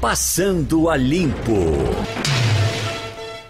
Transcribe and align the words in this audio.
Passando 0.00 0.90
a 0.90 0.96
Limpo. 0.96 1.54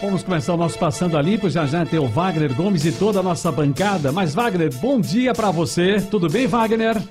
Vamos 0.00 0.23
começar 0.23 0.54
o 0.54 0.57
nosso 0.57 0.79
Passando 0.79 1.19
a 1.19 1.22
Limpo. 1.22 1.50
Já 1.50 1.67
já 1.67 1.84
tem 1.84 1.99
o 1.99 2.07
Wagner 2.07 2.54
Gomes 2.54 2.84
e 2.84 2.92
toda 2.92 3.19
a 3.19 3.22
nossa 3.22 3.50
bancada. 3.50 4.13
Mas, 4.13 4.33
Wagner, 4.33 4.73
bom 4.77 5.01
dia 5.01 5.35
para 5.35 5.51
você. 5.51 6.01
Tudo 6.01 6.31
bem, 6.31 6.47
Wagner? 6.47 7.03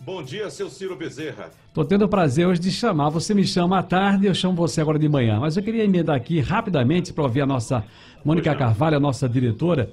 Bom 0.00 0.22
dia, 0.22 0.50
seu 0.50 0.68
Ciro 0.68 0.96
Bezerra. 0.96 1.50
Tô 1.72 1.82
tendo 1.82 2.04
o 2.04 2.08
prazer 2.08 2.46
hoje 2.46 2.60
de 2.60 2.70
chamar. 2.70 3.08
Você 3.08 3.32
me 3.32 3.46
chama 3.46 3.78
à 3.78 3.82
tarde, 3.82 4.26
eu 4.26 4.34
chamo 4.34 4.54
você 4.54 4.82
agora 4.82 4.98
de 4.98 5.08
manhã. 5.08 5.40
Mas 5.40 5.56
eu 5.56 5.62
queria 5.62 5.84
emendar 5.84 6.14
aqui 6.14 6.40
rapidamente 6.40 7.14
para 7.14 7.24
ouvir 7.24 7.40
a 7.40 7.46
nossa 7.46 7.82
Mônica 8.22 8.54
Carvalho, 8.54 8.98
a 8.98 9.00
nossa 9.00 9.26
diretora, 9.26 9.90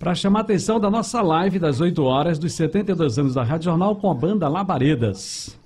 para 0.00 0.16
chamar 0.16 0.40
a 0.40 0.42
atenção 0.42 0.80
da 0.80 0.90
nossa 0.90 1.22
live 1.22 1.60
das 1.60 1.80
8 1.80 2.02
horas 2.02 2.40
dos 2.40 2.54
72 2.54 3.18
anos 3.20 3.34
da 3.34 3.44
Rádio 3.44 3.66
Jornal 3.66 3.94
com 3.94 4.10
a 4.10 4.14
banda 4.14 4.48
Labaredas. 4.48 5.56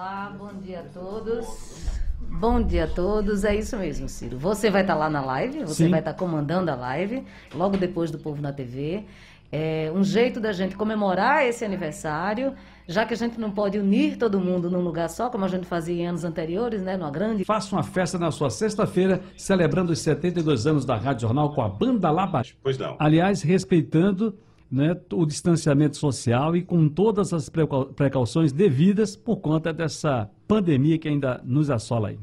Olá, 0.00 0.34
bom 0.34 0.48
dia 0.62 0.80
a 0.80 0.82
todos. 0.82 1.90
Bom 2.22 2.62
dia 2.62 2.84
a 2.84 2.86
todos, 2.86 3.44
é 3.44 3.54
isso 3.54 3.76
mesmo, 3.76 4.08
Ciro. 4.08 4.38
Você 4.38 4.70
vai 4.70 4.80
estar 4.80 4.94
lá 4.94 5.10
na 5.10 5.20
live, 5.20 5.60
você 5.60 5.84
Sim. 5.84 5.90
vai 5.90 5.98
estar 5.98 6.14
comandando 6.14 6.70
a 6.70 6.74
live, 6.74 7.22
logo 7.54 7.76
depois 7.76 8.10
do 8.10 8.16
Povo 8.16 8.40
na 8.40 8.50
TV. 8.50 9.04
É 9.52 9.92
um 9.94 10.02
jeito 10.02 10.40
da 10.40 10.52
gente 10.52 10.74
comemorar 10.74 11.44
esse 11.44 11.66
aniversário, 11.66 12.54
já 12.88 13.04
que 13.04 13.12
a 13.12 13.16
gente 13.16 13.38
não 13.38 13.50
pode 13.50 13.78
unir 13.78 14.16
todo 14.16 14.40
mundo 14.40 14.70
num 14.70 14.80
lugar 14.80 15.10
só, 15.10 15.28
como 15.28 15.44
a 15.44 15.48
gente 15.48 15.66
fazia 15.66 16.02
em 16.02 16.06
anos 16.06 16.24
anteriores, 16.24 16.80
né, 16.80 16.96
numa 16.96 17.10
grande 17.10 17.44
Faça 17.44 17.76
uma 17.76 17.82
festa 17.82 18.18
na 18.18 18.30
sua 18.30 18.48
sexta-feira, 18.48 19.20
celebrando 19.36 19.92
os 19.92 19.98
72 19.98 20.66
anos 20.66 20.86
da 20.86 20.96
Rádio 20.96 21.28
Jornal 21.28 21.52
com 21.52 21.60
a 21.60 21.68
banda 21.68 22.10
Labaredas. 22.10 22.56
Pois 22.62 22.78
não. 22.78 22.96
Aliás, 22.98 23.42
respeitando 23.42 24.34
né, 24.70 24.96
o 25.12 25.26
distanciamento 25.26 25.96
social 25.96 26.56
e 26.56 26.62
com 26.62 26.88
todas 26.88 27.32
as 27.32 27.48
precau- 27.48 27.86
precauções 27.86 28.52
devidas 28.52 29.16
por 29.16 29.38
conta 29.38 29.72
dessa 29.72 30.30
pandemia 30.46 30.98
que 30.98 31.08
ainda 31.08 31.40
nos 31.44 31.70
assola 31.70 32.08
aí. 32.08 32.18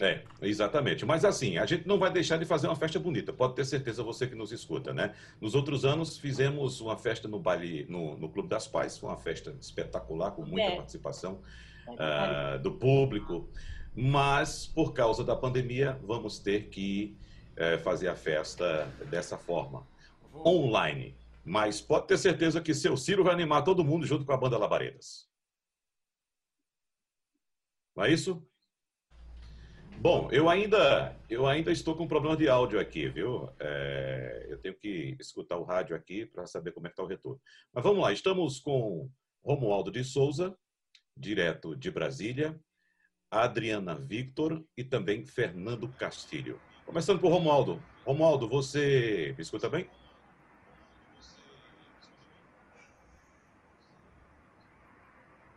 É, 0.00 0.22
exatamente. 0.42 1.06
Mas 1.06 1.24
assim, 1.24 1.56
a 1.56 1.64
gente 1.64 1.86
não 1.86 1.98
vai 1.98 2.10
deixar 2.12 2.36
de 2.36 2.44
fazer 2.44 2.66
uma 2.66 2.74
festa 2.74 2.98
bonita, 2.98 3.32
pode 3.32 3.54
ter 3.54 3.64
certeza 3.64 4.02
você 4.02 4.26
que 4.26 4.34
nos 4.34 4.50
escuta, 4.50 4.92
né? 4.92 5.12
Nos 5.40 5.54
outros 5.54 5.84
anos 5.84 6.18
fizemos 6.18 6.80
uma 6.80 6.96
festa 6.96 7.28
no 7.28 7.38
baile, 7.38 7.86
no, 7.88 8.16
no 8.18 8.28
Clube 8.28 8.48
das 8.48 8.66
Pais, 8.66 8.98
foi 8.98 9.08
uma 9.08 9.16
festa 9.16 9.54
espetacular, 9.60 10.32
com 10.32 10.42
muita 10.44 10.66
É. 10.72 10.76
participação 10.76 11.38
ah, 11.96 12.58
do 12.60 12.72
público. 12.72 13.48
Mas, 13.96 14.66
por 14.66 14.92
causa 14.92 15.22
da 15.22 15.36
pandemia, 15.36 15.96
vamos 16.02 16.40
ter 16.40 16.64
que 16.64 17.16
eh, 17.56 17.78
fazer 17.78 18.08
a 18.08 18.16
festa 18.16 18.88
dessa 19.08 19.38
forma, 19.38 19.86
online. 20.44 21.14
Mas 21.44 21.80
pode 21.80 22.06
ter 22.06 22.16
certeza 22.16 22.60
que 22.60 22.72
seu 22.72 22.96
Ciro 22.96 23.22
vai 23.22 23.34
animar 23.34 23.62
todo 23.62 23.84
mundo 23.84 24.06
junto 24.06 24.24
com 24.24 24.32
a 24.32 24.36
banda 24.36 24.58
Labaredas. 24.58 25.28
Não 27.94 28.04
é 28.04 28.12
isso? 28.12 28.44
Bom, 29.98 30.28
eu 30.32 30.50
ainda, 30.50 31.16
eu 31.30 31.46
ainda 31.46 31.70
estou 31.70 31.96
com 31.96 32.04
um 32.04 32.08
problema 32.08 32.36
de 32.36 32.48
áudio 32.48 32.80
aqui, 32.80 33.08
viu? 33.08 33.48
É, 33.58 34.46
eu 34.50 34.58
tenho 34.58 34.74
que 34.74 35.16
escutar 35.20 35.56
o 35.56 35.64
rádio 35.64 35.94
aqui 35.96 36.26
para 36.26 36.46
saber 36.46 36.72
como 36.72 36.86
é 36.86 36.90
que 36.90 36.94
está 36.94 37.02
o 37.02 37.06
retorno. 37.06 37.40
Mas 37.72 37.84
vamos 37.84 38.02
lá, 38.02 38.12
estamos 38.12 38.58
com 38.58 39.10
Romualdo 39.42 39.90
de 39.90 40.02
Souza, 40.02 40.56
direto 41.16 41.76
de 41.76 41.90
Brasília, 41.90 42.58
Adriana 43.30 43.94
Victor 43.94 44.64
e 44.76 44.84
também 44.84 45.24
Fernando 45.24 45.88
Castilho. 45.88 46.60
Começando 46.84 47.20
por 47.20 47.30
Romualdo. 47.30 47.82
Romualdo, 48.04 48.48
você 48.48 49.34
me 49.36 49.42
escuta 49.42 49.70
bem? 49.70 49.88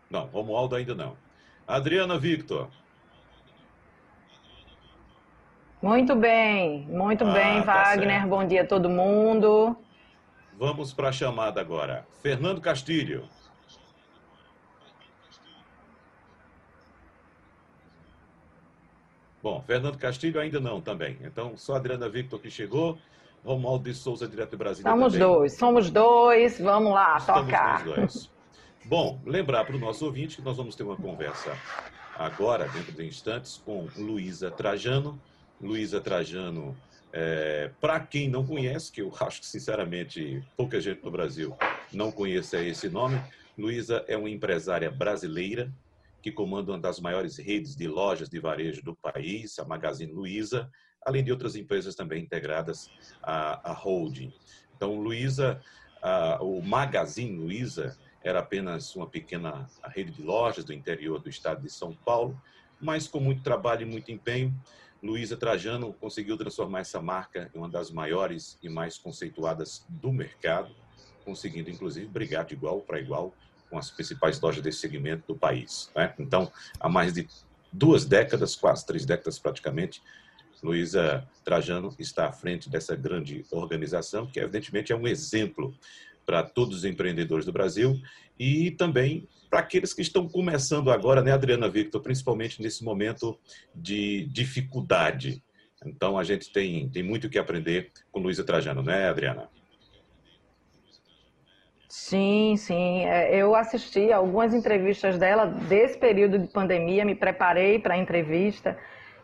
Não, 0.09 0.25
Romualdo 0.27 0.75
ainda 0.75 0.95
não. 0.95 1.17
Adriana 1.67 2.17
Victor. 2.17 2.69
Muito 5.81 6.16
bem, 6.16 6.81
muito 6.88 7.23
Ah, 7.25 7.31
bem, 7.33 7.61
tá 7.64 7.73
Wagner. 7.73 8.27
Bom 8.27 8.45
dia 8.45 8.64
a 8.64 8.67
todo 8.67 8.89
mundo. 8.89 9.75
Vamos 10.58 10.92
para 10.93 11.09
a 11.09 11.11
chamada 11.11 11.61
agora. 11.61 12.08
Fernando 12.21 12.59
Castilho. 12.61 13.27
Bom, 19.42 19.61
Fernando 19.65 19.98
Castilho 19.98 20.39
ainda 20.39 20.59
não 20.59 20.82
também. 20.82 21.17
Então, 21.21 21.55
só 21.55 21.76
a 21.76 21.77
Adriana 21.77 22.09
Victor 22.09 22.39
que 22.39 22.49
chegou. 22.49 22.98
Romualdo 23.45 23.83
de 23.86 23.93
Souza, 23.93 24.27
direto 24.27 24.52
de 24.52 24.58
Brasília. 24.58 24.92
Somos 24.92 25.14
também. 25.14 25.27
dois, 25.27 25.58
somos 25.58 25.89
dois. 25.89 26.59
Vamos 26.59 26.92
lá, 26.92 27.17
Estamos 27.17 27.45
tocar. 27.45 27.86
nós 27.86 27.95
dois. 27.95 28.32
Bom, 28.87 29.21
lembrar 29.25 29.65
para 29.65 29.75
o 29.75 29.80
nosso 29.80 30.05
ouvinte 30.05 30.37
que 30.37 30.42
nós 30.42 30.55
vamos 30.55 30.73
ter 30.73 30.83
uma 30.83 30.95
conversa 30.95 31.52
agora, 32.15 32.70
dentro 32.70 32.93
de 32.93 33.05
instantes, 33.05 33.58
com 33.58 33.86
Luísa 33.98 34.49
Trajano. 34.49 35.21
Luísa 35.59 35.99
Trajano, 35.99 36.73
para 37.81 37.99
quem 37.99 38.30
não 38.30 38.47
conhece, 38.47 38.89
que 38.89 39.02
eu 39.02 39.11
acho 39.20 39.42
que, 39.42 39.47
sinceramente, 39.47 40.42
pouca 40.55 40.80
gente 40.80 41.03
no 41.03 41.11
Brasil 41.11 41.53
não 41.92 42.14
conhece 42.14 42.55
esse 42.65 42.87
nome, 42.87 43.21
Luísa 43.58 44.05
é 44.08 44.15
uma 44.15 44.30
empresária 44.30 44.89
brasileira 44.89 45.70
que 46.23 46.31
comanda 46.31 46.71
uma 46.71 46.80
das 46.80 47.02
maiores 47.02 47.37
redes 47.37 47.76
de 47.76 47.89
lojas 47.89 48.30
de 48.30 48.39
varejo 48.39 48.81
do 48.83 48.95
país, 48.95 49.59
a 49.59 49.65
Magazine 49.65 50.14
Luiza, 50.14 50.70
além 51.05 51.26
de 51.26 51.31
outras 51.33 51.58
empresas 51.58 51.93
também 51.93 52.23
integradas 52.23 52.89
à, 53.21 53.70
à 53.70 53.73
holding. 53.73 54.31
Então, 54.73 54.97
Luiza, 54.97 55.59
o 56.39 56.61
Magazine 56.61 57.37
Luiza 57.37 57.97
era 58.23 58.39
apenas 58.39 58.95
uma 58.95 59.08
pequena 59.08 59.67
rede 59.86 60.11
de 60.11 60.22
lojas 60.22 60.66
do 60.66 60.73
interior 60.73 61.20
do 61.20 61.30
estado 61.30 61.61
de 61.61 61.70
São 61.70 61.94
Paulo, 61.94 62.39
mas 62.80 63.08
com 63.08 63.20
muito 63.20 63.42
trabalho 63.42 63.83
e 63.83 63.86
muito 63.86 64.11
empenho, 64.11 64.54
Luiza 65.02 65.38
Trajano 65.38 65.94
conseguiu 65.94 66.38
transformar 66.38 66.80
essa 66.80 67.02
marca 67.02 67.52
em 67.54 67.58
uma 67.58 67.70
das 67.70 67.92
maiores 67.92 68.58
e 68.61 68.70
mais 68.70 68.98
conceituadas 68.98 69.86
do 69.88 70.11
mercado, 70.11 70.73
conseguindo 71.23 71.70
inclusive 71.70 72.08
brigar 72.08 72.45
de 72.45 72.54
igual 72.54 72.82
para 72.82 73.00
igual 73.00 73.33
com 73.70 73.77
as 73.77 73.92
principais 73.92 74.39
lojas 74.39 74.64
desse 74.64 74.80
segmento 74.80 75.27
do 75.27 75.38
país. 75.38 75.92
né? 75.95 76.14
Então, 76.17 76.52
há 76.80 76.89
mais 76.89 77.14
de 77.14 77.27
duas 77.72 78.06
décadas, 78.06 78.56
quase 78.56 78.86
três 78.86 79.06
décadas 79.06 79.38
praticamente, 79.38 80.02
Luísa 80.64 81.27
Trajano 81.44 81.94
está 82.00 82.27
à 82.27 82.32
frente 82.32 82.70
dessa 82.70 82.95
grande 82.95 83.45
organização, 83.52 84.26
que 84.26 84.39
evidentemente 84.39 84.92
é 84.92 84.95
um 84.95 85.08
exemplo 85.08 85.76
para 86.27 86.43
todos 86.43 86.80
os 86.80 86.86
empreendedores 86.86 87.45
do 87.45 87.54
Brasil 87.54 88.02
e 88.38 88.71
também 88.71 89.26
para 89.49 89.61
aqueles 89.61 89.93
que 89.93 90.02
estão 90.02 90.27
começando 90.27 90.92
agora, 90.92 91.21
né, 91.23 91.32
Adriana 91.32 91.70
Victor, 91.70 92.02
principalmente 92.02 92.61
nesse 92.61 92.83
momento 92.83 93.39
de 93.73 94.27
dificuldade. 94.27 95.42
Então, 95.86 96.20
a 96.20 96.26
gente 96.26 96.52
tem, 96.52 96.89
tem 96.89 97.02
muito 97.02 97.27
o 97.27 97.30
que 97.30 97.39
aprender 97.39 97.92
com 98.11 98.20
Luísa 98.20 98.43
Trajano, 98.43 98.83
né, 98.83 99.08
Adriana? 99.08 99.49
Sim, 101.88 102.55
sim. 102.58 103.05
É, 103.05 103.33
Eu 103.33 103.55
assisti 103.55 104.11
algumas 104.11 104.54
entrevistas 104.54 105.17
dela 105.17 105.45
desse 105.45 105.98
período 105.98 106.38
de 106.39 106.48
pandemia, 106.48 107.05
me 107.05 107.15
preparei 107.15 107.80
para 107.80 107.94
a 107.94 107.98
entrevista. 107.98 108.77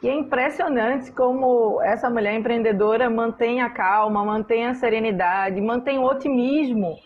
E 0.03 0.09
é 0.09 0.13
impressionante 0.13 1.13
como 1.13 1.81
essa 1.81 2.09
mulher 2.09 2.33
empreendedora 2.35 3.09
mantém 3.09 3.61
a 3.61 3.69
calma, 3.69 4.25
mantém 4.25 4.65
a 4.65 4.73
serenidade, 4.73 5.61
mantém 5.61 5.97
o 5.97 6.03
otimismo. 6.03 6.97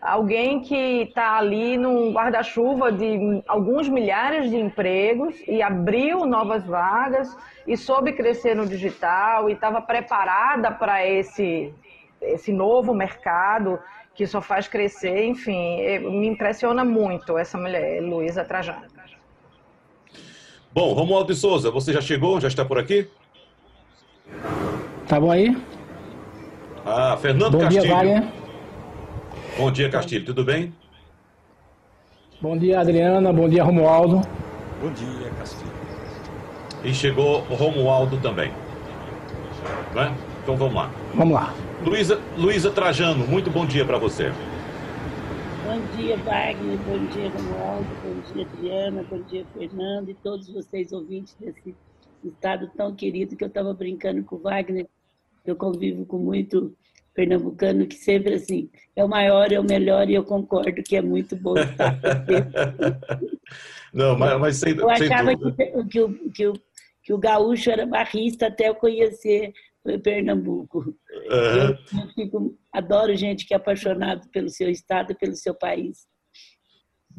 Alguém 0.00 0.62
que 0.62 1.02
está 1.02 1.36
ali 1.36 1.76
num 1.76 2.10
guarda-chuva 2.10 2.90
de 2.90 3.42
alguns 3.46 3.86
milhares 3.86 4.48
de 4.48 4.56
empregos 4.56 5.36
e 5.46 5.60
abriu 5.60 6.24
novas 6.24 6.64
vagas 6.64 7.36
e 7.66 7.76
soube 7.76 8.14
crescer 8.14 8.56
no 8.56 8.64
digital 8.64 9.50
e 9.50 9.52
estava 9.52 9.82
preparada 9.82 10.70
para 10.70 11.06
esse, 11.06 11.74
esse 12.22 12.50
novo 12.50 12.94
mercado 12.94 13.78
que 14.14 14.26
só 14.26 14.40
faz 14.40 14.66
crescer. 14.66 15.26
Enfim, 15.26 15.98
me 15.98 16.26
impressiona 16.26 16.82
muito 16.82 17.36
essa 17.36 17.58
mulher, 17.58 18.00
Luísa 18.00 18.42
Trajano. 18.42 18.86
Bom, 20.72 20.92
Romualdo 20.92 21.32
de 21.32 21.38
Souza, 21.38 21.70
você 21.70 21.92
já 21.92 22.00
chegou? 22.00 22.40
Já 22.40 22.48
está 22.48 22.64
por 22.64 22.78
aqui? 22.78 23.08
Tá 25.08 25.18
bom 25.18 25.30
aí? 25.30 25.56
Ah, 26.84 27.16
Fernando 27.20 27.52
Bom 27.52 27.68
dia, 27.68 27.80
Castilho. 27.80 27.94
Wagner. 27.94 28.24
Bom 29.56 29.72
dia, 29.72 29.88
Castilho. 29.90 30.24
Tudo 30.24 30.44
bem? 30.44 30.72
Bom 32.40 32.56
dia, 32.56 32.80
Adriana. 32.80 33.32
Bom 33.32 33.48
dia, 33.48 33.64
Romualdo. 33.64 34.20
Bom 34.80 34.92
dia, 34.92 35.30
Castilho. 35.38 35.72
E 36.84 36.94
chegou 36.94 37.44
o 37.50 37.54
Romualdo 37.54 38.18
também. 38.18 38.52
Né? 39.94 40.14
Então 40.42 40.56
vamos 40.56 40.74
lá. 40.74 40.90
Vamos 41.14 41.34
lá. 41.34 41.52
Luísa, 41.84 42.20
Luísa 42.36 42.70
Trajano, 42.70 43.26
muito 43.26 43.50
bom 43.50 43.64
dia 43.66 43.84
para 43.84 43.98
você. 43.98 44.32
Bom 45.68 45.82
dia, 45.98 46.16
Wagner. 46.16 46.78
Bom 46.78 47.06
dia, 47.08 47.28
Romualdo. 47.28 47.88
Bom 48.02 48.32
dia, 48.32 48.46
Adriana. 48.46 49.02
Bom 49.02 49.20
dia, 49.24 49.44
Fernando. 49.52 50.08
E 50.08 50.14
todos 50.14 50.48
vocês 50.48 50.92
ouvintes 50.92 51.36
desse 51.38 51.76
estado 52.24 52.70
tão 52.74 52.94
querido 52.94 53.36
que 53.36 53.44
eu 53.44 53.48
estava 53.48 53.74
brincando 53.74 54.24
com 54.24 54.36
o 54.36 54.38
Wagner. 54.38 54.86
Eu 55.44 55.54
convivo 55.56 56.06
com 56.06 56.16
muito 56.16 56.74
pernambucano 57.12 57.86
que 57.86 57.96
sempre 57.96 58.32
assim 58.32 58.70
é 58.96 59.04
o 59.04 59.08
maior, 59.08 59.52
é 59.52 59.60
o 59.60 59.62
melhor 59.64 60.08
e 60.08 60.14
eu 60.14 60.24
concordo 60.24 60.82
que 60.82 60.96
é 60.96 61.02
muito 61.02 61.36
bom 61.36 61.58
estar 61.58 62.00
Não, 63.92 64.16
mas, 64.16 64.40
mas 64.40 64.56
sem, 64.56 64.74
Eu 64.74 64.88
achava 64.88 65.36
que, 65.36 65.52
que, 65.52 66.00
o, 66.00 66.30
que, 66.30 66.46
o, 66.46 66.52
que 67.02 67.12
o 67.12 67.18
gaúcho 67.18 67.70
era 67.70 67.84
barrista 67.84 68.46
até 68.46 68.70
eu 68.70 68.74
conhecer 68.74 69.52
Pernambuco. 70.02 70.94
Aham. 71.30 71.78
Eu, 71.92 72.08
fico, 72.14 72.58
adoro 72.72 73.14
gente 73.14 73.46
que 73.46 73.54
é 73.54 73.56
apaixonado 73.56 74.28
pelo 74.30 74.48
seu 74.48 74.68
estado 74.68 75.12
e 75.12 75.14
pelo 75.14 75.36
seu 75.36 75.54
país. 75.54 76.06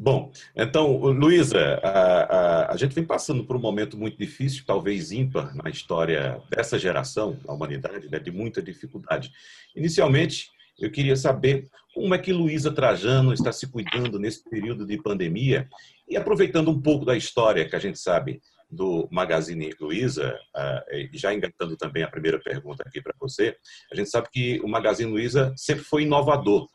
Bom, 0.02 0.32
então, 0.56 0.96
Luísa, 0.96 1.78
a, 1.82 1.90
a, 1.90 2.72
a 2.72 2.76
gente 2.76 2.94
vem 2.94 3.04
passando 3.04 3.44
por 3.44 3.54
um 3.54 3.60
momento 3.60 3.98
muito 3.98 4.16
difícil, 4.16 4.64
talvez 4.66 5.12
ímpar 5.12 5.54
na 5.54 5.68
história 5.68 6.40
dessa 6.48 6.78
geração, 6.78 7.38
da 7.44 7.52
humanidade, 7.52 8.08
né, 8.10 8.18
de 8.18 8.30
muita 8.30 8.62
dificuldade. 8.62 9.30
Inicialmente, 9.76 10.48
eu 10.78 10.90
queria 10.90 11.16
saber 11.16 11.68
como 11.94 12.14
é 12.14 12.18
que 12.18 12.32
Luísa 12.32 12.72
Trajano 12.72 13.34
está 13.34 13.52
se 13.52 13.70
cuidando 13.70 14.18
nesse 14.18 14.42
período 14.48 14.86
de 14.86 14.96
pandemia 14.96 15.68
e 16.08 16.16
aproveitando 16.16 16.70
um 16.70 16.80
pouco 16.80 17.04
da 17.04 17.14
história 17.14 17.68
que 17.68 17.76
a 17.76 17.80
gente 17.80 17.98
sabe 17.98 18.40
do 18.70 19.08
Magazine 19.10 19.74
Luiza, 19.80 20.38
ah, 20.54 20.84
já 21.12 21.34
engatando 21.34 21.76
também 21.76 22.02
a 22.02 22.10
primeira 22.10 22.38
pergunta 22.38 22.84
aqui 22.86 23.02
para 23.02 23.14
você, 23.18 23.56
a 23.92 23.96
gente 23.96 24.10
sabe 24.10 24.28
que 24.30 24.60
o 24.60 24.68
Magazine 24.68 25.10
Luiza 25.10 25.52
sempre 25.56 25.84
foi 25.84 26.02
inovador. 26.02 26.68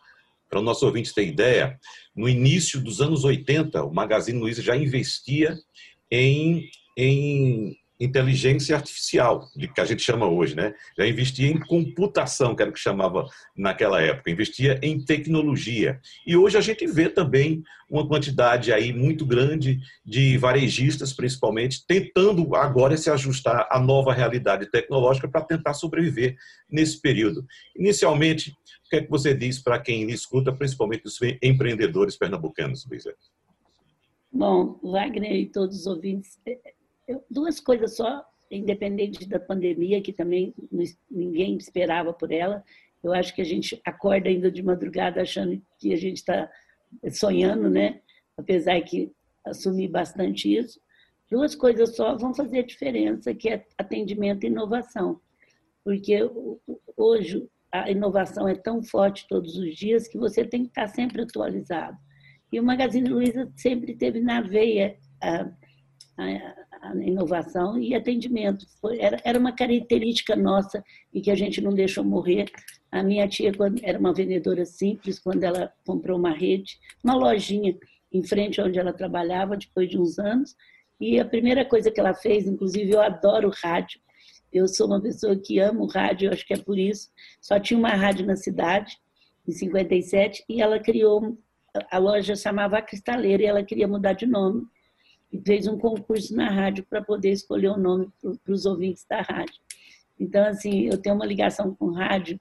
Para 0.47 0.59
o 0.59 0.63
nosso 0.63 0.85
ouvinte 0.85 1.13
ter 1.13 1.25
ideia, 1.25 1.77
no 2.15 2.29
início 2.29 2.79
dos 2.79 3.01
anos 3.01 3.23
80, 3.23 3.83
o 3.83 3.93
Magazine 3.93 4.39
Luiza 4.39 4.61
já 4.61 4.75
investia 4.75 5.57
em, 6.11 6.69
em 6.95 7.75
inteligência 7.99 8.75
artificial, 8.75 9.49
de 9.55 9.67
que 9.67 9.79
a 9.79 9.85
gente 9.85 10.01
chama 10.01 10.27
hoje, 10.27 10.55
né? 10.55 10.73
Já 10.97 11.07
investia 11.07 11.47
em 11.47 11.59
computação, 11.59 12.55
que 12.55 12.61
era 12.61 12.69
o 12.69 12.73
que 12.73 12.79
chamava 12.79 13.27
naquela 13.55 14.01
época, 14.01 14.31
investia 14.31 14.79
em 14.81 15.03
tecnologia. 15.03 15.99
E 16.27 16.35
hoje 16.35 16.57
a 16.57 16.61
gente 16.61 16.85
vê 16.87 17.09
também 17.09 17.63
uma 17.89 18.07
quantidade 18.07 18.73
aí 18.73 18.91
muito 18.91 19.25
grande 19.25 19.79
de 20.05 20.37
varejistas, 20.37 21.13
principalmente, 21.13 21.85
tentando 21.87 22.55
agora 22.55 22.97
se 22.97 23.09
ajustar 23.09 23.67
à 23.69 23.79
nova 23.79 24.13
realidade 24.13 24.69
tecnológica 24.69 25.27
para 25.27 25.41
tentar 25.41 25.73
sobreviver 25.73 26.35
nesse 26.69 26.99
período. 26.99 27.45
Inicialmente, 27.77 28.51
o 28.85 28.89
que 28.89 28.97
é 28.97 29.01
que 29.01 29.09
você 29.09 29.33
diz 29.33 29.59
para 29.59 29.79
quem 29.79 30.09
escuta, 30.09 30.51
principalmente 30.51 31.05
os 31.05 31.17
empreendedores 31.41 32.17
pernambucanos, 32.17 32.85
Luísa? 32.85 33.15
Bom, 34.31 34.77
Wagner 34.83 35.31
e 35.31 35.45
todos 35.45 35.79
os 35.79 35.87
ouvintes, 35.87 36.37
eu, 37.07 37.23
duas 37.29 37.59
coisas 37.59 37.95
só, 37.95 38.25
independente 38.49 39.27
da 39.27 39.39
pandemia, 39.39 40.01
que 40.01 40.13
também 40.13 40.53
ninguém 41.09 41.57
esperava 41.57 42.13
por 42.13 42.31
ela. 42.31 42.63
Eu 43.03 43.13
acho 43.13 43.33
que 43.35 43.41
a 43.41 43.45
gente 43.45 43.79
acorda 43.85 44.29
ainda 44.29 44.51
de 44.51 44.63
madrugada 44.63 45.21
achando 45.21 45.61
que 45.79 45.93
a 45.93 45.97
gente 45.97 46.17
está 46.17 46.49
sonhando, 47.11 47.69
né? 47.69 48.01
Apesar 48.37 48.79
que 48.81 49.11
assumi 49.45 49.87
bastante 49.87 50.53
isso. 50.53 50.79
Duas 51.29 51.55
coisas 51.55 51.95
só 51.95 52.15
vão 52.15 52.33
fazer 52.33 52.63
diferença, 52.63 53.33
que 53.33 53.49
é 53.49 53.65
atendimento 53.77 54.43
e 54.43 54.47
inovação. 54.47 55.19
Porque 55.83 56.17
hoje 56.97 57.47
a 57.71 57.91
inovação 57.91 58.47
é 58.47 58.55
tão 58.55 58.81
forte 58.81 59.27
todos 59.27 59.57
os 59.57 59.75
dias 59.75 60.07
que 60.07 60.17
você 60.17 60.45
tem 60.45 60.63
que 60.63 60.69
estar 60.69 60.87
sempre 60.87 61.21
atualizado. 61.21 61.97
E 62.51 62.59
o 62.59 62.63
Magazine 62.63 63.09
Luiza 63.09 63.51
sempre 63.55 63.95
teve 63.95 64.21
na 64.21 64.41
veia 64.41 64.97
a, 66.17 66.95
inovação 66.97 67.77
e 67.77 67.93
atendimento. 67.95 68.65
Foi, 68.79 68.99
era, 68.99 69.17
era 69.23 69.39
uma 69.39 69.51
característica 69.51 70.35
nossa 70.35 70.83
e 71.13 71.21
que 71.21 71.31
a 71.31 71.35
gente 71.35 71.61
não 71.61 71.73
deixou 71.73 72.03
morrer. 72.03 72.45
A 72.91 73.03
minha 73.03 73.27
tia 73.27 73.53
quando, 73.53 73.79
era 73.83 73.99
uma 73.99 74.13
vendedora 74.13 74.65
simples, 74.65 75.19
quando 75.19 75.43
ela 75.43 75.71
comprou 75.85 76.17
uma 76.17 76.31
rede, 76.31 76.77
uma 77.03 77.15
lojinha 77.15 77.75
em 78.11 78.23
frente 78.23 78.61
onde 78.61 78.79
ela 78.79 78.93
trabalhava, 78.93 79.57
depois 79.57 79.89
de 79.89 79.97
uns 79.97 80.17
anos, 80.17 80.55
e 80.99 81.19
a 81.19 81.25
primeira 81.25 81.65
coisa 81.65 81.91
que 81.91 81.99
ela 81.99 82.13
fez, 82.13 82.47
inclusive 82.47 82.91
eu 82.91 83.01
adoro 83.01 83.51
rádio, 83.61 83.99
eu 84.51 84.67
sou 84.67 84.87
uma 84.87 85.01
pessoa 85.01 85.35
que 85.35 85.59
amo 85.59 85.85
rádio, 85.85 86.31
acho 86.31 86.45
que 86.47 86.53
é 86.53 86.57
por 86.57 86.79
isso. 86.79 87.09
Só 87.41 87.59
tinha 87.59 87.77
uma 87.77 87.89
rádio 87.89 88.25
na 88.25 88.37
cidade, 88.37 88.97
em 89.45 89.51
57, 89.51 90.45
e 90.47 90.61
ela 90.61 90.79
criou, 90.79 91.37
a 91.91 91.97
loja 91.97 92.35
chamava 92.37 92.77
a 92.77 92.81
Cristaleira, 92.81 93.43
e 93.43 93.45
ela 93.45 93.63
queria 93.63 93.87
mudar 93.87 94.13
de 94.13 94.25
nome. 94.25 94.65
E 95.31 95.41
fez 95.41 95.67
um 95.67 95.77
concurso 95.77 96.35
na 96.35 96.49
rádio 96.49 96.85
para 96.89 97.03
poder 97.03 97.31
escolher 97.31 97.69
o 97.69 97.77
nome 97.77 98.09
para 98.21 98.53
os 98.53 98.65
ouvintes 98.65 99.05
da 99.09 99.21
rádio. 99.21 99.55
Então, 100.19 100.45
assim, 100.45 100.87
eu 100.87 100.97
tenho 100.97 101.15
uma 101.15 101.25
ligação 101.25 101.75
com 101.75 101.91
rádio, 101.91 102.39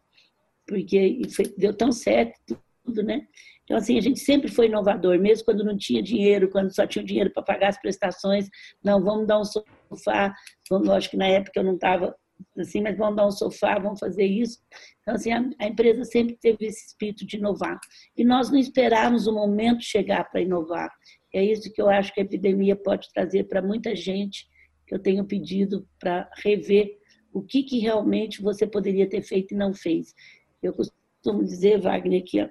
porque 0.67 1.23
foi, 1.35 1.47
deu 1.59 1.75
tão 1.77 1.91
certo 1.91 2.59
tudo, 2.85 3.03
né? 3.03 3.27
Então, 3.65 3.77
assim, 3.77 3.97
a 3.97 4.01
gente 4.01 4.21
sempre 4.21 4.51
foi 4.51 4.67
inovador, 4.67 5.19
mesmo 5.19 5.45
quando 5.45 5.65
não 5.65 5.77
tinha 5.77 6.03
dinheiro, 6.03 6.51
quando 6.51 6.75
só 6.75 6.87
tinha 6.87 7.05
dinheiro 7.05 7.31
para 7.33 7.43
pagar 7.43 7.69
as 7.69 7.81
prestações. 7.81 8.49
Não, 8.83 9.03
vamos 9.03 9.27
dar 9.27 9.41
um 9.41 9.45
sofá. 9.45 10.35
Lógico 10.71 11.13
que 11.13 11.17
na 11.17 11.27
época 11.27 11.59
eu 11.59 11.65
não 11.65 11.75
estava 11.75 12.15
assim, 12.59 12.81
mas 12.83 12.97
vamos 12.97 13.17
dar 13.17 13.27
um 13.27 13.31
sofá, 13.31 13.79
vamos 13.79 13.99
fazer 13.99 14.25
isso. 14.25 14.59
Então, 15.01 15.15
assim, 15.15 15.33
a, 15.33 15.43
a 15.59 15.67
empresa 15.67 16.05
sempre 16.05 16.37
teve 16.37 16.67
esse 16.67 16.89
espírito 16.89 17.27
de 17.27 17.37
inovar. 17.37 17.79
E 18.17 18.25
nós 18.25 18.51
não 18.51 18.59
esperávamos 18.59 19.27
o 19.27 19.33
momento 19.33 19.83
chegar 19.83 20.25
para 20.31 20.43
inovar. 20.43 20.91
É 21.35 21.45
isso 21.45 21.73
que 21.73 21.83
eu 21.83 21.89
acho 21.89 22.13
que 22.15 22.21
a 22.21 22.25
epidemia 22.25 22.77
pode 22.77 23.13
trazer 23.13 23.45
para 23.45 23.61
muita 23.61 23.95
gente, 23.95 24.47
que 24.87 24.95
eu 24.95 24.99
tenho 24.99 25.25
pedido 25.25 25.87
para 25.99 26.31
rever 26.43 26.97
o 27.33 27.43
que, 27.43 27.65
que 27.65 27.81
realmente 27.81 28.41
você 28.41 28.67
poderia 28.67 29.09
ter 29.09 29.23
feito 29.23 29.53
e 29.53 29.57
não 29.57 29.75
fez. 29.75 30.15
Eu 30.63 30.73
costumo 30.73 31.43
dizer, 31.43 31.81
Wagner, 31.81 32.23
que 32.25 32.41
a, 32.41 32.51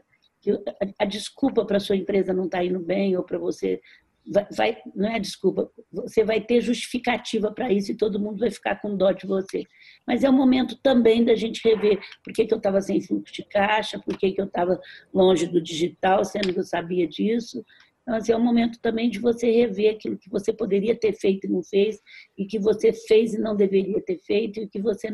a, 1.00 1.06
desculpa 1.06 1.65
para 1.65 1.80
sua 1.80 1.95
empresa 1.95 2.33
não 2.33 2.45
estar 2.45 2.57
tá 2.57 2.65
indo 2.65 2.80
bem 2.80 3.15
ou 3.15 3.24
para 3.24 3.38
você 3.38 3.80
vai, 4.25 4.47
vai, 4.56 4.77
não 4.95 5.09
é 5.09 5.19
desculpa, 5.19 5.69
você 5.91 6.24
vai 6.24 6.41
ter 6.41 6.62
justificativa 6.62 7.51
para 7.51 7.71
isso 7.71 7.91
e 7.91 7.97
todo 7.97 8.19
mundo 8.19 8.39
vai 8.39 8.51
ficar 8.51 8.79
com 8.81 8.95
dó 8.95 9.12
de 9.12 9.25
você. 9.25 9.63
Mas 10.07 10.24
é 10.24 10.29
o 10.29 10.33
momento 10.33 10.77
também 10.81 11.24
da 11.24 11.36
gente 11.36 11.62
rever 11.63 12.00
por 12.24 12.33
que, 12.33 12.45
que 12.45 12.53
eu 12.53 12.57
estava 12.57 12.81
sem 12.81 13.01
fluxo 13.01 13.33
de 13.33 13.44
caixa, 13.44 14.00
por 14.00 14.18
que, 14.18 14.31
que 14.31 14.41
eu 14.41 14.45
estava 14.45 14.79
longe 15.13 15.45
do 15.47 15.62
digital, 15.62 16.24
sendo 16.24 16.53
que 16.53 16.59
eu 16.59 16.63
sabia 16.63 17.07
disso. 17.07 17.65
Assim, 18.05 18.33
é 18.33 18.35
o 18.35 18.39
momento 18.39 18.79
também 18.81 19.09
de 19.09 19.17
você 19.17 19.50
rever 19.50 19.95
aquilo 19.95 20.17
que 20.17 20.29
você 20.29 20.51
poderia 20.51 20.94
ter 20.94 21.13
feito 21.13 21.47
e 21.47 21.50
não 21.50 21.63
fez, 21.63 22.01
e 22.38 22.45
que 22.45 22.59
você 22.59 22.91
fez 22.91 23.33
e 23.33 23.39
não 23.39 23.55
deveria 23.55 24.01
ter 24.01 24.17
feito, 24.19 24.59
e 24.59 24.67
que 24.67 24.81
você, 24.81 25.07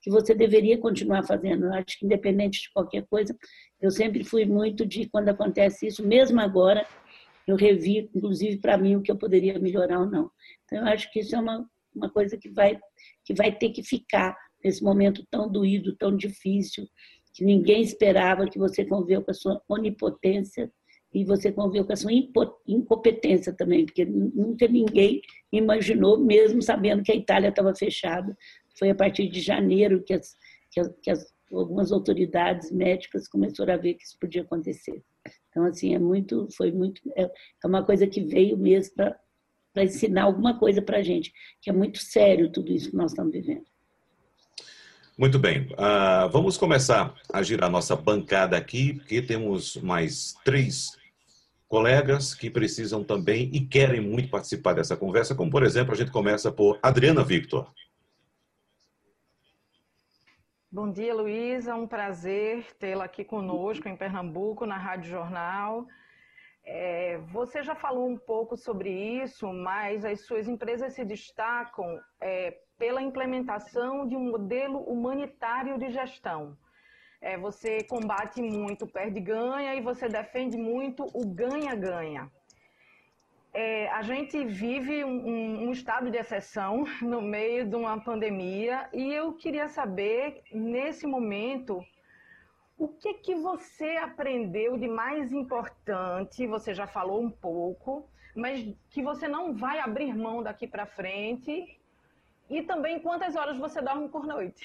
que 0.00 0.10
você 0.10 0.32
deveria 0.32 0.78
continuar 0.78 1.24
fazendo. 1.24 1.66
Eu 1.66 1.74
acho 1.74 1.98
que, 1.98 2.06
independente 2.06 2.62
de 2.62 2.72
qualquer 2.72 3.04
coisa, 3.06 3.36
eu 3.80 3.90
sempre 3.90 4.22
fui 4.22 4.44
muito 4.44 4.86
de, 4.86 5.08
quando 5.08 5.28
acontece 5.28 5.88
isso, 5.88 6.06
mesmo 6.06 6.40
agora, 6.40 6.86
eu 7.48 7.56
revi, 7.56 8.08
inclusive, 8.14 8.58
para 8.58 8.78
mim, 8.78 8.94
o 8.94 9.02
que 9.02 9.10
eu 9.10 9.18
poderia 9.18 9.58
melhorar 9.58 9.98
ou 9.98 10.06
não. 10.06 10.30
Então, 10.64 10.78
eu 10.78 10.86
acho 10.86 11.10
que 11.10 11.18
isso 11.18 11.34
é 11.34 11.40
uma, 11.40 11.68
uma 11.92 12.08
coisa 12.08 12.36
que 12.36 12.48
vai, 12.48 12.78
que 13.24 13.34
vai 13.34 13.50
ter 13.50 13.70
que 13.70 13.82
ficar 13.82 14.36
nesse 14.62 14.84
momento 14.84 15.26
tão 15.28 15.50
doído, 15.50 15.96
tão 15.96 16.16
difícil, 16.16 16.86
que 17.34 17.44
ninguém 17.44 17.82
esperava, 17.82 18.48
que 18.48 18.58
você 18.58 18.84
conviveu 18.84 19.22
com 19.22 19.32
a 19.32 19.34
sua 19.34 19.60
onipotência 19.68 20.70
e 21.12 21.24
você 21.24 21.50
conviveu 21.50 21.84
com 21.84 21.92
a 21.92 21.96
sua 21.96 22.12
incompetência 22.66 23.52
também, 23.52 23.84
porque 23.84 24.04
nunca 24.04 24.68
ninguém 24.68 25.20
imaginou, 25.50 26.18
mesmo 26.18 26.62
sabendo 26.62 27.02
que 27.02 27.10
a 27.10 27.16
Itália 27.16 27.48
estava 27.48 27.74
fechada. 27.74 28.36
Foi 28.78 28.90
a 28.90 28.94
partir 28.94 29.28
de 29.28 29.40
janeiro 29.40 30.02
que, 30.04 30.14
as, 30.14 30.36
que, 30.70 30.80
as, 30.80 30.88
que 31.02 31.10
as, 31.10 31.34
algumas 31.52 31.90
autoridades 31.90 32.70
médicas 32.70 33.26
começaram 33.26 33.74
a 33.74 33.76
ver 33.76 33.94
que 33.94 34.04
isso 34.04 34.16
podia 34.20 34.42
acontecer. 34.42 35.02
Então, 35.48 35.64
assim, 35.64 35.94
é 35.94 35.98
muito, 35.98 36.46
foi 36.56 36.70
muito, 36.70 37.00
é, 37.16 37.24
é 37.24 37.66
uma 37.66 37.84
coisa 37.84 38.06
que 38.06 38.20
veio 38.20 38.56
mesmo 38.56 38.94
para 38.94 39.84
ensinar 39.84 40.24
alguma 40.24 40.58
coisa 40.58 40.80
para 40.80 40.98
a 40.98 41.02
gente, 41.02 41.32
que 41.60 41.68
é 41.68 41.72
muito 41.72 41.98
sério 41.98 42.52
tudo 42.52 42.72
isso 42.72 42.90
que 42.90 42.96
nós 42.96 43.10
estamos 43.10 43.32
vivendo. 43.32 43.64
Muito 45.18 45.38
bem, 45.38 45.66
uh, 45.72 46.30
vamos 46.30 46.56
começar 46.56 47.14
a 47.30 47.42
girar 47.42 47.68
nossa 47.68 47.94
bancada 47.94 48.56
aqui, 48.56 48.94
porque 48.94 49.20
temos 49.20 49.76
mais 49.76 50.34
três 50.44 50.98
colegas 51.70 52.34
que 52.34 52.50
precisam 52.50 53.04
também 53.04 53.48
e 53.52 53.60
querem 53.64 54.00
muito 54.00 54.28
participar 54.28 54.72
dessa 54.72 54.96
conversa, 54.96 55.36
como 55.36 55.52
por 55.52 55.62
exemplo, 55.62 55.92
a 55.92 55.96
gente 55.96 56.10
começa 56.10 56.50
por 56.50 56.80
Adriana 56.82 57.22
Victor. 57.22 57.72
Bom 60.70 60.90
dia, 60.90 61.14
Luísa. 61.14 61.76
Um 61.76 61.86
prazer 61.86 62.66
tê-la 62.80 63.04
aqui 63.04 63.24
conosco 63.24 63.88
em 63.88 63.96
Pernambuco, 63.96 64.66
na 64.66 64.76
Rádio 64.76 65.12
Jornal. 65.12 65.86
É, 66.64 67.18
você 67.28 67.62
já 67.62 67.76
falou 67.76 68.08
um 68.08 68.18
pouco 68.18 68.56
sobre 68.56 68.90
isso, 69.22 69.52
mas 69.52 70.04
as 70.04 70.26
suas 70.26 70.48
empresas 70.48 70.94
se 70.94 71.04
destacam 71.04 72.00
é, 72.20 72.58
pela 72.78 73.00
implementação 73.00 74.08
de 74.08 74.16
um 74.16 74.28
modelo 74.28 74.80
humanitário 74.80 75.78
de 75.78 75.88
gestão. 75.90 76.56
É, 77.20 77.36
você 77.36 77.82
combate 77.84 78.40
muito 78.40 78.86
perde-ganha 78.86 79.74
e 79.74 79.80
você 79.82 80.08
defende 80.08 80.56
muito 80.56 81.04
o 81.12 81.26
ganha-ganha. 81.26 82.30
É, 83.52 83.88
a 83.88 84.02
gente 84.02 84.44
vive 84.44 85.04
um, 85.04 85.64
um, 85.64 85.72
estado 85.72 86.10
de 86.10 86.16
exceção 86.16 86.84
no 87.02 87.20
meio 87.20 87.68
de 87.68 87.76
uma 87.76 88.00
pandemia 88.00 88.88
e 88.92 89.12
eu 89.12 89.32
queria 89.34 89.68
saber, 89.68 90.42
nesse 90.52 91.06
momento, 91.06 91.84
o 92.78 92.88
que 92.88 93.14
que 93.14 93.34
você 93.34 93.96
aprendeu 93.96 94.78
de 94.78 94.88
mais 94.88 95.32
importante? 95.32 96.46
Você 96.46 96.72
já 96.72 96.86
falou 96.86 97.20
um 97.20 97.30
pouco, 97.30 98.08
mas 98.34 98.66
que 98.88 99.02
você 99.02 99.28
não 99.28 99.52
vai 99.52 99.80
abrir 99.80 100.16
mão 100.16 100.42
daqui 100.42 100.66
para 100.66 100.86
frente. 100.86 101.78
E 102.48 102.62
também 102.62 102.98
quantas 103.00 103.36
horas 103.36 103.58
você 103.58 103.82
dorme 103.82 104.08
por 104.08 104.26
noite? 104.26 104.64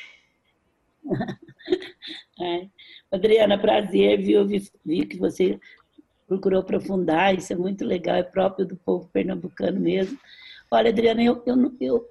É. 2.38 2.68
Adriana, 3.10 3.58
prazer, 3.58 4.22
viu? 4.22 4.46
Vi, 4.46 4.70
vi 4.86 5.06
que 5.06 5.18
você 5.18 5.58
procurou 6.28 6.60
aprofundar, 6.60 7.34
isso 7.34 7.54
é 7.54 7.56
muito 7.56 7.86
legal, 7.86 8.18
é 8.18 8.24
próprio 8.24 8.66
do 8.66 8.76
povo 8.76 9.10
pernambucano 9.14 9.80
mesmo. 9.80 10.20
Olha, 10.70 10.90
Adriana, 10.90 11.24
eu, 11.24 11.42
eu, 11.46 11.78
eu 11.80 12.08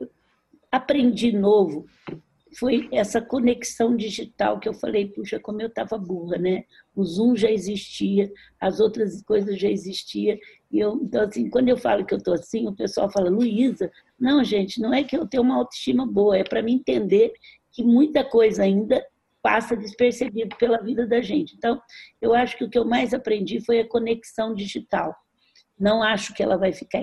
aprendi 0.73 1.31
novo 1.31 1.87
foi 2.57 2.89
essa 2.93 3.21
conexão 3.21 3.97
digital 3.97 4.59
que 4.59 4.69
eu 4.69 4.75
falei, 4.75 5.09
puxa, 5.09 5.41
como 5.41 5.61
eu 5.61 5.69
estava 5.69 5.99
burra, 5.99 6.39
né? 6.39 6.65
O 6.95 7.05
Zoom 7.05 7.37
já 7.37 7.51
existia, 7.51 8.31
as 8.61 8.81
outras 8.81 9.23
coisas 9.23 9.59
já 9.59 9.69
existiam. 9.69 10.39
E 10.71 10.79
eu, 10.79 10.97
então, 11.03 11.23
assim, 11.23 11.51
quando 11.51 11.69
eu 11.69 11.77
falo 11.77 12.05
que 12.05 12.15
eu 12.15 12.19
estou 12.19 12.35
assim, 12.35 12.67
o 12.67 12.75
pessoal 12.75 13.11
fala, 13.11 13.29
Luísa, 13.29 13.91
não, 14.19 14.43
gente, 14.45 14.81
não 14.81 14.95
é 14.95 15.03
que 15.03 15.17
eu 15.17 15.27
tenho 15.27 15.43
uma 15.43 15.57
autoestima 15.57 16.07
boa, 16.07 16.37
é 16.37 16.45
para 16.45 16.63
me 16.63 16.73
entender 16.73 17.33
que 17.73 17.83
muita 17.83 18.25
coisa 18.25 18.63
ainda 18.63 19.05
passa 19.45 19.77
despercebido 19.77 20.57
pela 20.57 20.79
vida 20.79 21.07
da 21.07 21.21
gente. 21.21 21.55
Então, 21.55 21.79
eu 22.19 22.35
acho 22.35 22.57
que 22.57 22.65
o 22.65 22.71
que 22.71 22.79
eu 22.79 22.85
mais 22.87 23.13
aprendi 23.13 23.61
foi 23.61 23.79
a 23.79 23.87
conexão 23.87 24.55
digital. 24.55 25.15
Não 25.79 26.03
acho 26.03 26.33
que 26.33 26.43
ela 26.43 26.57
vai 26.57 26.73
ficar 26.73 27.01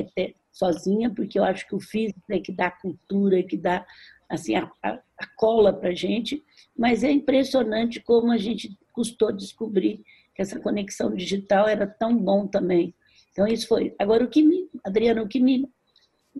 sozinha, 0.51 1.13
porque 1.13 1.37
eu 1.37 1.43
acho 1.43 1.67
que 1.67 1.75
o 1.75 1.79
físico 1.79 2.19
é 2.31 2.39
que 2.39 2.51
dá 2.51 2.71
cultura, 2.71 3.39
é 3.39 3.43
que 3.43 3.55
dá 3.55 3.85
assim, 4.27 4.55
a, 4.55 4.71
a, 4.81 4.93
a 5.19 5.27
cola 5.37 5.71
para 5.71 5.89
a 5.89 5.93
gente, 5.93 6.43
mas 6.75 7.03
é 7.03 7.11
impressionante 7.11 7.99
como 7.99 8.31
a 8.31 8.37
gente 8.39 8.75
custou 8.91 9.31
descobrir 9.31 10.01
que 10.33 10.41
essa 10.41 10.59
conexão 10.59 11.13
digital 11.13 11.67
era 11.67 11.85
tão 11.85 12.17
bom 12.17 12.47
também. 12.47 12.95
Então, 13.31 13.45
isso 13.47 13.67
foi. 13.67 13.93
Agora, 13.99 14.23
o 14.23 14.27
que 14.27 14.41
me, 14.41 14.67
Adriana, 14.83 15.21
o 15.21 15.27
que 15.27 15.39
me 15.39 15.69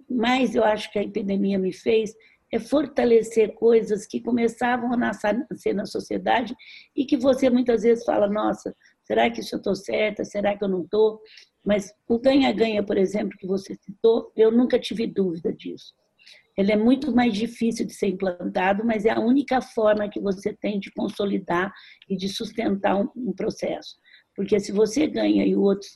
mais 0.09 0.55
eu 0.55 0.63
acho 0.63 0.91
que 0.91 0.97
a 0.97 1.03
epidemia 1.03 1.59
me 1.59 1.73
fez 1.73 2.15
é 2.51 2.59
fortalecer 2.59 3.53
coisas 3.53 4.05
que 4.05 4.19
começavam 4.19 4.91
a 4.93 4.97
nascer 4.97 5.73
na 5.73 5.85
sociedade 5.85 6.55
e 6.95 7.05
que 7.05 7.17
você 7.17 7.49
muitas 7.49 7.83
vezes 7.83 8.03
fala, 8.03 8.27
nossa, 8.27 8.75
será 9.03 9.29
que 9.29 9.39
isso 9.39 9.55
eu 9.55 9.57
estou 9.57 9.75
certa? 9.75 10.25
Será 10.25 10.57
que 10.57 10.63
eu 10.63 10.67
não 10.67 10.83
estou? 10.83 11.21
Mas 11.65 11.93
o 12.07 12.19
ganha-ganha, 12.19 12.83
por 12.83 12.97
exemplo, 12.97 13.37
que 13.37 13.47
você 13.47 13.75
citou, 13.75 14.31
eu 14.35 14.51
nunca 14.51 14.79
tive 14.79 15.07
dúvida 15.07 15.53
disso. 15.53 15.93
Ele 16.57 16.73
é 16.73 16.77
muito 16.77 17.15
mais 17.15 17.33
difícil 17.33 17.85
de 17.85 17.93
ser 17.93 18.07
implantado, 18.07 18.83
mas 18.85 19.05
é 19.05 19.11
a 19.11 19.19
única 19.19 19.61
forma 19.61 20.09
que 20.09 20.19
você 20.19 20.53
tem 20.53 20.79
de 20.79 20.91
consolidar 20.91 21.73
e 22.09 22.17
de 22.17 22.27
sustentar 22.27 22.95
um, 22.97 23.09
um 23.15 23.33
processo. 23.33 23.95
Porque 24.35 24.59
se 24.59 24.71
você 24.71 25.07
ganha 25.07 25.45
e 25.45 25.55
o 25.55 25.61
outro 25.61 25.87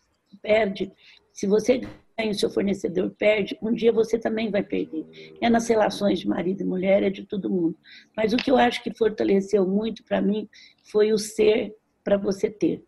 perde, 0.41 0.91
se 1.33 1.45
você 1.45 1.81
ganha 2.17 2.31
o 2.31 2.35
seu 2.35 2.49
fornecedor 2.49 3.11
perde, 3.17 3.57
um 3.61 3.73
dia 3.73 3.91
você 3.91 4.17
também 4.17 4.49
vai 4.49 4.63
perder. 4.63 5.05
É 5.41 5.49
nas 5.49 5.67
relações 5.67 6.19
de 6.19 6.27
marido 6.27 6.61
e 6.61 6.65
mulher, 6.65 7.03
é 7.03 7.09
de 7.09 7.25
todo 7.25 7.49
mundo. 7.49 7.77
Mas 8.15 8.33
o 8.33 8.37
que 8.37 8.49
eu 8.49 8.57
acho 8.57 8.81
que 8.81 8.93
fortaleceu 8.93 9.67
muito 9.67 10.03
para 10.03 10.21
mim 10.21 10.47
foi 10.83 11.11
o 11.11 11.17
ser 11.17 11.75
para 12.03 12.17
você 12.17 12.49
ter. 12.49 12.83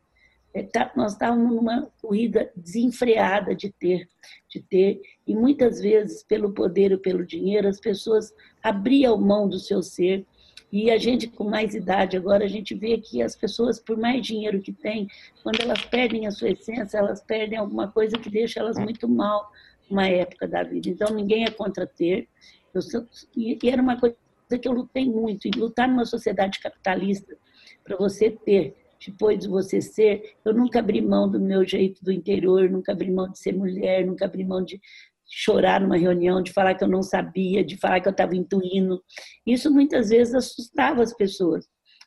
É, 0.53 0.63
tá, 0.63 0.91
nós 0.96 1.13
estávamos 1.13 1.55
numa 1.55 1.91
corrida 2.01 2.51
desenfreada 2.55 3.53
de 3.53 3.72
ter, 3.72 4.07
de 4.50 4.62
ter, 4.62 5.01
e 5.27 5.36
muitas 5.36 5.79
vezes, 5.79 6.24
pelo 6.24 6.53
poder 6.53 6.93
ou 6.93 6.98
pelo 6.98 7.25
dinheiro, 7.25 7.67
as 7.67 7.79
pessoas 7.79 8.34
abriam 8.63 9.17
mão 9.19 9.48
do 9.48 9.60
seu 9.60 9.84
ser. 9.84 10.25
E 10.71 10.91
a 10.91 10.97
gente, 10.97 11.27
com 11.27 11.45
mais 11.45 11.74
idade 11.74 12.17
agora, 12.17 12.43
a 12.43 12.47
gente 12.47 12.75
vê 12.75 12.97
que 12.97 13.21
as 13.21 13.36
pessoas, 13.36 13.79
por 13.79 13.97
mais 13.97 14.25
dinheiro 14.25 14.62
que 14.62 14.74
têm, 14.74 15.07
quando 15.41 15.62
elas 15.62 15.81
perdem 15.86 16.27
a 16.27 16.31
sua 16.31 16.50
essência, 16.50 16.97
elas 16.97 17.21
perdem 17.21 17.57
alguma 17.57 17.89
coisa 17.89 18.17
que 18.17 18.29
deixa 18.29 18.59
elas 18.59 18.77
muito 18.77 19.07
mal 19.07 19.50
numa 19.89 20.07
época 20.07 20.47
da 20.47 20.63
vida. 20.63 20.89
Então, 20.89 21.13
ninguém 21.13 21.45
é 21.45 21.50
contra 21.50 21.88
ter. 21.88 22.27
Eu, 22.74 23.07
e 23.36 23.57
era 23.69 23.81
uma 23.81 23.97
coisa 23.97 24.15
que 24.62 24.67
eu 24.67 24.74
lutei 24.74 25.05
muito, 25.05 25.47
e 25.47 25.51
lutar 25.51 25.88
numa 25.88 26.05
sociedade 26.05 26.59
capitalista, 26.59 27.36
para 27.83 27.95
você 27.95 28.29
ter 28.29 28.75
depois 29.05 29.39
de 29.39 29.47
você 29.47 29.79
ser, 29.79 30.36
eu 30.43 30.53
nunca 30.53 30.79
abri 30.79 31.01
mão 31.01 31.29
do 31.29 31.39
meu 31.39 31.65
jeito 31.65 32.03
do 32.03 32.12
interior, 32.12 32.69
nunca 32.69 32.91
abri 32.91 33.12
mão 33.12 33.29
de 33.29 33.38
ser 33.38 33.53
mulher, 33.53 34.05
nunca 34.05 34.25
abri 34.25 34.43
mão 34.43 34.63
de 34.63 34.81
chorar 35.29 35.81
numa 35.81 35.98
reunião, 35.98 36.41
de 36.41 36.53
falar 36.53 36.75
que 36.75 36.84
eu 36.84 36.88
não 36.88 37.03
sabia, 37.03 37.63
de 37.63 37.77
falar 37.77 38.00
que 38.00 38.07
eu 38.07 38.12
estava 38.12 38.36
intuindo. 38.36 39.01
Isso 39.46 39.72
muitas 39.72 40.10
vezes 40.10 40.34
assustava 40.34 41.03
as 41.03 41.13
pessoas. 41.13 41.65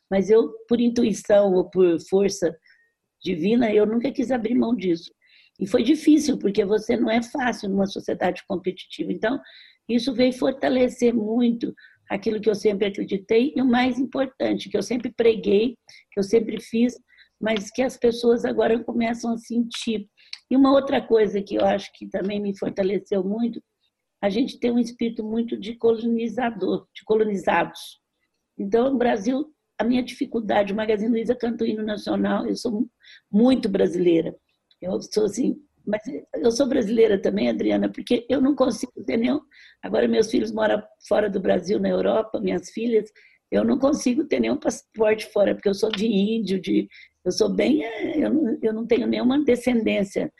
Mas 0.09 0.29
eu, 0.29 0.51
por 0.67 0.81
intuição 0.81 1.53
ou 1.53 1.69
por 1.69 1.99
força 2.09 2.55
divina, 3.23 3.71
eu 3.71 3.85
nunca 3.85 4.11
quis 4.11 4.31
abrir 4.31 4.55
mão 4.55 4.75
disso. 4.75 5.11
E 5.59 5.67
foi 5.67 5.83
difícil, 5.83 6.37
porque 6.39 6.65
você 6.65 6.97
não 6.97 7.09
é 7.09 7.21
fácil 7.21 7.69
numa 7.69 7.85
sociedade 7.85 8.43
competitiva. 8.47 9.11
Então, 9.11 9.39
isso 9.87 10.13
veio 10.13 10.33
fortalecer 10.33 11.13
muito 11.13 11.73
aquilo 12.09 12.41
que 12.41 12.49
eu 12.49 12.55
sempre 12.55 12.87
acreditei 12.87 13.53
e 13.55 13.61
o 13.61 13.65
mais 13.65 13.97
importante, 13.97 14.69
que 14.69 14.75
eu 14.75 14.83
sempre 14.83 15.13
preguei, 15.15 15.75
que 16.11 16.19
eu 16.19 16.23
sempre 16.23 16.59
fiz, 16.59 16.95
mas 17.39 17.71
que 17.71 17.81
as 17.81 17.95
pessoas 17.95 18.43
agora 18.43 18.83
começam 18.83 19.33
a 19.33 19.37
sentir. 19.37 20.07
E 20.51 20.55
uma 20.57 20.73
outra 20.73 21.01
coisa 21.01 21.41
que 21.41 21.55
eu 21.55 21.63
acho 21.63 21.89
que 21.93 22.09
também 22.09 22.37
me 22.37 22.57
fortaleceu 22.57 23.23
muito, 23.23 23.63
a 24.21 24.29
gente 24.29 24.59
tem 24.59 24.69
um 24.69 24.79
espírito 24.79 25.23
muito 25.23 25.57
de 25.57 25.75
colonizador, 25.75 26.85
de 26.93 27.05
colonizados. 27.05 28.01
Então, 28.57 28.91
no 28.91 28.97
Brasil, 28.97 29.45
a 29.79 29.85
minha 29.85 30.03
dificuldade, 30.03 30.73
o 30.73 30.75
Magazine 30.75 31.09
Luiza 31.09 31.33
canta 31.33 31.63
o 31.63 31.67
hino 31.67 31.83
nacional, 31.83 32.45
eu 32.45 32.55
sou 32.57 32.85
muito 33.31 33.69
brasileira. 33.69 34.35
Eu 34.81 35.01
sou 35.01 35.23
assim, 35.23 35.55
mas 35.87 36.01
eu 36.35 36.51
sou 36.51 36.67
brasileira 36.67 37.19
também, 37.19 37.47
Adriana, 37.47 37.89
porque 37.89 38.25
eu 38.29 38.41
não 38.41 38.53
consigo 38.53 38.91
ter 39.05 39.15
nenhum. 39.15 39.39
Agora, 39.81 40.05
meus 40.05 40.29
filhos 40.29 40.51
moram 40.51 40.83
fora 41.07 41.29
do 41.29 41.39
Brasil, 41.39 41.79
na 41.79 41.87
Europa, 41.87 42.41
minhas 42.41 42.69
filhas, 42.71 43.09
eu 43.51 43.65
não 43.65 43.77
consigo 43.77 44.23
ter 44.23 44.39
nenhum 44.39 44.57
passaporte 44.57 45.25
fora, 45.27 45.53
porque 45.53 45.67
eu 45.67 45.73
sou 45.73 45.91
de 45.91 46.07
índio, 46.07 46.59
de, 46.59 46.87
eu 47.25 47.31
sou 47.31 47.49
bem. 47.49 47.83
Eu 48.15 48.33
não, 48.33 48.57
eu 48.61 48.73
não 48.73 48.87
tenho 48.87 49.05
nenhuma 49.05 49.43
descendência. 49.43 50.31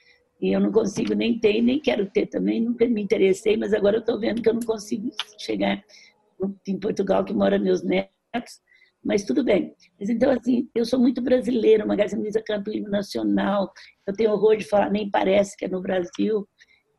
E 0.42 0.52
eu 0.52 0.60
não 0.60 0.72
consigo 0.72 1.14
nem 1.14 1.38
ter, 1.38 1.62
nem 1.62 1.80
quero 1.80 2.10
ter 2.10 2.26
também, 2.26 2.60
nunca 2.60 2.88
me 2.88 3.02
interessei, 3.02 3.56
mas 3.56 3.74
agora 3.74 3.98
eu 3.98 4.00
estou 4.00 4.20
vendo 4.20 4.42
que 4.42 4.50
eu 4.50 4.56
não 4.56 4.62
consigo 4.62 5.12
chegar 5.38 5.84
em 6.68 6.80
Portugal, 6.80 7.24
que 7.24 7.32
mora 7.32 7.60
meus 7.60 7.84
netos, 7.84 8.60
mas 9.04 9.24
tudo 9.24 9.44
bem. 9.44 9.76
Mas 10.00 10.10
então, 10.10 10.32
assim, 10.32 10.68
eu 10.74 10.84
sou 10.84 11.00
muito 11.00 11.22
brasileira, 11.22 11.86
Magazine 11.86 12.24
Luiza 12.24 12.42
canta 12.44 12.72
o 12.72 12.90
nacional, 12.90 13.72
eu 14.08 14.14
tenho 14.16 14.32
horror 14.32 14.58
de 14.58 14.64
falar, 14.64 14.90
nem 14.90 15.12
parece 15.12 15.56
que 15.56 15.66
é 15.66 15.68
no 15.68 15.80
Brasil. 15.80 16.48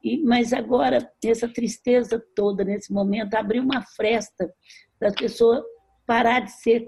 E, 0.05 0.23
mas 0.23 0.53
agora, 0.53 1.11
essa 1.25 1.49
tristeza 1.49 2.23
toda, 2.37 2.63
nesse 2.63 2.93
momento, 2.93 3.35
abriu 3.35 3.63
uma 3.65 3.83
fresta 3.83 4.53
das 5.01 5.15
pessoas 5.17 5.65
parar 6.07 6.41
de 6.41 6.53
ser 6.53 6.85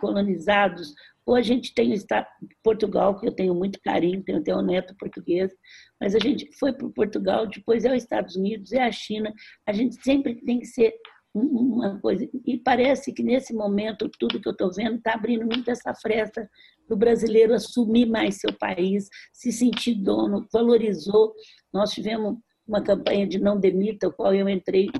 colonizados. 0.00 0.94
Ou 1.26 1.34
a 1.34 1.42
gente 1.42 1.74
tem 1.74 1.92
o 1.92 1.94
Estado, 1.94 2.26
Portugal, 2.62 3.18
que 3.18 3.26
eu 3.26 3.32
tenho 3.32 3.54
muito 3.54 3.80
carinho, 3.80 4.22
tenho 4.22 4.38
até 4.38 4.54
um 4.56 4.62
neto 4.62 4.96
português, 4.98 5.52
mas 6.00 6.14
a 6.14 6.18
gente 6.18 6.50
foi 6.58 6.72
para 6.72 6.88
Portugal, 6.88 7.46
depois 7.46 7.84
é 7.84 7.94
os 7.94 8.02
Estados 8.02 8.36
Unidos, 8.36 8.72
é 8.72 8.82
a 8.82 8.90
China. 8.90 9.32
A 9.66 9.72
gente 9.72 10.02
sempre 10.02 10.34
tem 10.44 10.58
que 10.58 10.66
ser 10.66 10.92
uma 11.32 12.00
coisa. 12.00 12.28
E 12.44 12.58
parece 12.58 13.12
que 13.12 13.22
nesse 13.22 13.54
momento, 13.54 14.10
tudo 14.18 14.40
que 14.40 14.48
eu 14.48 14.52
estou 14.52 14.72
vendo 14.72 14.96
está 14.96 15.14
abrindo 15.14 15.46
muito 15.46 15.70
essa 15.70 15.94
fresta 15.94 16.48
do 16.88 16.96
brasileiro 16.96 17.54
assumir 17.54 18.06
mais 18.06 18.40
seu 18.40 18.52
país, 18.52 19.08
se 19.32 19.52
sentir 19.52 19.94
dono, 19.94 20.48
valorizou. 20.52 21.32
Nós 21.72 21.92
tivemos 21.92 22.36
uma 22.66 22.82
campanha 22.82 23.26
de 23.26 23.38
não 23.38 23.58
demita, 23.58 24.10
qual 24.10 24.34
eu 24.34 24.48
entrei, 24.48 24.90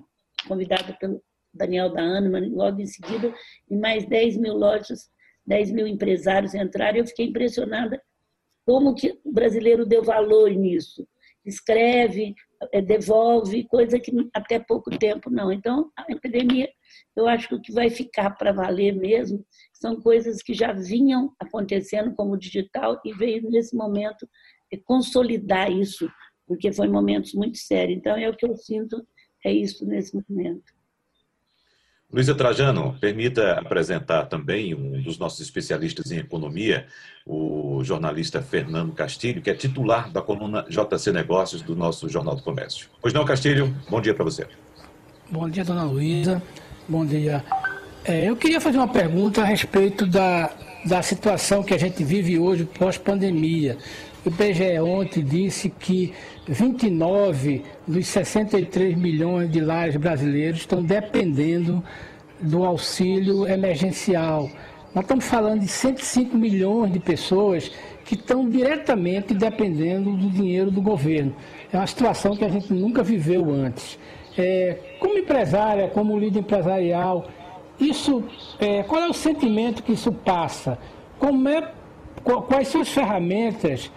convidada 0.47 0.97
pelo 1.01 1.21
Daniel 1.53 1.93
da 1.93 2.03
Anima, 2.03 2.41
logo 2.41 2.81
em 2.81 2.87
seguida, 2.87 3.35
e 3.69 3.77
mais 3.77 4.07
10 4.07 4.37
mil 4.37 4.55
lojas, 4.55 5.11
10 5.47 5.73
mil 5.73 5.87
empresários 5.87 6.55
entraram. 6.55 6.99
Eu 6.99 7.07
fiquei 7.07 7.27
impressionada 7.27 8.01
como 8.65 8.95
que 8.95 9.19
o 9.25 9.33
brasileiro 9.33 9.85
deu 9.85 10.03
valor 10.03 10.51
nisso 10.51 11.07
escreve, 11.45 12.35
é, 12.73 12.81
devolve, 12.81 13.67
coisa 13.67 13.99
que 13.99 14.13
até 14.35 14.59
pouco 14.59 14.91
tempo 14.99 15.31
não. 15.31 15.53
Então, 15.53 15.91
a 15.97 16.11
epidemia, 16.11 16.69
eu 17.17 17.27
acho 17.27 17.49
que 17.49 17.55
o 17.55 17.61
que 17.61 17.73
vai 17.73 17.91
ficar 17.91 18.31
para 18.31 18.53
valer 18.53 18.95
mesmo 18.95 19.45
são 19.73 20.01
coisas 20.01 20.43
que 20.43 20.55
já 20.55 20.73
vinham 20.73 21.33
acontecendo 21.39 22.15
como 22.15 22.37
digital 22.37 23.01
e 23.05 23.13
veio 23.13 23.51
nesse 23.51 23.75
momento 23.75 24.29
é, 24.73 24.77
consolidar 24.77 25.71
isso, 25.71 26.11
porque 26.47 26.73
foi 26.73 26.89
momentos 26.89 27.33
muito 27.35 27.59
sérios. 27.59 27.99
Então, 27.99 28.17
é 28.17 28.29
o 28.29 28.37
que 28.37 28.47
eu 28.47 28.57
sinto, 28.57 29.05
é 29.45 29.53
isso 29.53 29.87
nesse 29.87 30.15
momento. 30.15 30.80
Luísa 32.13 32.35
Trajano, 32.35 32.97
permita 33.01 33.53
apresentar 33.53 34.27
também 34.27 34.75
um 34.75 35.01
dos 35.01 35.17
nossos 35.17 35.39
especialistas 35.41 36.11
em 36.11 36.19
economia, 36.19 36.87
o 37.25 37.85
jornalista 37.85 38.43
Fernando 38.43 38.93
Castilho, 38.93 39.41
que 39.41 39.49
é 39.49 39.55
titular 39.55 40.11
da 40.11 40.21
coluna 40.21 40.67
JC 40.69 41.13
Negócios 41.13 41.63
do 41.63 41.77
nosso 41.77 42.09
Jornal 42.09 42.35
do 42.35 42.43
Comércio. 42.43 42.89
Pois 43.01 43.15
não, 43.15 43.25
Castilho, 43.25 43.73
bom 43.89 44.01
dia 44.01 44.13
para 44.13 44.25
você. 44.25 44.45
Bom 45.31 45.49
dia, 45.49 45.65
dona 45.65 45.85
Luísa. 45.85 46.43
Bom 46.89 47.07
dia. 47.07 47.45
É, 48.05 48.29
eu 48.29 48.35
queria 48.35 48.61
fazer 48.61 48.79
uma 48.79 48.89
pergunta 48.89 49.43
a 49.43 49.45
respeito 49.45 50.05
da, 50.05 50.51
da 50.85 51.03
situação 51.03 51.63
que 51.63 51.73
a 51.73 51.79
gente 51.79 52.03
vive 52.03 52.37
hoje 52.41 52.65
pós-pandemia. 52.65 53.79
O 54.25 54.29
IBGE 54.29 54.79
ontem 54.81 55.25
disse 55.25 55.71
que 55.71 56.13
29 56.47 57.63
dos 57.87 58.07
63 58.07 58.95
milhões 58.95 59.51
de 59.51 59.61
lares 59.61 59.97
brasileiros 59.97 60.61
estão 60.61 60.83
dependendo 60.83 61.83
do 62.39 62.63
auxílio 62.65 63.49
emergencial. 63.49 64.51
Nós 64.95 65.05
estamos 65.05 65.25
falando 65.25 65.61
de 65.61 65.69
105 65.69 66.37
milhões 66.37 66.93
de 66.93 67.01
pessoas 67.01 67.71
que 68.05 68.15
estão 68.15 68.47
diretamente 68.47 69.33
dependendo 69.33 70.15
do 70.15 70.29
dinheiro 70.29 70.71
do 70.71 70.83
governo. 70.83 71.35
É 71.73 71.79
uma 71.79 71.87
situação 71.87 72.37
que 72.37 72.45
a 72.45 72.49
gente 72.49 72.71
nunca 72.75 73.03
viveu 73.03 73.51
antes. 73.51 73.99
É, 74.37 74.77
como 74.99 75.17
empresária, 75.17 75.89
como 75.89 76.19
líder 76.19 76.41
empresarial, 76.41 77.27
isso, 77.81 78.23
é, 78.59 78.83
qual 78.83 79.01
é 79.01 79.09
o 79.09 79.15
sentimento 79.15 79.83
que 79.83 79.93
isso 79.93 80.13
passa? 80.13 80.77
Como 81.19 81.49
é, 81.49 81.73
quais 82.49 82.69
são 82.69 82.83
as 82.83 82.91
ferramentas 82.91 83.91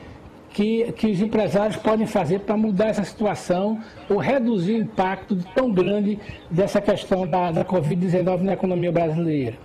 que, 0.53 0.91
que 0.93 1.07
os 1.07 1.19
empresários 1.19 1.75
podem 1.77 2.05
fazer 2.05 2.39
para 2.41 2.55
mudar 2.55 2.87
essa 2.87 3.03
situação 3.03 3.81
ou 4.09 4.17
reduzir 4.17 4.73
o 4.73 4.77
impacto 4.77 5.35
tão 5.55 5.71
grande 5.73 6.19
dessa 6.49 6.79
questão 6.79 7.27
da, 7.27 7.51
da 7.51 7.65
Covid-19 7.65 8.41
na 8.41 8.53
economia 8.53 8.91
brasileira? 8.91 9.57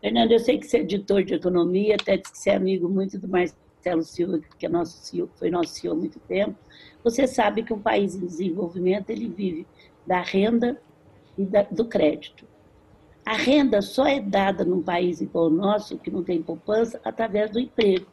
Fernando, 0.00 0.32
eu 0.32 0.38
sei 0.38 0.58
que 0.58 0.66
você 0.66 0.78
é 0.78 0.80
editor 0.80 1.24
de 1.24 1.34
economia, 1.34 1.94
até 1.94 2.18
que 2.18 2.28
você 2.28 2.50
é 2.50 2.56
amigo 2.56 2.88
muito 2.88 3.18
do 3.18 3.28
Marcelo 3.28 4.02
Silva, 4.02 4.40
que 4.58 4.66
é 4.66 4.68
nosso 4.68 4.98
CEO, 4.98 5.30
foi 5.36 5.50
nosso 5.50 5.70
CEO 5.74 5.92
há 5.92 5.96
muito 5.96 6.18
tempo. 6.20 6.54
Você 7.02 7.26
sabe 7.26 7.62
que 7.62 7.72
um 7.72 7.80
país 7.80 8.14
em 8.14 8.26
desenvolvimento 8.26 9.10
ele 9.10 9.28
vive 9.28 9.66
da 10.06 10.20
renda 10.20 10.80
e 11.38 11.44
da, 11.44 11.62
do 11.62 11.84
crédito. 11.84 12.44
A 13.24 13.34
renda 13.34 13.80
só 13.80 14.06
é 14.06 14.20
dada 14.20 14.64
num 14.64 14.82
país 14.82 15.20
igual 15.20 15.46
o 15.46 15.50
nosso, 15.50 15.96
que 15.96 16.10
não 16.10 16.24
tem 16.24 16.42
poupança, 16.42 17.00
através 17.04 17.50
do 17.50 17.60
emprego. 17.60 18.06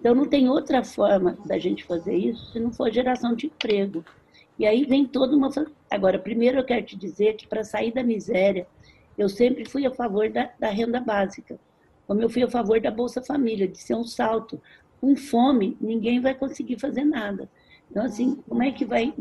Então, 0.00 0.14
não 0.14 0.26
tem 0.26 0.48
outra 0.48 0.84
forma 0.84 1.36
da 1.44 1.58
gente 1.58 1.84
fazer 1.84 2.14
isso 2.14 2.52
se 2.52 2.60
não 2.60 2.72
for 2.72 2.90
geração 2.90 3.34
de 3.34 3.46
emprego. 3.46 4.04
E 4.58 4.66
aí 4.66 4.84
vem 4.84 5.06
toda 5.06 5.36
uma. 5.36 5.48
Agora, 5.90 6.18
primeiro 6.18 6.58
eu 6.58 6.64
quero 6.64 6.84
te 6.84 6.96
dizer 6.96 7.34
que 7.34 7.46
para 7.46 7.62
sair 7.62 7.92
da 7.92 8.02
miséria, 8.02 8.66
eu 9.16 9.28
sempre 9.28 9.68
fui 9.68 9.86
a 9.86 9.90
favor 9.90 10.28
da, 10.30 10.50
da, 10.58 10.68
renda 10.70 11.00
básica, 11.00 11.58
como 12.06 12.20
eu 12.20 12.28
fui 12.28 12.42
a 12.42 12.48
favor 12.48 12.80
da 12.80 12.90
Bolsa 12.90 13.22
Família, 13.22 13.68
de 13.68 13.78
ser 13.78 13.94
um 13.94 14.04
salto. 14.04 14.60
Com 15.00 15.14
fome, 15.14 15.76
ninguém 15.80 16.20
vai 16.20 16.34
conseguir 16.34 16.78
fazer 16.78 17.04
nada. 17.04 17.48
Então, 17.90 18.04
assim, 18.04 18.36
como 18.48 18.62
é 18.62 18.72
que 18.72 18.84
vai. 18.84 19.14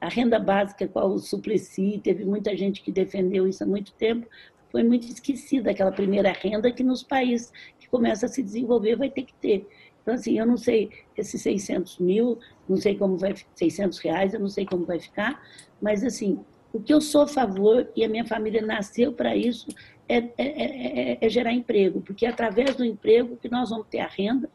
A 0.00 0.08
renda 0.08 0.38
básica, 0.38 0.86
qual 0.86 1.10
o 1.10 1.18
Suplicy, 1.18 2.00
teve 2.02 2.24
muita 2.24 2.56
gente 2.56 2.82
que 2.82 2.92
defendeu 2.92 3.48
isso 3.48 3.64
há 3.64 3.66
muito 3.66 3.92
tempo, 3.94 4.28
foi 4.70 4.84
muito 4.84 5.08
esquecida, 5.08 5.70
aquela 5.70 5.90
primeira 5.90 6.30
renda 6.30 6.70
que 6.70 6.84
nos 6.84 7.02
países 7.02 7.52
que 7.78 7.88
começa 7.88 8.26
a 8.26 8.28
se 8.28 8.42
desenvolver 8.42 8.96
vai 8.96 9.10
ter 9.10 9.22
que 9.22 9.34
ter. 9.34 9.66
Então, 10.08 10.16
assim, 10.16 10.38
eu 10.38 10.46
não 10.46 10.56
sei 10.56 10.88
esses 11.14 11.42
600 11.42 11.98
mil, 11.98 12.38
não 12.66 12.78
sei 12.78 12.96
como 12.96 13.18
vai, 13.18 13.34
600 13.54 13.98
reais, 13.98 14.32
eu 14.32 14.40
não 14.40 14.48
sei 14.48 14.64
como 14.64 14.86
vai 14.86 14.98
ficar, 14.98 15.46
mas, 15.82 16.02
assim, 16.02 16.40
o 16.72 16.80
que 16.80 16.94
eu 16.94 16.98
sou 16.98 17.20
a 17.20 17.26
favor, 17.26 17.86
e 17.94 18.02
a 18.02 18.08
minha 18.08 18.24
família 18.24 18.62
nasceu 18.62 19.12
para 19.12 19.36
isso, 19.36 19.66
é, 20.08 20.16
é, 20.16 20.32
é, 20.38 21.10
é, 21.12 21.18
é 21.20 21.28
gerar 21.28 21.52
emprego, 21.52 22.00
porque 22.00 22.24
é 22.24 22.30
através 22.30 22.74
do 22.74 22.86
emprego 22.86 23.36
que 23.36 23.50
nós 23.50 23.68
vamos 23.68 23.86
ter 23.88 23.98
a 23.98 24.06
renda 24.06 24.48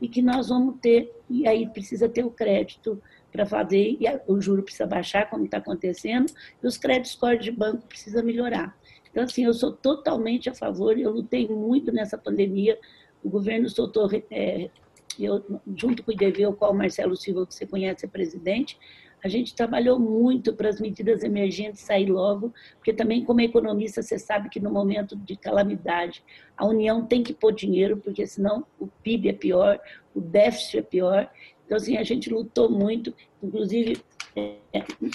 e 0.00 0.06
que 0.06 0.22
nós 0.22 0.48
vamos 0.48 0.78
ter, 0.80 1.12
e 1.28 1.44
aí 1.44 1.68
precisa 1.68 2.08
ter 2.08 2.24
o 2.24 2.30
crédito 2.30 3.02
para 3.32 3.44
fazer, 3.44 3.98
e 4.00 4.04
o 4.28 4.40
juro 4.40 4.62
precisa 4.62 4.86
baixar, 4.86 5.28
como 5.28 5.44
está 5.44 5.56
acontecendo, 5.56 6.32
e 6.62 6.66
os 6.68 6.78
créditos 6.78 7.16
core 7.16 7.38
de 7.40 7.50
banco 7.50 7.84
precisa 7.88 8.22
melhorar. 8.22 8.78
Então, 9.10 9.24
assim, 9.24 9.44
eu 9.44 9.54
sou 9.54 9.72
totalmente 9.72 10.48
a 10.48 10.54
favor, 10.54 10.96
eu 10.96 11.10
lutei 11.10 11.48
muito 11.48 11.90
nessa 11.90 12.16
pandemia, 12.16 12.78
o 13.24 13.28
governo 13.28 13.68
soltou 13.68 14.08
é, 14.30 14.70
eu, 15.18 15.44
junto 15.76 16.02
com 16.02 16.10
o 16.10 16.14
IDV, 16.14 16.46
o 16.46 16.52
qual 16.52 16.72
o 16.72 16.76
Marcelo 16.76 17.16
Silva, 17.16 17.46
que 17.46 17.54
você 17.54 17.66
conhece, 17.66 18.04
é 18.06 18.08
presidente, 18.08 18.78
a 19.22 19.28
gente 19.28 19.54
trabalhou 19.54 19.98
muito 19.98 20.54
para 20.54 20.68
as 20.68 20.80
medidas 20.80 21.22
emergentes 21.22 21.80
sair 21.80 22.06
logo, 22.06 22.54
porque 22.76 22.92
também, 22.92 23.24
como 23.24 23.40
economista, 23.40 24.02
você 24.02 24.18
sabe 24.18 24.48
que 24.48 24.58
no 24.58 24.70
momento 24.70 25.14
de 25.14 25.36
calamidade, 25.36 26.24
a 26.56 26.66
União 26.66 27.04
tem 27.04 27.22
que 27.22 27.34
pôr 27.34 27.52
dinheiro, 27.52 27.98
porque 27.98 28.26
senão 28.26 28.64
o 28.78 28.86
PIB 28.86 29.28
é 29.28 29.32
pior, 29.32 29.78
o 30.14 30.20
déficit 30.20 30.78
é 30.78 30.82
pior. 30.82 31.30
Então, 31.66 31.76
assim, 31.76 31.96
a 31.96 32.02
gente 32.02 32.30
lutou 32.32 32.70
muito, 32.70 33.14
inclusive, 33.42 34.02
é, 34.34 34.56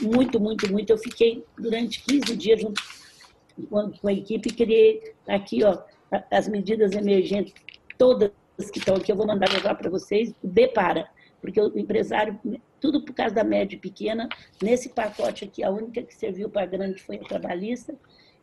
muito, 0.02 0.40
muito, 0.40 0.72
muito. 0.72 0.92
Eu 0.92 0.98
fiquei 0.98 1.44
durante 1.58 2.04
15 2.04 2.36
dias 2.36 2.62
junto 2.62 2.82
com 3.70 4.08
a 4.08 4.14
equipe, 4.14 4.54
criei 4.54 5.14
aqui, 5.28 5.64
ó, 5.64 5.80
as 6.30 6.48
medidas 6.48 6.92
emergentes, 6.92 7.54
todas 7.98 8.32
que 8.72 8.80
estão 8.80 8.96
aqui, 8.96 9.12
eu 9.12 9.16
vou 9.16 9.28
mandar 9.28 9.52
levar 9.52 9.76
para 9.76 9.90
vocês, 9.90 10.34
depara, 10.44 11.08
porque 11.42 11.60
o 11.60 11.78
empresário, 11.78 12.40
tudo 12.80 13.04
por 13.04 13.14
causa 13.14 13.36
da 13.36 13.44
média 13.44 13.78
pequena, 13.78 14.28
nesse 14.62 14.90
pacote 14.90 15.46
aqui, 15.46 15.64
a 15.64 15.70
única 15.70 16.02
que 16.02 16.14
serviu 16.16 16.50
para 16.50 16.66
grande 16.66 17.02
foi 17.02 17.18
a 17.18 17.24
trabalhista, 17.24 17.96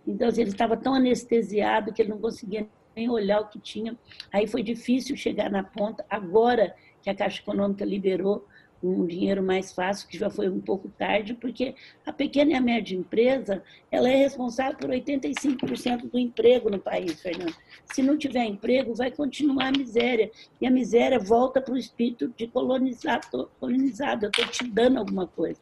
então 0.07 0.29
assim, 0.29 0.43
ele 0.43 0.51
estava 0.51 0.77
tão 0.77 0.95
anestesiado 0.95 1.93
que 1.93 2.03
ele 2.03 2.11
não 2.11 2.19
conseguia 2.19 2.69
nem 2.95 3.09
olhar 3.09 3.41
o 3.41 3.49
que 3.49 3.59
tinha, 3.59 3.97
aí 4.33 4.47
foi 4.47 4.63
difícil 4.63 5.17
chegar 5.17 5.51
na 5.51 5.63
ponta, 5.63 6.05
agora 6.11 6.75
que 7.01 7.09
a 7.11 7.15
Caixa 7.15 7.41
Econômica 7.41 7.85
liberou 7.85 8.47
um 8.83 9.07
dinheiro 9.07 9.43
mais 9.43 9.73
fácil, 9.73 10.09
que 10.09 10.19
já 10.19 10.29
foi 10.29 10.49
um 10.49 10.61
pouco 10.61 10.89
tarde, 10.99 11.35
porque 11.35 11.75
a 12.05 12.13
pequena 12.13 12.53
e 12.53 12.55
a 12.55 12.61
média 12.61 12.97
empresa, 12.97 13.63
ela 13.91 14.09
é 14.09 14.17
responsável 14.17 14.77
por 14.77 14.91
85% 14.91 16.11
do 16.11 16.19
emprego 16.19 16.69
no 16.71 16.79
país, 16.79 17.21
Fernando. 17.21 17.55
Se 17.93 18.03
não 18.03 18.19
tiver 18.19 18.45
emprego, 18.45 18.95
vai 18.95 19.11
continuar 19.11 19.69
a 19.69 19.79
miséria, 19.79 20.31
e 20.61 20.67
a 20.67 20.71
miséria 20.71 21.19
volta 21.19 21.61
para 21.61 21.75
o 21.75 21.79
espírito 21.79 22.33
de 22.37 22.47
colonizado, 22.49 23.51
colonizado 23.61 24.27
eu 24.27 24.31
estou 24.31 24.47
te 24.47 24.67
dando 24.67 24.99
alguma 24.99 25.27
coisa. 25.27 25.61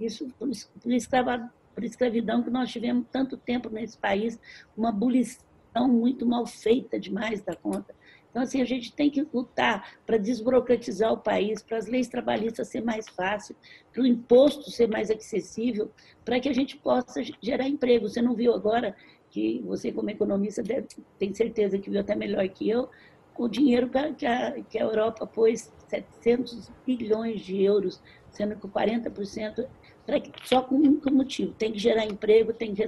Isso 0.00 0.26
por, 0.38 0.48
por, 0.48 0.94
por 1.74 1.84
escravidão 1.84 2.42
que 2.42 2.50
nós 2.50 2.70
tivemos 2.70 3.06
tanto 3.10 3.36
tempo 3.36 3.68
nesse 3.68 3.98
país, 3.98 4.38
uma 4.76 4.88
abolição 4.88 5.42
muito 5.88 6.26
mal 6.26 6.46
feita 6.46 6.98
demais 6.98 7.42
da 7.42 7.54
conta. 7.54 7.94
Então, 8.32 8.42
assim, 8.42 8.62
a 8.62 8.64
gente 8.64 8.94
tem 8.94 9.10
que 9.10 9.26
lutar 9.32 9.98
para 10.06 10.16
desburocratizar 10.16 11.12
o 11.12 11.18
país, 11.18 11.62
para 11.62 11.76
as 11.76 11.86
leis 11.86 12.08
trabalhistas 12.08 12.68
ser 12.68 12.82
mais 12.82 13.06
fácil, 13.10 13.54
para 13.92 14.02
o 14.02 14.06
imposto 14.06 14.70
ser 14.70 14.88
mais 14.88 15.10
acessível, 15.10 15.90
para 16.24 16.40
que 16.40 16.48
a 16.48 16.52
gente 16.54 16.78
possa 16.78 17.22
gerar 17.42 17.68
emprego. 17.68 18.08
Você 18.08 18.22
não 18.22 18.34
viu 18.34 18.54
agora 18.54 18.96
que 19.30 19.60
você, 19.66 19.92
como 19.92 20.08
economista, 20.08 20.62
deve, 20.62 20.88
tem 21.18 21.34
certeza 21.34 21.78
que 21.78 21.90
viu 21.90 22.00
até 22.00 22.14
melhor 22.14 22.48
que 22.48 22.70
eu, 22.70 22.88
o 23.36 23.48
dinheiro 23.48 23.90
que 24.16 24.26
a, 24.26 24.62
que 24.62 24.78
a 24.78 24.82
Europa 24.82 25.26
pôs 25.26 25.70
700 25.88 26.70
bilhões 26.86 27.42
de 27.42 27.62
euros, 27.62 28.02
sendo 28.30 28.56
que 28.56 28.66
40% 28.66 29.66
pra, 30.06 30.16
só 30.44 30.62
com 30.62 30.76
um 30.76 31.00
motivo, 31.12 31.52
tem 31.52 31.70
que 31.70 31.78
gerar 31.78 32.06
emprego, 32.06 32.52
tem 32.52 32.74
que 32.74 32.82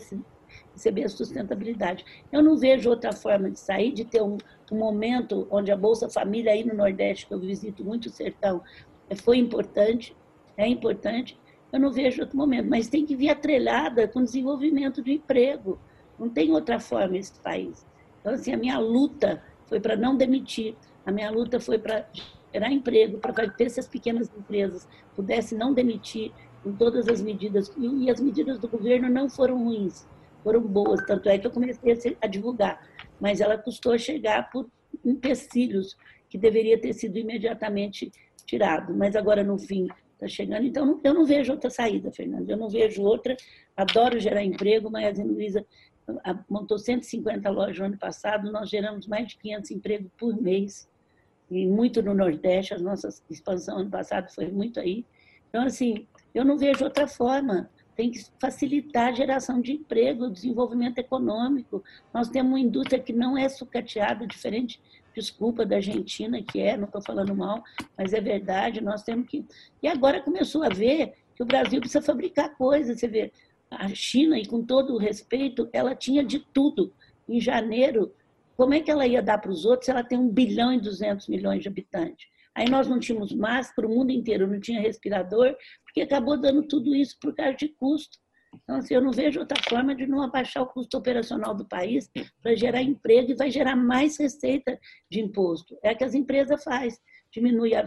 receber 0.75 1.05
a 1.05 1.09
sustentabilidade. 1.09 2.05
Eu 2.31 2.43
não 2.43 2.57
vejo 2.57 2.91
outra 2.91 3.13
forma 3.13 3.51
de 3.51 3.59
sair, 3.59 3.93
de 3.93 4.05
ter 4.05 4.23
um, 4.23 4.37
um 4.71 4.77
momento 4.77 5.47
onde 5.51 5.71
a 5.71 5.77
Bolsa 5.77 6.09
Família 6.11 6.53
aí 6.53 6.65
no 6.65 6.75
Nordeste, 6.75 7.27
que 7.27 7.33
eu 7.33 7.39
visito 7.39 7.85
muito 7.85 8.07
o 8.07 8.11
sertão, 8.11 8.61
é, 9.09 9.15
foi 9.15 9.39
importante, 9.39 10.15
é 10.57 10.67
importante, 10.67 11.39
eu 11.73 11.81
não 11.81 11.91
vejo 11.91 12.23
outro 12.23 12.37
momento, 12.37 12.69
mas 12.69 12.89
tem 12.89 13.07
que 13.07 13.17
vir 13.17 13.31
atrelada 13.31 14.07
com 14.07 14.23
desenvolvimento 14.23 15.03
do 15.03 15.11
emprego. 15.11 15.79
Não 16.19 16.29
tem 16.29 16.53
outra 16.53 16.79
forma 16.79 17.17
esse 17.17 17.39
país. 17.41 17.85
Então, 18.21 18.33
assim, 18.33 18.53
a 18.53 18.57
minha 18.57 18.79
luta 18.79 19.43
foi 19.67 19.81
para 19.81 19.97
não 19.97 20.17
demitir, 20.17 20.77
a 21.05 21.11
minha 21.11 21.31
luta 21.31 21.59
foi 21.59 21.79
para 21.79 22.09
gerar 22.53 22.71
emprego, 22.71 23.19
para 23.19 23.51
que 23.51 23.65
essas 23.65 23.89
pequenas 23.89 24.31
empresas 24.37 24.87
pudessem 25.17 25.59
não 25.59 25.75
demitir 25.75 26.33
com 26.63 26.73
todas 26.73 27.09
as 27.09 27.21
medidas, 27.21 27.71
e 27.77 28.09
as 28.09 28.21
medidas 28.21 28.59
do 28.59 28.69
governo 28.69 29.11
não 29.11 29.29
foram 29.29 29.63
ruins, 29.65 30.07
foram 30.45 30.61
boas, 30.61 31.05
tanto 31.07 31.29
é 31.29 31.39
que 31.39 31.47
eu 31.47 31.51
comecei 31.51 32.17
a, 32.21 32.27
divulgar, 32.27 32.87
mas 33.19 33.41
ela 33.41 33.57
custou 33.57 33.99
chegar 33.99 34.51
por 34.51 34.69
empecilhos 35.03 35.97
que 36.29 36.37
deveria 36.37 36.79
ter 36.79 36.93
sido 36.93 37.19
imediatamente 37.19 38.13
tirado, 38.45 38.95
mas 38.95 39.17
agora 39.17 39.43
no 39.43 39.59
fim 39.59 39.89
está 40.13 40.29
chegando, 40.29 40.67
então 40.67 41.01
eu 41.03 41.15
não 41.15 41.25
vejo 41.25 41.51
outra 41.51 41.71
saída, 41.71 42.13
Fernando, 42.13 42.49
eu 42.49 42.59
não 42.59 42.69
vejo 42.69 43.03
outra, 43.03 43.35
adoro 43.75 44.21
gerar 44.21 44.45
emprego, 44.45 44.91
mas 44.91 45.19
a 45.19 45.25
Luísa 45.25 45.65
montou 46.49 46.79
150 46.79 47.49
lojas 47.49 47.79
no 47.79 47.87
ano 47.87 47.99
passado, 47.99 48.53
nós 48.53 48.69
geramos 48.69 49.07
mais 49.07 49.29
de 49.29 49.39
500 49.39 49.71
empregos 49.71 50.11
por 50.19 50.41
mês, 50.41 50.87
e 51.51 51.67
muito 51.67 52.03
no 52.03 52.15
Nordeste, 52.15 52.75
a 52.75 52.79
nossa 52.79 53.09
expansão 53.31 53.79
ano 53.79 53.91
passado 53.91 54.31
foi 54.31 54.49
muito 54.49 54.79
aí, 54.79 55.07
então 55.49 55.63
assim, 55.63 56.07
eu 56.35 56.45
não 56.45 56.59
vejo 56.59 56.85
outra 56.85 57.09
forma, 57.09 57.71
tem 57.97 58.11
que 58.11 58.25
facilitar 58.41 59.09
a 59.09 59.13
geração 59.13 59.61
de 59.61 59.73
emprego, 59.73 60.25
o 60.25 60.31
desenvolvimento 60.31 60.99
econômico. 60.99 61.83
Nós 62.13 62.29
temos 62.29 62.53
uma 62.53 62.61
indústria 62.61 63.01
que 63.01 63.13
não 63.13 63.39
é 63.39 63.49
sucateada, 63.49 64.27
diferente, 64.27 64.81
desculpa, 65.15 65.65
da 65.65 65.77
Argentina, 65.77 66.43
que 66.43 66.61
é, 66.61 66.77
não 66.77 66.87
estou 66.87 67.01
falando 67.01 67.35
mal, 67.35 67.63
mas 67.97 68.13
é 68.13 68.21
verdade, 68.21 68.81
nós 68.81 69.03
temos 69.03 69.29
que... 69.29 69.45
E 69.83 69.87
agora 69.89 70.21
começou 70.21 70.65
a 70.65 70.69
ver 70.69 71.15
que 71.37 71.43
o 71.43 71.47
Brasil 71.47 71.81
precisa 71.81 72.03
fabricar 72.03 72.57
coisas, 72.57 72.99
você 72.99 73.09
vê, 73.09 73.33
a 73.71 73.89
China, 73.89 74.39
e 74.39 74.47
com 74.47 74.65
todo 74.65 74.95
o 74.95 74.99
respeito, 74.99 75.69
ela 75.73 75.95
tinha 75.95 76.25
de 76.25 76.41
tudo. 76.41 76.93
Em 77.29 77.41
janeiro, 77.41 78.13
Como 78.57 78.73
é 78.73 78.81
que 78.81 78.91
ela 78.91 79.07
ia 79.07 79.23
dar 79.23 79.39
para 79.39 79.51
os 79.51 79.65
outros 79.65 79.87
se 79.87 79.91
ela 79.91 80.05
tem 80.05 80.19
1 80.19 80.29
bilhão 80.29 80.73
e 80.73 80.81
200 80.81 81.29
milhões 81.29 81.63
de 81.63 81.69
habitantes? 81.69 82.29
Aí 82.57 82.69
nós 82.71 82.89
não 82.89 83.01
tínhamos 83.01 83.33
máscara, 83.33 83.89
o 83.89 83.91
mundo 83.91 84.11
inteiro 84.11 84.47
não 84.47 84.61
tinha 84.61 84.81
respirador, 84.81 85.57
porque 85.85 86.03
acabou 86.03 86.41
dando 86.41 86.67
tudo 86.67 86.95
isso 86.95 87.17
por 87.21 87.35
causa 87.35 87.57
de 87.57 87.69
custo. 87.69 88.19
Então, 88.63 88.77
assim, 88.77 88.95
eu 88.95 89.01
não 89.01 89.11
vejo 89.11 89.41
outra 89.41 89.61
forma 89.69 89.95
de 89.95 90.07
não 90.07 90.23
abaixar 90.23 90.63
o 90.63 90.67
custo 90.67 90.97
operacional 90.97 91.55
do 91.55 91.67
país 91.67 92.09
para 92.41 92.55
gerar 92.55 92.83
emprego 92.83 93.33
e 93.33 93.37
vai 93.37 93.51
gerar 93.51 93.75
mais 93.75 94.17
receita 94.17 94.79
de 95.11 95.21
imposto. 95.21 95.77
É 95.83 95.95
que 95.95 96.05
as 96.05 96.15
empresas 96.15 96.63
fazem, 96.63 96.99
diminui 97.33 97.75
a, 97.75 97.85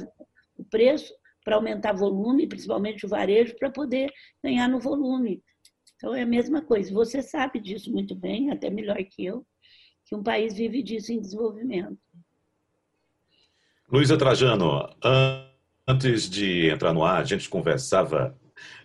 o 0.58 0.66
preço 0.66 1.14
para 1.46 1.56
aumentar 1.56 1.94
volume, 1.94 2.48
principalmente 2.48 3.06
o 3.06 3.10
varejo, 3.10 3.56
para 3.58 3.70
poder 3.70 4.12
ganhar 4.44 4.68
no 4.68 4.80
volume. 4.80 5.42
Então, 5.96 6.14
é 6.14 6.24
a 6.24 6.28
mesma 6.28 6.62
coisa. 6.62 6.94
Você 6.94 7.22
sabe 7.22 7.60
disso 7.60 7.92
muito 7.92 8.14
bem, 8.14 8.52
até 8.52 8.70
melhor 8.70 8.98
que 8.98 9.26
eu, 9.26 9.46
que 10.06 10.16
um 10.16 10.24
país 10.24 10.54
vive 10.54 10.84
disso 10.84 11.12
em 11.12 11.22
desenvolvimento. 11.22 11.98
Luísa 13.90 14.18
Trajano, 14.18 14.90
antes 15.88 16.30
de 16.30 16.68
entrar 16.68 16.92
no 16.92 17.06
ar, 17.06 17.22
a 17.22 17.24
gente 17.24 17.48
conversava 17.48 18.38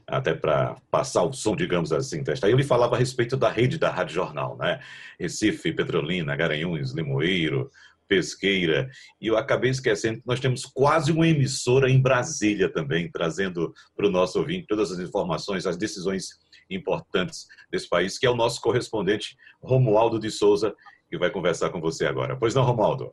até 0.06 0.32
para 0.32 0.76
passar 0.92 1.24
o 1.24 1.32
som, 1.32 1.56
digamos 1.56 1.92
assim, 1.92 2.22
testar. 2.22 2.48
Eu 2.48 2.56
lhe 2.56 2.62
falava 2.62 2.94
a 2.94 2.98
respeito 2.98 3.36
da 3.36 3.48
rede 3.48 3.78
da 3.78 3.90
Rádio 3.90 4.14
Jornal, 4.14 4.56
né? 4.56 4.80
Recife, 5.18 5.72
Petrolina, 5.72 6.36
Garanhuns, 6.36 6.92
Limoeiro, 6.92 7.68
Pesqueira, 8.06 8.88
e 9.20 9.26
eu 9.26 9.36
acabei 9.36 9.70
esquecendo 9.70 10.20
que 10.20 10.26
nós 10.26 10.38
temos 10.38 10.64
quase 10.64 11.10
uma 11.10 11.26
emissora 11.26 11.90
em 11.90 12.00
Brasília 12.00 12.68
também, 12.68 13.10
trazendo 13.10 13.74
para 13.96 14.06
o 14.06 14.10
nosso 14.10 14.38
ouvinte 14.38 14.68
todas 14.68 14.92
as 14.92 15.00
informações, 15.00 15.66
as 15.66 15.76
decisões 15.76 16.38
importantes 16.70 17.48
desse 17.72 17.88
país, 17.88 18.18
que 18.18 18.26
é 18.26 18.30
o 18.30 18.36
nosso 18.36 18.60
correspondente 18.60 19.36
Romualdo 19.60 20.20
de 20.20 20.30
Souza, 20.30 20.72
que 21.10 21.18
vai 21.18 21.30
conversar 21.30 21.70
com 21.70 21.80
você 21.80 22.06
agora. 22.06 22.36
Pois 22.36 22.54
não, 22.54 22.62
Romualdo? 22.62 23.12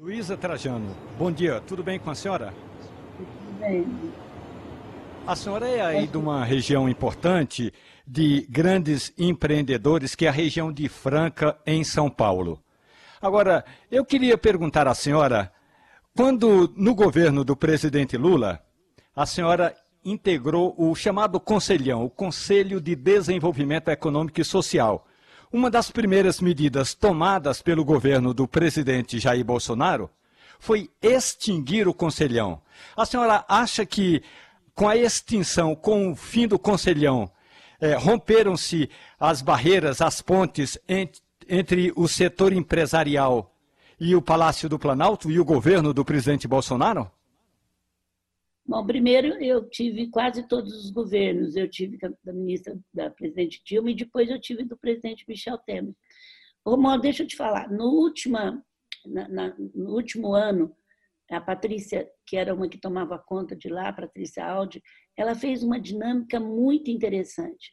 Luísa 0.00 0.34
Trajano, 0.34 0.96
bom 1.18 1.30
dia, 1.30 1.60
tudo 1.60 1.82
bem 1.82 1.98
com 1.98 2.08
a 2.08 2.14
senhora? 2.14 2.54
Tudo 3.18 3.60
bem. 3.60 3.86
A 5.26 5.36
senhora 5.36 5.68
é 5.68 5.82
aí 5.82 6.06
de 6.06 6.16
uma 6.16 6.42
região 6.42 6.88
importante 6.88 7.70
de 8.06 8.46
grandes 8.48 9.12
empreendedores, 9.18 10.14
que 10.14 10.24
é 10.24 10.30
a 10.30 10.32
região 10.32 10.72
de 10.72 10.88
Franca, 10.88 11.54
em 11.66 11.84
São 11.84 12.08
Paulo. 12.08 12.64
Agora, 13.20 13.62
eu 13.90 14.02
queria 14.02 14.38
perguntar 14.38 14.88
à 14.88 14.94
senhora, 14.94 15.52
quando 16.16 16.72
no 16.74 16.94
governo 16.94 17.44
do 17.44 17.54
presidente 17.54 18.16
Lula, 18.16 18.58
a 19.14 19.26
senhora 19.26 19.76
integrou 20.02 20.74
o 20.78 20.94
chamado 20.94 21.38
Conselhão, 21.38 22.06
o 22.06 22.08
Conselho 22.08 22.80
de 22.80 22.96
Desenvolvimento 22.96 23.90
Econômico 23.90 24.40
e 24.40 24.44
Social. 24.46 25.06
Uma 25.52 25.68
das 25.68 25.90
primeiras 25.90 26.40
medidas 26.40 26.94
tomadas 26.94 27.60
pelo 27.60 27.84
governo 27.84 28.32
do 28.32 28.46
presidente 28.46 29.18
Jair 29.18 29.44
Bolsonaro 29.44 30.08
foi 30.60 30.88
extinguir 31.02 31.88
o 31.88 31.94
Conselhão. 31.94 32.62
A 32.96 33.04
senhora 33.04 33.44
acha 33.48 33.84
que 33.84 34.22
com 34.76 34.88
a 34.88 34.96
extinção, 34.96 35.74
com 35.74 36.12
o 36.12 36.14
fim 36.14 36.46
do 36.46 36.56
Conselhão, 36.56 37.28
é, 37.80 37.94
romperam-se 37.94 38.88
as 39.18 39.42
barreiras, 39.42 40.00
as 40.00 40.22
pontes 40.22 40.78
entre, 40.88 41.20
entre 41.48 41.92
o 41.96 42.06
setor 42.06 42.52
empresarial 42.52 43.52
e 43.98 44.14
o 44.14 44.22
Palácio 44.22 44.68
do 44.68 44.78
Planalto 44.78 45.32
e 45.32 45.40
o 45.40 45.44
governo 45.44 45.92
do 45.92 46.04
presidente 46.04 46.46
Bolsonaro? 46.46 47.10
Bom, 48.70 48.86
primeiro 48.86 49.34
eu 49.42 49.68
tive 49.68 50.06
quase 50.10 50.46
todos 50.46 50.72
os 50.72 50.92
governos. 50.92 51.56
Eu 51.56 51.68
tive 51.68 51.98
da 52.22 52.32
ministra, 52.32 52.78
da 52.94 53.10
presidente 53.10 53.60
Dilma 53.64 53.90
e 53.90 53.96
depois 53.96 54.30
eu 54.30 54.40
tive 54.40 54.62
do 54.62 54.76
presidente 54.76 55.24
Michel 55.26 55.58
Temer. 55.58 55.92
Romualdo, 56.64 57.02
deixa 57.02 57.24
eu 57.24 57.26
te 57.26 57.34
falar. 57.34 57.68
No, 57.68 58.12
na, 59.06 59.28
na, 59.28 59.56
no 59.74 59.92
último 59.92 60.34
ano, 60.34 60.72
a 61.28 61.40
Patrícia, 61.40 62.08
que 62.24 62.36
era 62.36 62.54
uma 62.54 62.68
que 62.68 62.78
tomava 62.78 63.18
conta 63.18 63.56
de 63.56 63.68
lá, 63.68 63.88
a 63.88 63.92
Patrícia 63.92 64.46
Aldi, 64.46 64.80
ela 65.16 65.34
fez 65.34 65.64
uma 65.64 65.80
dinâmica 65.80 66.38
muito 66.38 66.92
interessante. 66.92 67.72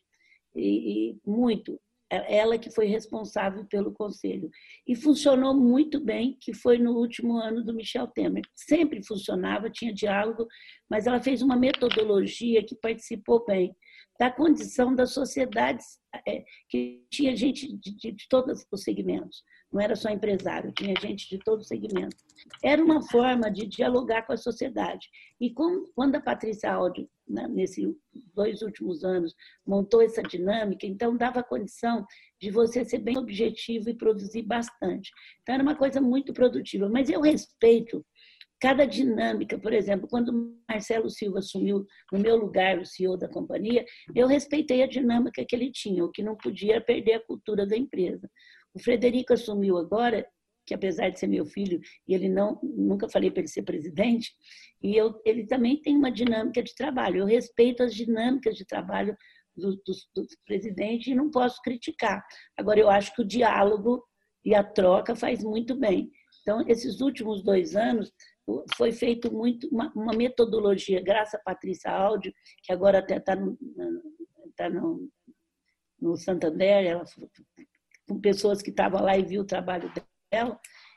E, 0.55 1.11
e, 1.11 1.19
muito. 1.23 1.79
É, 2.09 2.37
ela 2.37 2.57
que 2.57 2.71
foi 2.71 2.85
responsável 2.87 3.65
pelo 3.65 3.93
conselho. 3.93 4.49
E 4.87 4.95
funcionou 4.95 5.53
muito 5.53 5.99
bem, 5.99 6.37
que 6.39 6.53
foi 6.53 6.77
no 6.77 6.93
último 6.93 7.37
ano 7.37 7.63
do 7.63 7.73
Michel 7.73 8.07
Temer. 8.07 8.43
Sempre 8.55 9.05
funcionava, 9.05 9.69
tinha 9.69 9.93
diálogo, 9.93 10.47
mas 10.89 11.05
ela 11.05 11.21
fez 11.21 11.41
uma 11.41 11.57
metodologia 11.57 12.63
que 12.63 12.75
participou 12.75 13.45
bem 13.45 13.75
da 14.19 14.31
condição 14.31 14.95
das 14.95 15.11
sociedades, 15.11 15.99
é, 16.27 16.43
que 16.69 17.05
tinha 17.11 17.35
gente 17.35 17.67
de, 17.77 17.95
de, 17.95 18.11
de 18.11 18.27
todos 18.29 18.65
os 18.71 18.83
segmentos 18.83 19.43
não 19.71 19.81
era 19.81 19.95
só 19.95 20.09
empresário, 20.09 20.71
tinha 20.71 20.93
gente 20.99 21.29
de 21.29 21.39
todo 21.39 21.63
segmento. 21.63 22.15
Era 22.63 22.83
uma 22.83 23.01
forma 23.01 23.51
de 23.51 23.67
dialogar 23.67 24.23
com 24.23 24.33
a 24.33 24.37
sociedade. 24.37 25.07
E 25.39 25.53
como, 25.53 25.91
quando 25.93 26.15
a 26.15 26.21
Patrícia 26.21 26.71
Aldi, 26.71 27.07
né, 27.27 27.47
nesses 27.47 27.85
dois 28.33 28.61
últimos 28.61 29.03
anos, 29.03 29.35
montou 29.65 30.01
essa 30.01 30.21
dinâmica, 30.21 30.85
então 30.85 31.17
dava 31.17 31.43
condição 31.43 32.05
de 32.39 32.51
você 32.51 32.85
ser 32.85 32.99
bem 32.99 33.17
objetivo 33.17 33.89
e 33.89 33.97
produzir 33.97 34.43
bastante. 34.43 35.11
Então 35.41 35.55
era 35.55 35.63
uma 35.63 35.75
coisa 35.75 35.99
muito 35.99 36.33
produtiva. 36.33 36.89
Mas 36.89 37.09
eu 37.09 37.21
respeito 37.21 38.05
cada 38.59 38.85
dinâmica, 38.85 39.57
por 39.59 39.71
exemplo, 39.71 40.07
quando 40.07 40.57
Marcelo 40.67 41.09
Silva 41.09 41.39
assumiu 41.39 41.85
no 42.11 42.19
meu 42.19 42.35
lugar 42.35 42.79
o 42.79 42.85
CEO 42.85 43.17
da 43.17 43.27
companhia, 43.27 43.85
eu 44.15 44.27
respeitei 44.27 44.81
a 44.81 44.87
dinâmica 44.87 45.45
que 45.47 45.55
ele 45.55 45.71
tinha, 45.71 46.03
o 46.03 46.11
que 46.11 46.23
não 46.23 46.35
podia 46.35 46.81
perder 46.81 47.13
a 47.13 47.25
cultura 47.25 47.67
da 47.67 47.77
empresa. 47.77 48.27
O 48.73 48.79
Frederico 48.79 49.33
assumiu 49.33 49.77
agora, 49.77 50.25
que 50.67 50.73
apesar 50.73 51.09
de 51.09 51.19
ser 51.19 51.27
meu 51.27 51.45
filho, 51.45 51.79
e 52.05 52.13
ele 52.13 52.27
não, 52.27 52.59
nunca 52.61 53.07
falei 53.07 53.31
para 53.31 53.39
ele 53.39 53.47
ser 53.47 53.63
presidente, 53.63 54.33
e 54.83 54.95
eu, 54.95 55.19
ele 55.25 55.47
também 55.47 55.81
tem 55.81 55.95
uma 55.95 56.11
dinâmica 56.11 56.61
de 56.61 56.75
trabalho. 56.75 57.21
Eu 57.21 57.25
respeito 57.25 57.81
as 57.81 57.95
dinâmicas 57.95 58.55
de 58.55 58.65
trabalho 58.65 59.15
do, 59.55 59.71
do, 59.77 59.93
do 60.15 60.27
presidente 60.45 61.09
e 61.09 61.15
não 61.15 61.31
posso 61.31 61.61
criticar. 61.61 62.23
Agora, 62.57 62.79
eu 62.79 62.89
acho 62.89 63.15
que 63.15 63.21
o 63.21 63.27
diálogo 63.27 64.03
e 64.45 64.53
a 64.53 64.63
troca 64.63 65.15
faz 65.15 65.41
muito 65.41 65.73
bem. 65.75 66.11
Então, 66.41 66.61
esses 66.67 67.01
últimos 67.01 67.41
dois 67.43 67.75
anos, 67.75 68.11
foi 68.75 68.91
feito 68.91 69.33
muito 69.33 69.67
uma, 69.67 69.91
uma, 69.93 70.13
metodologia, 70.13 71.01
graças 71.01 71.33
a 71.35 71.43
Patrícia 71.43 71.91
Áudio, 71.91 72.33
que 72.63 72.71
agora 72.71 72.99
até 72.99 73.17
está 73.17 73.35
no, 73.35 73.57
tá 74.55 74.69
no, 74.69 75.09
no 75.99 76.15
Santander, 76.15 76.85
ela 76.85 77.03
com 78.07 78.21
pessoas 78.21 78.61
que 78.61 78.69
estavam 78.69 79.01
lá 79.01 79.17
e 79.17 79.25
viu 79.25 79.41
o 79.41 79.45
trabalho 79.45 79.91
dela. 79.93 80.16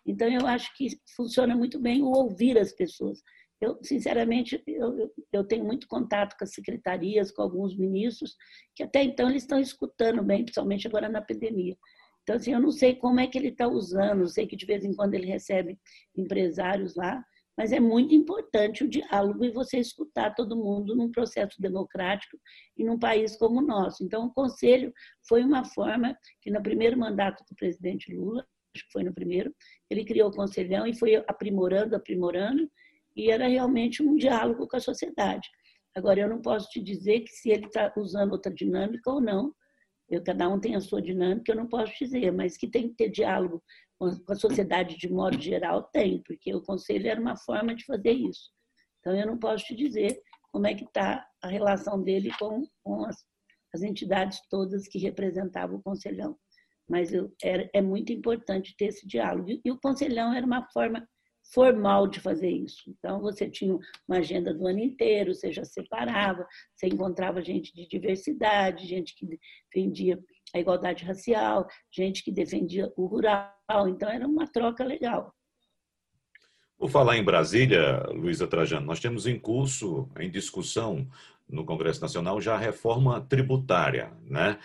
Então, 0.07 0.29
eu 0.29 0.47
acho 0.47 0.75
que 0.77 0.89
funciona 1.17 1.55
muito 1.57 1.79
bem 1.79 2.03
o 2.03 2.07
ouvir 2.07 2.59
as 2.59 2.73
pessoas. 2.73 3.23
Eu, 3.61 3.79
sinceramente, 3.83 4.63
eu, 4.67 5.13
eu 5.31 5.45
tenho 5.45 5.65
muito 5.65 5.87
contato 5.87 6.37
com 6.37 6.45
as 6.45 6.55
secretarias, 6.55 7.31
com 7.31 7.43
alguns 7.43 7.77
ministros, 7.77 8.35
que 8.75 8.83
até 8.83 9.03
então 9.03 9.29
eles 9.29 9.43
estão 9.43 9.61
escutando 9.61 10.23
bem, 10.23 10.45
principalmente 10.45 10.87
agora 10.87 11.09
na 11.09 11.21
pandemia. 11.21 11.77
Então, 12.23 12.37
assim, 12.37 12.53
eu 12.53 12.61
não 12.61 12.71
sei 12.71 12.95
como 12.95 13.21
é 13.21 13.27
que 13.27 13.37
ele 13.37 13.49
está 13.49 13.69
usando, 13.69 14.21
eu 14.21 14.29
sei 14.29 14.47
que 14.47 14.57
de 14.57 14.65
vez 14.65 14.85
em 14.85 14.95
quando 14.95 15.15
ele 15.15 15.27
recebe 15.27 15.79
empresários 16.17 16.95
lá, 16.97 17.23
mas 17.57 17.73
é 17.73 17.81
muito 17.81 18.15
importante 18.15 18.85
o 18.85 18.89
diálogo 18.89 19.45
e 19.45 19.51
você 19.51 19.79
escutar 19.79 20.35
todo 20.35 20.57
mundo 20.57 20.97
num 20.97 21.11
processo 21.11 21.61
democrático 21.61 22.39
e 22.77 22.85
num 22.85 22.99
país 22.99 23.37
como 23.37 23.59
o 23.59 23.67
nosso. 23.67 24.03
Então, 24.03 24.27
o 24.27 24.33
conselho 24.33 24.93
foi 25.29 25.43
uma 25.45 25.65
forma 25.65 26.17
que 26.41 26.51
no 26.51 26.63
primeiro 26.63 26.99
mandato 26.99 27.45
do 27.47 27.55
presidente 27.55 28.15
Lula, 28.15 28.47
acho 28.75 28.87
que 28.87 28.93
foi 28.93 29.03
no 29.03 29.13
primeiro, 29.13 29.55
ele 29.89 30.05
criou 30.05 30.31
o 30.31 30.35
conselhão 30.35 30.87
e 30.87 30.97
foi 30.97 31.17
aprimorando, 31.17 31.97
aprimorando, 31.97 32.71
e 33.17 33.31
era 33.31 33.49
realmente 33.49 34.03
um 34.03 34.17
diálogo 34.17 34.67
com 34.69 34.77
a 34.77 34.81
sociedade. 34.81 35.49
Agora, 35.95 36.21
eu 36.21 36.29
não 36.29 36.41
posso 36.41 36.69
te 36.71 36.81
dizer 36.81 37.21
que 37.21 37.31
se 37.31 37.51
ele 37.51 37.67
está 37.67 37.93
usando 37.97 38.33
outra 38.33 38.53
dinâmica 38.53 39.11
ou 39.11 39.21
não, 39.21 39.53
eu, 40.09 40.23
cada 40.23 40.49
um 40.49 40.61
tem 40.61 40.75
a 40.75 40.81
sua 40.81 41.01
dinâmica, 41.01 41.53
eu 41.53 41.57
não 41.57 41.69
posso 41.69 41.93
dizer, 41.99 42.33
mas 42.33 42.57
que 42.57 42.69
tem 42.69 42.89
que 42.89 42.95
ter 42.95 43.09
diálogo 43.09 43.63
com 43.99 44.33
a 44.33 44.37
sociedade 44.37 44.97
de 44.97 45.09
modo 45.09 45.41
geral, 45.41 45.83
tem, 45.93 46.23
porque 46.23 46.55
o 46.55 46.63
conselho 46.63 47.09
era 47.09 47.21
uma 47.21 47.37
forma 47.37 47.75
de 47.75 47.85
fazer 47.85 48.13
isso. 48.13 48.51
Então, 48.99 49.15
eu 49.15 49.27
não 49.27 49.39
posso 49.39 49.67
te 49.67 49.75
dizer 49.75 50.21
como 50.51 50.67
é 50.67 50.75
que 50.75 50.85
está 50.85 51.27
a 51.43 51.49
relação 51.49 52.03
dele 52.03 52.31
com, 52.39 52.63
com 52.83 53.05
as, 53.05 53.17
as, 53.75 53.83
entidades 53.83 54.41
todas 54.49 54.89
que 54.89 54.99
representavam 54.99 55.77
o 55.77 55.83
conselhão. 55.83 56.37
Mas 56.91 57.13
eu, 57.13 57.33
é, 57.45 57.71
é 57.73 57.81
muito 57.81 58.13
importante 58.13 58.75
ter 58.77 58.87
esse 58.87 59.07
diálogo. 59.07 59.49
E 59.65 59.71
o 59.71 59.79
conselhão 59.79 60.35
era 60.35 60.45
uma 60.45 60.67
forma 60.73 61.07
formal 61.55 62.09
de 62.09 62.21
fazer 62.21 62.51
isso. 62.51 62.83
Então, 62.89 63.21
você 63.21 63.49
tinha 63.49 63.79
uma 64.09 64.19
agenda 64.19 64.53
do 64.53 64.67
ano 64.67 64.81
inteiro, 64.81 65.33
você 65.33 65.53
já 65.53 65.65
separava, 65.65 66.45
você 66.75 66.89
encontrava 66.89 67.43
gente 67.43 67.73
de 67.73 67.89
diversidade, 67.89 68.87
gente 68.87 69.15
que 69.15 69.39
defendia 69.73 70.19
a 70.53 70.59
igualdade 70.59 71.05
racial, 71.05 71.67
gente 71.93 72.25
que 72.25 72.33
defendia 72.33 72.93
o 72.97 73.07
rural. 73.07 73.53
Então, 73.89 74.09
era 74.09 74.27
uma 74.27 74.47
troca 74.47 74.85
legal. 74.85 75.33
Por 76.77 76.91
falar 76.91 77.17
em 77.19 77.25
Brasília, 77.25 78.03
Luísa 78.09 78.49
Trajano, 78.49 78.87
nós 78.87 79.01
temos 79.01 79.27
em 79.27 79.39
curso, 79.39 80.09
em 80.19 80.31
discussão 80.31 81.07
no 81.49 81.65
Congresso 81.65 82.01
Nacional, 82.01 82.41
já 82.41 82.55
a 82.55 82.59
reforma 82.59 83.21
tributária, 83.21 84.13
né? 84.23 84.59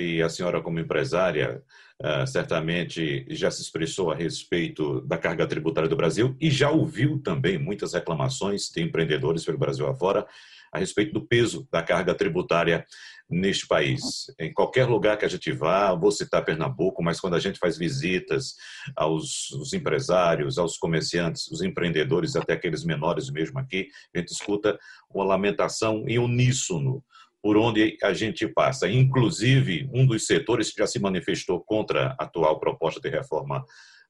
E 0.00 0.22
a 0.22 0.28
senhora, 0.28 0.62
como 0.62 0.78
empresária, 0.78 1.62
uh, 2.00 2.26
certamente 2.26 3.26
já 3.30 3.50
se 3.50 3.62
expressou 3.62 4.10
a 4.10 4.14
respeito 4.14 5.00
da 5.02 5.18
carga 5.18 5.46
tributária 5.46 5.88
do 5.88 5.96
Brasil 5.96 6.36
e 6.40 6.50
já 6.50 6.70
ouviu 6.70 7.18
também 7.18 7.58
muitas 7.58 7.92
reclamações 7.92 8.68
de 8.68 8.82
empreendedores 8.82 9.44
pelo 9.44 9.58
Brasil 9.58 9.86
afora 9.86 10.26
a 10.72 10.78
respeito 10.78 11.12
do 11.12 11.26
peso 11.26 11.68
da 11.70 11.82
carga 11.82 12.14
tributária 12.14 12.86
neste 13.28 13.66
país. 13.66 14.26
Em 14.38 14.52
qualquer 14.52 14.86
lugar 14.86 15.18
que 15.18 15.24
a 15.24 15.28
gente 15.28 15.52
vá, 15.52 15.94
vou 15.94 16.10
citar 16.10 16.44
Pernambuco, 16.44 17.02
mas 17.02 17.20
quando 17.20 17.34
a 17.34 17.38
gente 17.38 17.58
faz 17.58 17.76
visitas 17.76 18.54
aos 18.96 19.72
empresários, 19.74 20.58
aos 20.58 20.78
comerciantes, 20.78 21.50
os 21.50 21.62
empreendedores, 21.62 22.36
até 22.36 22.54
aqueles 22.54 22.84
menores 22.84 23.30
mesmo 23.30 23.58
aqui, 23.58 23.88
a 24.14 24.18
gente 24.18 24.32
escuta 24.32 24.78
uma 25.10 25.24
lamentação 25.24 26.04
em 26.08 26.18
uníssono 26.18 27.04
por 27.42 27.56
onde 27.56 27.98
a 28.02 28.12
gente 28.12 28.46
passa. 28.46 28.88
Inclusive, 28.88 29.90
um 29.92 30.06
dos 30.06 30.26
setores 30.26 30.70
que 30.70 30.78
já 30.78 30.86
se 30.86 31.00
manifestou 31.00 31.60
contra 31.60 32.14
a 32.18 32.24
atual 32.24 32.60
proposta 32.60 33.00
de 33.00 33.08
reforma 33.08 33.64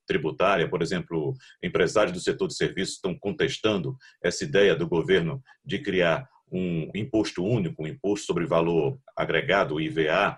tributária, 0.07 0.69
por 0.69 0.83
exemplo, 0.83 1.35
empresários 1.63 2.13
do 2.13 2.21
setor 2.21 2.49
de 2.49 2.55
serviços 2.55 2.97
estão 2.97 3.17
contestando 3.19 3.97
essa 4.23 4.45
ideia 4.45 4.77
do 4.77 4.87
governo 4.87 5.43
de 5.65 5.79
criar 5.79 6.29
um 6.51 6.91
imposto 6.95 7.43
único, 7.43 7.83
um 7.83 7.87
imposto 7.87 8.27
sobre 8.27 8.45
valor 8.45 8.99
agregado, 9.17 9.77
o 9.77 9.81
IVA. 9.81 10.37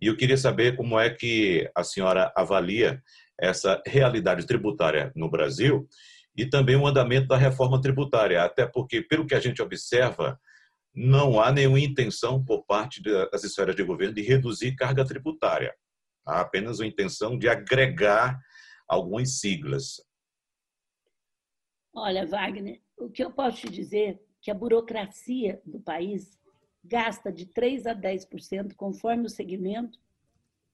E 0.00 0.08
eu 0.08 0.16
queria 0.16 0.36
saber 0.36 0.74
como 0.74 0.98
é 0.98 1.08
que 1.08 1.70
a 1.74 1.84
senhora 1.84 2.32
avalia 2.36 3.00
essa 3.40 3.80
realidade 3.86 4.46
tributária 4.46 5.12
no 5.14 5.30
Brasil 5.30 5.86
e 6.36 6.46
também 6.46 6.74
o 6.74 6.86
andamento 6.86 7.28
da 7.28 7.36
reforma 7.36 7.80
tributária, 7.80 8.42
até 8.42 8.66
porque, 8.66 9.02
pelo 9.02 9.26
que 9.26 9.34
a 9.34 9.40
gente 9.40 9.62
observa, 9.62 10.38
não 10.94 11.40
há 11.40 11.50
nenhuma 11.50 11.80
intenção 11.80 12.44
por 12.44 12.64
parte 12.64 13.02
das 13.02 13.42
esferas 13.44 13.74
de 13.74 13.82
governo 13.82 14.14
de 14.14 14.22
reduzir 14.22 14.76
carga 14.76 15.04
tributária. 15.04 15.74
Há 16.24 16.40
apenas 16.40 16.80
a 16.80 16.86
intenção 16.86 17.38
de 17.38 17.48
agregar 17.48 18.38
algumas 18.86 19.40
siglas. 19.40 20.02
Olha, 21.94 22.26
Wagner, 22.26 22.80
o 22.96 23.10
que 23.10 23.24
eu 23.24 23.30
posso 23.30 23.62
te 23.62 23.70
dizer 23.70 24.14
é 24.14 24.18
que 24.40 24.50
a 24.50 24.54
burocracia 24.54 25.60
do 25.64 25.80
país 25.80 26.38
gasta 26.84 27.32
de 27.32 27.46
3 27.46 27.86
a 27.86 27.94
10%, 27.94 28.74
conforme 28.74 29.26
o 29.26 29.30
segmento, 29.30 29.98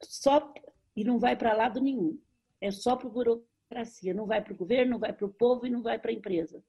só 0.02 0.52
e 0.96 1.04
não 1.04 1.18
vai 1.18 1.36
para 1.36 1.54
lado 1.54 1.80
nenhum. 1.80 2.20
É 2.60 2.70
só 2.70 2.96
para 2.96 3.08
burocracia, 3.08 4.12
não 4.14 4.26
vai 4.26 4.42
para 4.42 4.52
o 4.52 4.56
governo, 4.56 4.92
não 4.92 4.98
vai 4.98 5.12
para 5.12 5.26
o 5.26 5.32
povo 5.32 5.66
e 5.66 5.70
não 5.70 5.82
vai 5.82 5.98
para 5.98 6.10
a 6.10 6.14
empresa 6.14 6.62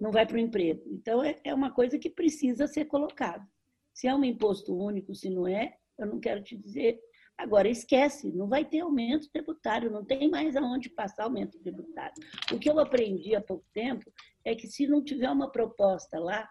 não 0.00 0.10
vai 0.10 0.26
para 0.26 0.36
o 0.36 0.40
emprego. 0.40 0.82
Então, 0.86 1.22
é, 1.22 1.38
é 1.44 1.54
uma 1.54 1.70
coisa 1.70 1.98
que 1.98 2.08
precisa 2.08 2.66
ser 2.66 2.86
colocada. 2.86 3.46
Se 3.92 4.06
é 4.08 4.14
um 4.14 4.24
imposto 4.24 4.74
único, 4.74 5.14
se 5.14 5.28
não 5.28 5.46
é, 5.46 5.76
eu 5.98 6.06
não 6.06 6.18
quero 6.18 6.42
te 6.42 6.56
dizer. 6.56 6.98
Agora, 7.36 7.68
esquece, 7.68 8.32
não 8.32 8.48
vai 8.48 8.64
ter 8.64 8.80
aumento 8.80 9.30
tributário, 9.30 9.90
não 9.90 10.04
tem 10.04 10.30
mais 10.30 10.56
aonde 10.56 10.90
passar 10.90 11.24
aumento 11.24 11.58
tributário. 11.58 12.14
O 12.52 12.58
que 12.58 12.68
eu 12.68 12.78
aprendi 12.78 13.34
há 13.34 13.40
pouco 13.40 13.64
tempo 13.72 14.10
é 14.44 14.54
que 14.54 14.66
se 14.66 14.86
não 14.86 15.02
tiver 15.02 15.30
uma 15.30 15.50
proposta 15.50 16.18
lá, 16.18 16.48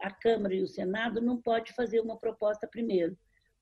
a 0.00 0.10
Câmara 0.10 0.54
e 0.54 0.62
o 0.62 0.66
Senado 0.66 1.20
não 1.20 1.40
pode 1.40 1.72
fazer 1.74 2.00
uma 2.00 2.18
proposta 2.18 2.66
primeiro. 2.66 3.16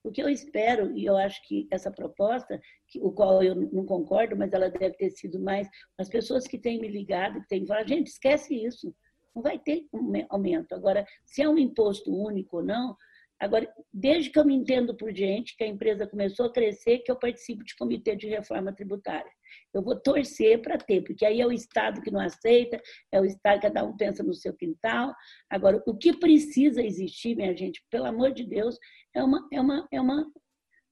O 0.05 0.11
que 0.11 0.23
eu 0.23 0.29
espero, 0.29 0.97
e 0.97 1.05
eu 1.05 1.17
acho 1.17 1.41
que 1.47 1.69
essa 1.71 1.91
proposta, 1.91 2.61
que, 2.89 3.01
o 3.01 3.13
qual 3.13 3.43
eu 3.43 3.55
não 3.55 3.87
concordo, 3.87 4.37
mas 4.37 4.53
ela 4.53 4.69
deve 4.69 4.97
ter 4.97 5.11
sido 5.11 5.39
mais, 5.39 5.69
as 5.97 6.09
pessoas 6.09 6.47
que 6.47 6.59
têm 6.59 6.81
me 6.81 6.89
ligado, 6.89 7.41
que 7.41 7.49
têm 7.49 7.67
falado, 7.67 7.89
gente, 7.89 8.09
esquece 8.09 8.55
isso, 8.55 8.95
não 9.35 9.43
vai 9.43 9.59
ter 9.59 9.87
aumento. 10.29 10.75
Agora, 10.75 11.07
se 11.25 11.43
é 11.43 11.49
um 11.49 11.59
imposto 11.59 12.13
único 12.13 12.59
ou 12.59 12.65
não, 12.65 12.97
Agora, 13.43 13.69
desde 13.93 14.31
que 14.31 14.39
eu 14.39 14.45
me 14.45 14.55
entendo 14.55 14.95
por 14.95 15.13
gente, 15.13 15.57
que 15.57 15.65
a 15.65 15.67
empresa 15.67 16.07
começou 16.07 16.47
a 16.47 16.53
crescer, 16.53 17.01
que 17.01 17.11
eu 17.11 17.17
participo 17.17 17.65
de 17.65 17.75
comitê 17.75 18.15
de 18.15 18.29
reforma 18.29 18.73
tributária. 18.73 19.33
Eu 19.75 19.83
vou 19.83 19.99
torcer 19.99 20.63
para 20.63 20.79
ter, 20.79 21.03
porque 21.03 21.27
aí 21.27 21.41
é 21.41 21.47
o 21.47 21.51
Estado 21.51 22.01
que 22.01 22.11
não 22.13 22.21
aceita, 22.21 22.81
é 23.11 23.21
o 23.21 23.25
Estado 23.25 23.61
que 23.61 23.67
cada 23.67 23.83
um 23.83 23.97
pensa 23.97 24.23
no 24.23 24.33
seu 24.33 24.55
quintal. 24.55 25.13
Agora, 25.51 25.83
o 25.85 25.97
que 25.97 26.17
precisa 26.17 26.81
existir, 26.85 27.35
minha 27.35 27.53
gente, 27.57 27.83
pelo 27.91 28.07
amor 28.07 28.31
de 28.31 28.45
Deus, 28.45 28.79
é 29.15 29.23
uma. 29.23 29.49
É 29.53 29.61
uma, 29.61 29.89
é 29.93 30.01
uma... 30.01 30.33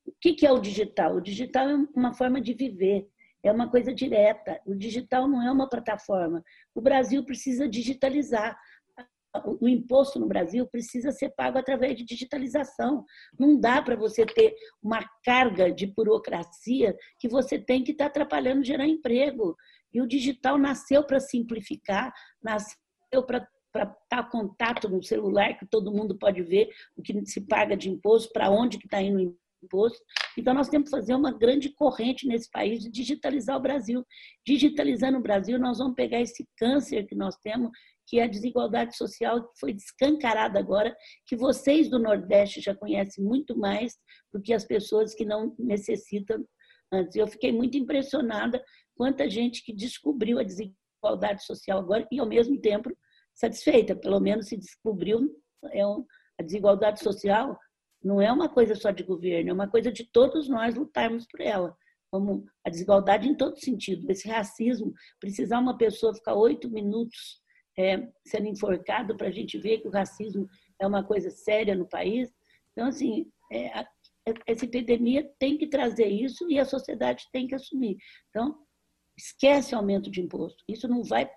O 0.07 0.13
que 0.21 0.47
é 0.47 0.53
o 0.53 0.59
digital? 0.59 1.17
O 1.17 1.21
digital 1.21 1.69
é 1.69 1.77
uma 1.95 2.13
forma 2.15 2.41
de 2.41 2.53
viver, 2.53 3.07
é 3.43 3.53
uma 3.53 3.71
coisa 3.71 3.95
direta. 3.95 4.61
O 4.67 4.75
digital 4.75 5.29
não 5.29 5.43
é 5.43 5.51
uma 5.51 5.69
plataforma. 5.69 6.43
O 6.75 6.81
Brasil 6.81 7.25
precisa 7.25 7.69
digitalizar 7.69 8.59
o 9.61 9.69
imposto 9.69 10.19
no 10.19 10.27
Brasil 10.27 10.67
precisa 10.67 11.13
ser 11.13 11.31
pago 11.31 11.59
através 11.59 11.97
de 11.97 12.05
digitalização. 12.05 13.05
Não 13.39 13.59
dá 13.59 13.81
para 13.81 13.97
você 13.97 14.27
ter 14.27 14.55
uma 14.83 15.01
carga 15.25 15.73
de 15.73 15.87
burocracia 15.87 16.97
que 17.19 17.29
você 17.29 17.59
tem 17.59 17.85
que 17.85 17.93
estar 17.93 18.05
tá 18.05 18.11
atrapalhando 18.11 18.65
gerar 18.65 18.87
emprego. 18.87 19.57
E 19.93 20.01
o 20.01 20.07
digital 20.07 20.59
nasceu 20.59 21.05
para 21.05 21.21
simplificar, 21.21 22.13
nasceu 22.43 23.25
para 23.27 23.47
para 23.73 23.85
estar 24.03 24.29
contato 24.31 24.89
no 24.89 25.03
celular, 25.03 25.57
que 25.59 25.67
todo 25.67 25.93
mundo 25.93 26.19
pode 26.19 26.43
ver 26.43 26.71
o 26.97 27.03
que 27.03 27.25
se 27.27 27.41
paga 27.41 27.77
de 27.77 27.89
imposto, 27.89 28.33
para 28.33 28.51
onde 28.51 28.79
que 28.79 28.87
está 28.87 29.01
indo 29.01 29.19
o 29.19 29.37
imposto. 29.65 30.03
Então, 30.37 30.55
nós 30.55 30.69
temos 30.69 30.91
que 30.91 30.97
fazer 30.97 31.15
uma 31.15 31.33
grande 31.33 31.69
corrente 31.71 32.27
nesse 32.27 32.51
país 32.51 32.81
de 32.81 32.91
digitalizar 32.91 33.57
o 33.57 33.61
Brasil. 33.61 34.05
Digitalizando 34.47 35.19
o 35.19 35.23
Brasil, 35.23 35.59
nós 35.59 35.79
vamos 35.79 35.95
pegar 35.95 36.21
esse 36.21 36.47
câncer 36.57 37.07
que 37.07 37.15
nós 37.15 37.37
temos, 37.37 37.71
que 38.07 38.19
é 38.19 38.25
a 38.25 38.29
desigualdade 38.29 38.97
social, 38.97 39.49
que 39.49 39.61
foi 39.61 39.73
descancarada 39.73 40.59
agora, 40.59 40.97
que 41.27 41.37
vocês 41.37 41.89
do 41.89 41.99
Nordeste 41.99 42.61
já 42.61 42.75
conhecem 42.75 43.23
muito 43.23 43.57
mais 43.57 43.97
do 44.33 44.41
que 44.41 44.53
as 44.53 44.65
pessoas 44.65 45.15
que 45.15 45.25
não 45.25 45.55
necessitam 45.59 46.45
antes. 46.93 47.15
Eu 47.15 47.29
fiquei 47.29 47.53
muito 47.53 47.77
impressionada 47.77 48.63
quanta 48.97 49.31
gente 49.31 49.63
que 49.63 49.73
descobriu 49.73 50.39
a 50.39 50.43
desigualdade 50.43 51.45
social 51.45 51.79
agora 51.79 52.07
e, 52.11 52.19
ao 52.19 52.27
mesmo 52.27 52.61
tempo, 52.61 52.91
satisfeita. 53.35 53.97
Pelo 53.97 54.21
menos 54.21 54.49
se 54.49 54.57
descobriu 54.57 55.21
é 55.73 55.87
um, 55.87 56.05
a 56.39 56.43
desigualdade 56.43 57.01
social 57.01 57.59
não 58.03 58.21
é 58.21 58.33
uma 58.33 58.49
coisa 58.49 58.75
só 58.75 58.91
de 58.91 59.03
governo, 59.03 59.51
é 59.51 59.53
uma 59.53 59.69
coisa 59.69 59.93
de 59.93 60.11
todos 60.11 60.49
nós 60.49 60.75
lutarmos 60.75 61.27
por 61.27 61.41
ela. 61.41 61.77
Como 62.11 62.45
a 62.65 62.71
desigualdade 62.71 63.29
em 63.29 63.37
todo 63.37 63.61
sentido. 63.61 64.11
Esse 64.11 64.27
racismo, 64.27 64.93
precisar 65.21 65.61
uma 65.61 65.77
pessoa 65.77 66.15
ficar 66.15 66.35
oito 66.35 66.69
minutos 66.71 67.41
é, 67.79 68.09
sendo 68.27 68.49
enforcado 68.49 69.17
para 69.17 69.29
a 69.29 69.31
gente 69.31 69.59
ver 69.59 69.79
que 69.79 69.89
o 69.89 69.93
racismo 69.93 70.49
é 70.81 70.87
uma 70.87 71.05
coisa 71.05 71.31
séria 71.31 71.75
no 71.75 71.87
país. 71.89 72.29
Então, 72.73 72.89
assim, 72.89 73.31
é, 73.53 73.69
a, 73.69 73.87
essa 74.47 74.65
epidemia 74.65 75.31
tem 75.39 75.57
que 75.57 75.69
trazer 75.69 76.07
isso 76.07 76.51
e 76.51 76.59
a 76.59 76.65
sociedade 76.65 77.25
tem 77.33 77.47
que 77.47 77.55
assumir. 77.55 77.97
Então, 78.31 78.59
esquece 79.17 79.75
o 79.75 79.79
aumento 79.79 80.11
de 80.11 80.21
imposto. 80.21 80.65
Isso 80.67 80.89
não 80.89 81.05
vai, 81.05 81.31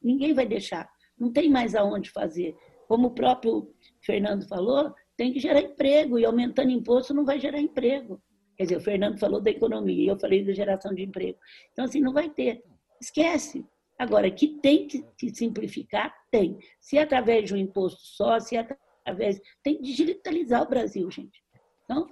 ninguém 0.00 0.32
vai 0.32 0.46
deixar. 0.46 0.88
Não 1.18 1.32
tem 1.32 1.50
mais 1.50 1.74
aonde 1.74 2.10
fazer. 2.10 2.56
Como 2.88 3.08
o 3.08 3.14
próprio 3.14 3.74
Fernando 4.00 4.46
falou, 4.46 4.94
tem 5.16 5.32
que 5.32 5.40
gerar 5.40 5.60
emprego 5.60 6.18
e 6.18 6.24
aumentando 6.24 6.70
imposto 6.70 7.14
não 7.14 7.24
vai 7.24 7.40
gerar 7.40 7.58
emprego. 7.58 8.20
Quer 8.56 8.64
dizer, 8.64 8.76
o 8.76 8.80
Fernando 8.80 9.18
falou 9.18 9.40
da 9.40 9.50
economia 9.50 10.04
e 10.04 10.08
eu 10.08 10.18
falei 10.18 10.44
da 10.44 10.52
geração 10.52 10.94
de 10.94 11.02
emprego. 11.02 11.38
Então, 11.72 11.84
assim, 11.84 12.00
não 12.00 12.12
vai 12.12 12.30
ter. 12.30 12.62
Esquece. 13.00 13.64
Agora, 13.98 14.30
que 14.30 14.60
tem 14.60 14.86
que, 14.86 15.34
simplificar, 15.34 16.14
tem. 16.30 16.58
Se 16.80 16.96
é 16.98 17.02
através 17.02 17.44
de 17.44 17.54
um 17.54 17.56
imposto 17.56 18.00
só, 18.02 18.38
se 18.38 18.56
é 18.56 18.66
através. 19.04 19.40
Tem 19.62 19.76
que 19.76 19.82
digitalizar 19.82 20.62
o 20.62 20.68
Brasil, 20.68 21.10
gente. 21.10 21.42
Então, 21.84 22.06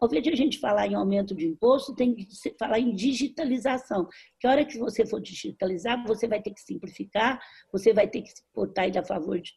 ao 0.00 0.08
invés 0.08 0.22
de 0.24 0.30
a 0.30 0.36
gente 0.36 0.58
falar 0.58 0.86
em 0.86 0.94
aumento 0.94 1.34
de 1.34 1.46
imposto, 1.46 1.94
tem 1.94 2.14
que 2.14 2.26
falar 2.58 2.78
em 2.78 2.94
digitalização. 2.94 4.08
Que 4.38 4.46
a 4.46 4.50
hora 4.50 4.64
que 4.64 4.78
você 4.78 5.06
for 5.06 5.20
digitalizar, 5.20 6.04
você 6.06 6.26
vai 6.26 6.42
ter 6.42 6.52
que 6.52 6.60
simplificar, 6.60 7.40
você 7.72 7.92
vai 7.92 8.08
ter 8.08 8.22
que 8.22 8.30
se 8.30 8.42
portar 8.52 8.88
e 8.88 8.92
dar 8.92 9.04
favor 9.04 9.40
de 9.40 9.52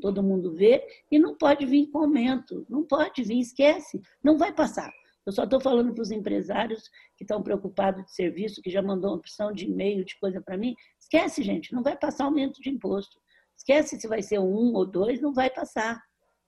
todo 0.00 0.22
mundo 0.22 0.54
ver, 0.54 0.84
e 1.10 1.18
não 1.18 1.36
pode 1.36 1.66
vir 1.66 1.88
com 1.90 1.98
aumento, 1.98 2.66
não 2.68 2.84
pode 2.84 3.22
vir, 3.22 3.40
esquece, 3.40 4.00
não 4.22 4.38
vai 4.38 4.52
passar. 4.52 4.92
Eu 5.26 5.32
só 5.32 5.44
estou 5.44 5.58
falando 5.58 5.94
para 5.94 6.02
os 6.02 6.10
empresários 6.10 6.90
que 7.16 7.24
estão 7.24 7.42
preocupados 7.42 8.04
de 8.04 8.14
serviço, 8.14 8.60
que 8.60 8.70
já 8.70 8.82
mandou 8.82 9.10
uma 9.10 9.16
opção 9.16 9.52
de 9.52 9.64
e-mail, 9.64 10.04
de 10.04 10.18
coisa 10.18 10.40
para 10.40 10.58
mim. 10.58 10.74
Esquece, 11.00 11.42
gente, 11.42 11.72
não 11.72 11.82
vai 11.82 11.96
passar 11.96 12.24
aumento 12.24 12.60
de 12.60 12.68
imposto. 12.68 13.18
Esquece 13.56 13.98
se 13.98 14.06
vai 14.06 14.22
ser 14.22 14.38
um 14.38 14.74
ou 14.74 14.84
dois, 14.84 15.22
não 15.22 15.32
vai 15.32 15.48
passar. 15.48 16.02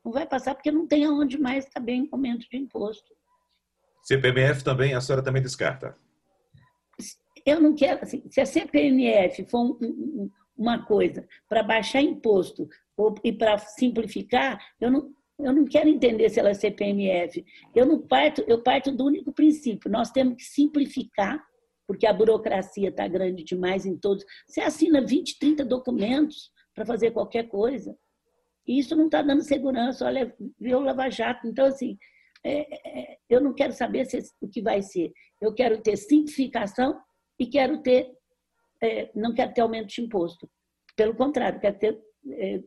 Não 0.05 0.13
vai 0.13 0.27
passar 0.27 0.55
porque 0.55 0.71
não 0.71 0.87
tem 0.87 1.05
aonde 1.05 1.39
mais 1.39 1.67
caber 1.69 1.95
em 1.95 2.09
aumento 2.13 2.47
de 2.51 2.57
imposto. 2.59 3.16
CPMF 4.07 4.63
também, 4.63 4.95
a 4.95 5.01
senhora 5.01 5.25
também 5.25 5.43
descarta? 5.43 5.97
Eu 7.45 7.61
não 7.61 7.75
quero, 7.75 8.03
assim, 8.03 8.23
se 8.31 8.41
a 8.41 8.47
CPMF 8.47 9.45
for 9.47 9.61
um, 9.61 9.79
um, 9.83 10.31
uma 10.57 10.85
coisa 10.87 11.27
para 11.49 11.61
baixar 11.65 12.01
imposto 12.01 12.69
ou, 12.97 13.17
e 13.25 13.33
para 13.33 13.59
simplificar, 13.59 14.61
eu 14.81 14.93
não, 14.93 15.13
eu 15.41 15.53
não 15.53 15.65
quero 15.65 15.89
entender 15.89 16.29
se 16.29 16.39
ela 16.39 16.51
é 16.51 16.55
CPMF. 16.55 17.45
Eu 17.75 17.85
não 17.85 18.01
parto, 18.01 18.45
eu 18.47 18.63
parto 18.63 18.93
do 18.93 19.05
único 19.07 19.33
princípio. 19.33 19.91
Nós 19.91 20.13
temos 20.13 20.37
que 20.37 20.45
simplificar, 20.45 21.45
porque 21.85 22.07
a 22.07 22.13
burocracia 22.13 22.91
está 22.91 23.09
grande 23.09 23.43
demais 23.43 23.85
em 23.85 23.97
todos. 23.97 24.25
Você 24.47 24.61
assina 24.61 25.05
20, 25.05 25.37
30 25.37 25.65
documentos 25.65 26.53
para 26.73 26.87
fazer 26.87 27.11
qualquer 27.11 27.49
coisa. 27.49 27.97
E 28.69 28.79
isso 28.79 28.95
não 28.95 29.07
está 29.07 29.21
dando 29.21 29.43
segurança. 29.43 30.05
Olha, 30.07 30.33
viu 30.61 30.79
o 30.79 30.83
Lava 30.83 31.11
Jato. 31.11 31.49
Então, 31.49 31.67
assim, 31.67 31.99
é, 32.47 32.67
é, 32.87 33.19
eu 33.29 33.41
não 33.41 33.53
quero 33.53 33.73
saber 33.73 34.05
se, 34.07 34.19
o 34.41 34.49
que 34.49 34.63
vai 34.63 34.83
ser. 34.83 35.13
Eu 35.41 35.53
quero 35.53 35.81
ter 35.83 35.97
simplificação 35.97 36.99
e 37.39 37.47
quero 37.47 37.83
ter, 37.83 38.11
é, 38.83 39.11
não 39.15 39.35
quero 39.35 39.53
ter 39.53 39.61
aumento 39.61 39.89
de 39.89 40.01
imposto. 40.01 40.49
Pelo 40.95 41.15
contrário, 41.15 41.61
quero 41.61 41.79
ter 41.79 42.01
é, 42.31 42.61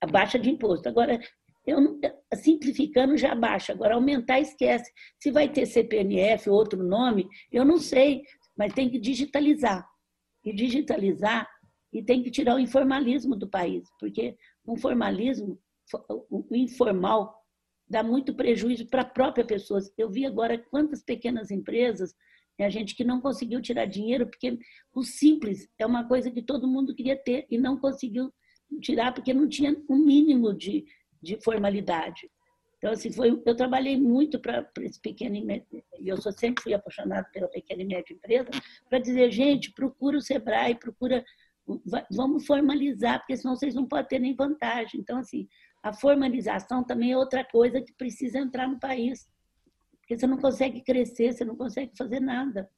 a 0.00 0.06
baixa 0.06 0.38
de 0.38 0.50
imposto. 0.50 0.88
Agora, 0.88 1.20
eu 1.66 1.80
não, 1.80 2.00
simplificando 2.34 3.16
já 3.16 3.34
baixa. 3.34 3.72
Agora, 3.72 3.94
aumentar, 3.94 4.40
esquece. 4.40 4.90
Se 5.20 5.30
vai 5.30 5.48
ter 5.48 5.66
CPNF, 5.66 6.50
outro 6.50 6.82
nome, 6.82 7.28
eu 7.52 7.64
não 7.64 7.78
sei, 7.78 8.22
mas 8.56 8.72
tem 8.72 8.90
que 8.90 8.98
digitalizar. 8.98 9.86
E 10.44 10.52
digitalizar 10.52 11.46
e 11.92 12.02
tem 12.02 12.22
que 12.22 12.30
tirar 12.30 12.54
o 12.54 12.60
informalismo 12.60 13.36
do 13.36 13.48
país, 13.48 13.88
porque 13.98 14.36
o 14.64 14.76
formalismo, 14.76 15.58
o 16.30 16.54
informal, 16.54 17.39
dá 17.90 18.04
muito 18.04 18.32
prejuízo 18.32 18.86
para 18.86 19.02
a 19.02 19.04
própria 19.04 19.44
pessoa. 19.44 19.80
Eu 19.98 20.08
vi 20.08 20.24
agora 20.24 20.56
quantas 20.56 21.02
pequenas 21.02 21.50
empresas, 21.50 22.14
né, 22.56 22.64
a 22.64 22.70
gente 22.70 22.94
que 22.94 23.02
não 23.02 23.20
conseguiu 23.20 23.60
tirar 23.60 23.86
dinheiro, 23.86 24.26
porque 24.28 24.56
o 24.94 25.02
simples 25.02 25.68
é 25.76 25.84
uma 25.84 26.06
coisa 26.06 26.30
que 26.30 26.40
todo 26.40 26.68
mundo 26.68 26.94
queria 26.94 27.16
ter 27.16 27.46
e 27.50 27.58
não 27.58 27.76
conseguiu 27.76 28.32
tirar 28.80 29.12
porque 29.12 29.34
não 29.34 29.48
tinha 29.48 29.76
um 29.88 29.96
mínimo 29.96 30.54
de, 30.54 30.84
de 31.20 31.36
formalidade. 31.42 32.30
Então, 32.78 32.92
assim, 32.92 33.10
foi, 33.12 33.42
eu 33.44 33.54
trabalhei 33.54 33.96
muito 33.96 34.38
para 34.38 34.66
esse 34.80 34.98
pequeno 34.98 35.36
e 35.36 35.44
médio, 35.44 35.66
eu 35.98 36.16
sou, 36.16 36.32
sempre 36.32 36.62
fui 36.62 36.72
apaixonada 36.72 37.28
pela 37.30 37.48
pequena 37.48 37.82
e 37.82 37.84
média 37.84 38.14
empresa, 38.14 38.48
para 38.88 38.98
dizer, 38.98 39.30
gente, 39.30 39.72
procura 39.72 40.16
o 40.16 40.22
Sebrae, 40.22 40.76
procura, 40.76 41.22
vamos 42.10 42.46
formalizar, 42.46 43.18
porque 43.18 43.36
senão 43.36 43.54
vocês 43.54 43.74
não 43.74 43.86
podem 43.86 44.06
ter 44.06 44.18
nem 44.18 44.34
vantagem. 44.34 44.98
Então, 44.98 45.18
assim, 45.18 45.46
a 45.82 45.92
formalização 45.92 46.84
também 46.84 47.12
é 47.12 47.16
outra 47.16 47.44
coisa 47.44 47.80
que 47.80 47.92
precisa 47.94 48.38
entrar 48.38 48.68
no 48.68 48.78
país, 48.78 49.28
porque 50.00 50.18
você 50.18 50.26
não 50.26 50.38
consegue 50.38 50.82
crescer, 50.82 51.32
você 51.32 51.44
não 51.44 51.56
consegue 51.56 51.92
fazer 51.96 52.20
nada. 52.20 52.68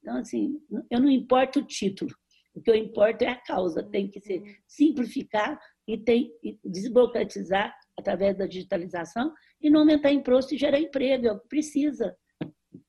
Então, 0.00 0.16
assim, 0.18 0.60
eu 0.90 1.00
não 1.00 1.10
importo 1.10 1.60
o 1.60 1.66
título, 1.66 2.10
o 2.54 2.60
que 2.60 2.70
eu 2.70 2.74
importo 2.74 3.24
é 3.24 3.28
a 3.28 3.40
causa, 3.40 3.82
tem 3.82 4.10
que 4.10 4.20
ser 4.20 4.42
simplificar 4.66 5.58
e 5.86 5.96
tem 5.96 6.32
e 6.42 6.58
desburocratizar 6.64 7.74
através 7.98 8.36
da 8.36 8.46
digitalização 8.46 9.32
e 9.60 9.70
não 9.70 9.80
aumentar 9.80 10.12
imposto 10.12 10.54
e 10.54 10.58
gerar 10.58 10.80
emprego, 10.80 11.26
é 11.26 11.32
o 11.32 11.40
que 11.40 11.48
precisa. 11.48 12.16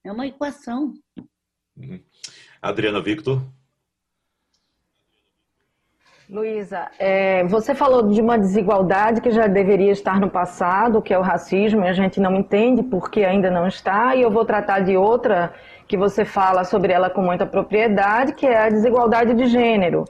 É 0.03 0.12
uma 0.12 0.27
equação. 0.27 0.93
Uhum. 1.77 2.03
Adriana 2.62 3.01
Victor. 3.01 3.41
Luísa, 6.32 6.89
é, 7.00 7.44
você 7.46 7.74
falou 7.74 8.04
de 8.04 8.22
uma 8.22 8.38
desigualdade 8.38 9.20
que 9.20 9.32
já 9.32 9.48
deveria 9.48 9.92
estar 9.92 10.20
no 10.20 10.30
passado, 10.30 11.02
que 11.02 11.12
é 11.12 11.18
o 11.18 11.24
racismo, 11.24 11.84
e 11.84 11.88
a 11.88 11.94
gente 11.94 12.20
não 12.20 12.36
entende 12.36 12.84
porque 12.84 13.24
ainda 13.24 13.50
não 13.50 13.65
está, 13.65 14.15
e 14.15 14.22
eu 14.22 14.30
vou 14.30 14.46
tratar 14.46 14.82
de 14.82 14.96
outra 14.96 15.52
que 15.88 15.98
você 15.98 16.24
fala 16.24 16.63
sobre 16.63 16.94
ela 16.94 17.10
com 17.10 17.24
muita 17.24 17.48
propriedade, 17.48 18.34
que 18.34 18.46
é 18.46 18.58
a 18.58 18.70
desigualdade 18.70 19.34
de 19.34 19.48
gênero. 19.48 20.06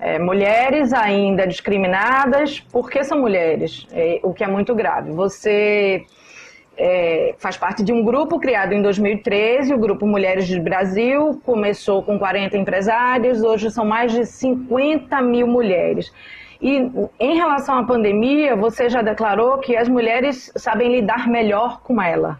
É, 0.00 0.18
mulheres 0.18 0.94
ainda 0.94 1.46
discriminadas 1.46 2.60
porque 2.72 3.04
são 3.04 3.20
mulheres, 3.20 3.86
é, 3.92 4.20
o 4.22 4.32
que 4.32 4.42
é 4.42 4.48
muito 4.48 4.74
grave. 4.74 5.12
Você 5.12 6.06
é, 6.78 7.34
faz 7.38 7.56
parte 7.56 7.82
de 7.82 7.92
um 7.92 8.04
grupo 8.04 8.38
criado 8.38 8.72
em 8.72 8.80
2013, 8.80 9.74
o 9.74 9.78
Grupo 9.78 10.06
Mulheres 10.06 10.48
do 10.48 10.62
Brasil, 10.62 11.40
começou 11.44 12.04
com 12.04 12.16
40 12.18 12.56
empresários, 12.56 13.42
hoje 13.42 13.68
são 13.70 13.84
mais 13.84 14.12
de 14.12 14.24
50 14.24 15.20
mil 15.20 15.48
mulheres. 15.48 16.12
E 16.62 16.88
em 17.18 17.34
relação 17.34 17.78
à 17.78 17.84
pandemia, 17.84 18.54
você 18.54 18.88
já 18.88 19.02
declarou 19.02 19.58
que 19.58 19.76
as 19.76 19.88
mulheres 19.88 20.52
sabem 20.56 20.92
lidar 20.92 21.26
melhor 21.28 21.82
com 21.82 22.00
ela. 22.00 22.38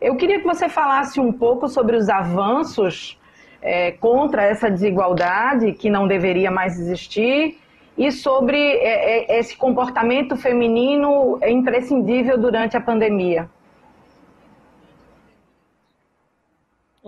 Eu 0.00 0.16
queria 0.16 0.40
que 0.40 0.46
você 0.46 0.68
falasse 0.68 1.20
um 1.20 1.32
pouco 1.32 1.68
sobre 1.68 1.96
os 1.96 2.08
avanços 2.08 3.20
é, 3.62 3.92
contra 3.92 4.42
essa 4.42 4.68
desigualdade 4.68 5.72
que 5.72 5.88
não 5.88 6.08
deveria 6.08 6.50
mais 6.50 6.78
existir 6.78 7.58
e 7.96 8.10
sobre 8.10 8.58
é, 8.58 9.34
é 9.34 9.38
esse 9.38 9.56
comportamento 9.56 10.36
feminino 10.36 11.38
imprescindível 11.46 12.36
durante 12.36 12.76
a 12.76 12.80
pandemia. 12.80 13.48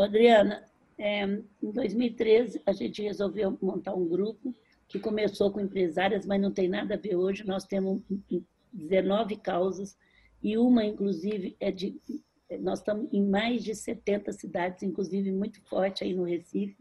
Adriana, 0.00 0.64
é, 0.96 1.24
em 1.24 1.70
2013 1.70 2.62
a 2.64 2.72
gente 2.72 3.02
resolveu 3.02 3.58
montar 3.60 3.94
um 3.94 4.08
grupo 4.08 4.54
que 4.88 4.98
começou 4.98 5.50
com 5.50 5.60
empresárias, 5.60 6.24
mas 6.24 6.40
não 6.40 6.52
tem 6.52 6.68
nada 6.68 6.94
a 6.94 6.98
ver 6.98 7.16
hoje. 7.16 7.46
Nós 7.46 7.64
temos 7.64 8.02
19 8.72 9.36
causas 9.36 9.96
e 10.42 10.56
uma, 10.58 10.84
inclusive, 10.84 11.56
é 11.60 11.70
de. 11.70 12.00
Nós 12.60 12.80
estamos 12.80 13.08
em 13.12 13.24
mais 13.24 13.64
de 13.64 13.74
70 13.74 14.32
cidades, 14.32 14.82
inclusive 14.82 15.32
muito 15.32 15.60
forte 15.62 16.04
aí 16.04 16.12
no 16.12 16.24
Recife. 16.24 16.76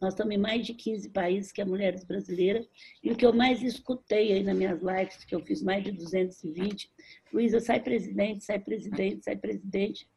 Nós 0.00 0.14
estamos 0.14 0.34
em 0.34 0.38
mais 0.38 0.66
de 0.66 0.72
15 0.72 1.10
países, 1.10 1.52
que 1.52 1.60
é 1.60 1.64
Mulheres 1.64 2.04
Brasileiras. 2.04 2.66
E 3.04 3.10
o 3.10 3.16
que 3.16 3.26
eu 3.26 3.34
mais 3.34 3.62
escutei 3.62 4.32
aí 4.32 4.42
nas 4.42 4.56
minhas 4.56 4.80
lives, 4.80 5.24
que 5.24 5.34
eu 5.34 5.44
fiz 5.44 5.62
mais 5.62 5.84
de 5.84 5.92
220, 5.92 6.90
Luísa, 7.30 7.60
sai 7.60 7.80
presidente, 7.80 8.42
sai 8.42 8.58
presidente, 8.58 9.24
sai 9.24 9.36
presidente. 9.36 10.08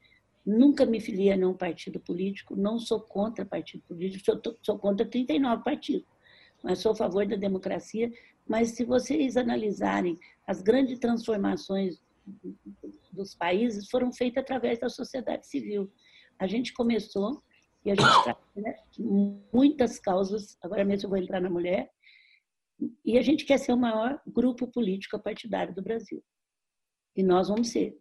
Nunca 0.46 0.86
me 0.86 1.00
filiei 1.00 1.32
a 1.32 1.38
nenhum 1.38 1.54
partido 1.54 2.00
político, 2.00 2.56
não 2.56 2.78
sou 2.78 3.00
contra 3.00 3.46
partido 3.46 3.82
político, 3.88 4.24
sou, 4.26 4.58
sou 4.62 4.78
contra 4.78 5.06
39 5.06 5.64
partidos, 5.64 6.08
mas 6.62 6.80
sou 6.80 6.92
a 6.92 6.96
favor 6.96 7.26
da 7.26 7.36
democracia. 7.36 8.12
Mas 8.46 8.72
se 8.72 8.84
vocês 8.84 9.38
analisarem 9.38 10.20
as 10.46 10.62
grandes 10.62 11.00
transformações 11.00 12.04
dos 13.12 13.34
países, 13.36 13.90
foram 13.90 14.12
feitas 14.12 14.44
através 14.44 14.80
da 14.80 14.90
sociedade 14.90 15.48
civil. 15.48 15.92
A 16.38 16.46
gente 16.46 16.74
começou 16.74 17.42
e 17.86 17.92
a 17.92 17.96
gente 17.96 18.24
traz 18.24 18.38
né, 18.56 18.76
muitas 19.54 20.00
causas, 20.00 20.58
agora 20.62 20.84
mesmo 20.84 21.06
eu 21.06 21.10
vou 21.10 21.20
entrar 21.20 21.40
na 21.40 21.50
mulher, 21.50 21.90
e 23.06 23.18
a 23.18 23.22
gente 23.22 23.46
quer 23.46 23.58
ser 23.58 23.72
o 23.72 23.78
maior 23.78 24.22
grupo 24.28 24.68
político 24.68 25.20
partidário 25.20 25.74
do 25.74 25.82
Brasil. 25.82 26.24
E 27.16 27.24
nós 27.24 27.48
vamos 27.48 27.70
ser. 27.70 27.98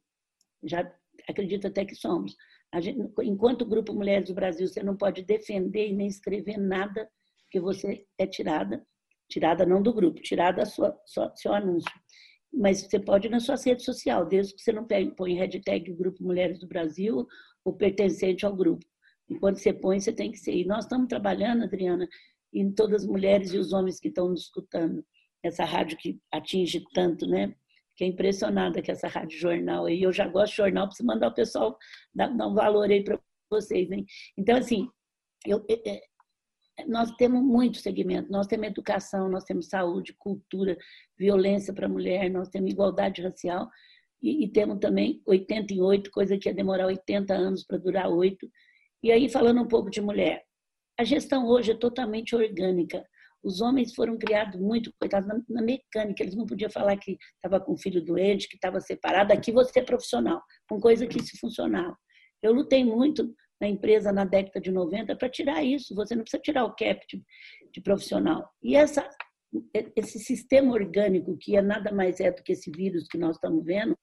Já 0.63 0.83
acredito 1.29 1.67
até 1.67 1.85
que 1.85 1.95
somos. 1.95 2.37
Gente, 2.81 3.13
enquanto 3.23 3.67
Grupo 3.67 3.93
Mulheres 3.93 4.29
do 4.29 4.35
Brasil, 4.35 4.67
você 4.67 4.83
não 4.83 4.97
pode 4.97 5.23
defender 5.23 5.89
e 5.89 5.93
nem 5.93 6.07
escrever 6.07 6.57
nada 6.57 7.09
que 7.51 7.61
você 7.61 8.07
é 8.19 8.27
tirada, 8.27 8.83
tirada 9.29 9.67
não 9.67 9.83
do 9.83 9.93
grupo, 9.93 10.23
tirada 10.23 10.65
sua, 10.65 10.99
sua, 11.05 11.31
seu 11.37 11.53
anúncio. 11.53 11.93
Mas 12.53 12.83
você 12.83 12.99
pode 12.99 13.29
na 13.29 13.41
sua 13.41 13.57
rede 13.57 13.83
social, 13.83 14.27
desde 14.27 14.55
que 14.55 14.63
você 14.63 14.73
não 14.73 14.87
põe 15.17 15.35
hashtag 15.35 15.93
Grupo 15.93 16.23
Mulheres 16.23 16.59
do 16.59 16.67
Brasil 16.67 17.27
ou 17.65 17.75
pertencente 17.75 18.47
ao 18.47 18.57
grupo. 18.57 18.85
Enquanto 19.29 19.59
você 19.59 19.73
põe, 19.73 20.01
você 20.01 20.13
tem 20.13 20.31
que 20.31 20.39
ser. 20.39 20.55
E 20.55 20.65
nós 20.65 20.85
estamos 20.85 21.09
trabalhando, 21.09 21.65
Adriana, 21.65 22.09
em 22.53 22.71
todas 22.73 23.03
as 23.03 23.09
mulheres 23.09 23.53
e 23.53 23.59
os 23.59 23.73
homens 23.73 23.99
que 23.99 24.09
estão 24.09 24.29
nos 24.29 24.43
escutando. 24.43 25.05
Essa 25.43 25.65
rádio 25.65 25.97
que 25.99 26.21
atinge 26.31 26.85
tanto, 26.95 27.27
né? 27.27 27.55
Fiquei 28.03 28.09
impressionada 28.09 28.83
com 28.83 28.91
essa 28.91 29.07
rádio 29.07 29.39
jornal 29.39 29.87
aí. 29.87 30.03
Eu 30.03 30.13
já 30.13 30.27
gosto 30.27 30.51
de 30.51 30.57
jornal, 30.57 30.89
preciso 30.89 31.07
mandar 31.07 31.29
o 31.29 31.35
pessoal 31.35 31.79
dar, 32.13 32.27
dar 32.37 32.49
um 32.49 32.55
valor 32.55 32.91
aí 32.91 33.05
para 33.05 33.17
vocês. 33.49 33.89
Hein? 33.93 34.05
Então, 34.37 34.57
assim, 34.57 34.89
eu, 35.47 35.65
é, 35.71 35.89
é, 35.89 36.87
nós 36.89 37.13
temos 37.13 37.41
muito 37.41 37.79
segmento. 37.79 38.29
Nós 38.29 38.49
temos 38.49 38.67
educação, 38.67 39.29
nós 39.29 39.45
temos 39.45 39.69
saúde, 39.69 40.17
cultura, 40.19 40.77
violência 41.17 41.73
para 41.73 41.87
a 41.87 41.89
mulher, 41.89 42.29
nós 42.29 42.49
temos 42.49 42.73
igualdade 42.73 43.23
racial 43.23 43.71
e, 44.21 44.47
e 44.47 44.49
temos 44.49 44.81
também 44.81 45.23
88, 45.25 46.11
coisa 46.11 46.37
que 46.37 46.49
ia 46.49 46.55
demorar 46.55 46.87
80 46.87 47.33
anos 47.33 47.63
para 47.65 47.79
durar 47.79 48.11
8. 48.11 48.51
E 49.01 49.13
aí, 49.13 49.29
falando 49.29 49.63
um 49.63 49.69
pouco 49.69 49.91
de 49.91 50.01
mulher, 50.01 50.43
a 50.99 51.05
gestão 51.05 51.47
hoje 51.47 51.71
é 51.71 51.77
totalmente 51.77 52.35
orgânica. 52.35 53.07
Os 53.43 53.61
homens 53.61 53.95
foram 53.95 54.17
criados 54.17 54.61
muito, 54.61 54.93
coitados, 54.99 55.27
na, 55.27 55.41
na 55.49 55.63
mecânica. 55.63 56.23
Eles 56.23 56.37
não 56.37 56.47
podiam 56.47 56.71
falar 56.71 56.97
que 56.97 57.17
estava 57.35 57.61
com 57.61 57.77
filho 57.77 58.05
doente, 58.05 58.49
que 58.49 58.57
estava 58.57 58.81
separado. 58.81 59.33
Aqui 59.33 59.51
você 59.51 59.81
é 59.81 59.83
profissional, 59.83 60.41
com 60.69 60.81
coisa 60.81 61.07
que 61.07 61.23
se 61.23 61.39
funcionava. 61.39 61.97
Eu 62.43 62.53
lutei 62.53 62.85
muito 62.85 63.35
na 63.61 63.69
empresa 63.69 64.13
na 64.13 64.25
década 64.25 64.61
de 64.61 64.73
90 64.73 65.17
para 65.17 65.29
tirar 65.29 65.63
isso. 65.63 65.95
Você 65.95 66.15
não 66.15 66.23
precisa 66.23 66.43
tirar 66.43 66.65
o 66.65 66.75
cap 66.75 67.05
de, 67.09 67.23
de 67.73 67.81
profissional. 67.81 68.49
E 68.63 68.75
essa, 68.77 69.09
esse 69.97 70.19
sistema 70.19 70.73
orgânico, 70.73 71.37
que 71.39 71.57
é 71.57 71.63
nada 71.63 71.93
mais 71.93 72.21
é 72.21 72.31
do 72.31 72.43
que 72.43 72.53
esse 72.53 72.71
vírus 72.71 73.07
que 73.09 73.19
nós 73.19 73.37
estamos 73.37 73.65
vendo, 73.65 73.97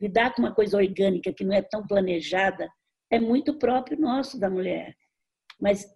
lidar 0.00 0.34
com 0.34 0.42
uma 0.42 0.54
coisa 0.54 0.76
orgânica 0.76 1.32
que 1.32 1.44
não 1.44 1.54
é 1.54 1.62
tão 1.62 1.86
planejada, 1.86 2.68
é 3.10 3.18
muito 3.18 3.58
próprio 3.58 3.98
nosso 3.98 4.38
da 4.38 4.50
mulher. 4.50 4.94
Mas 5.60 5.86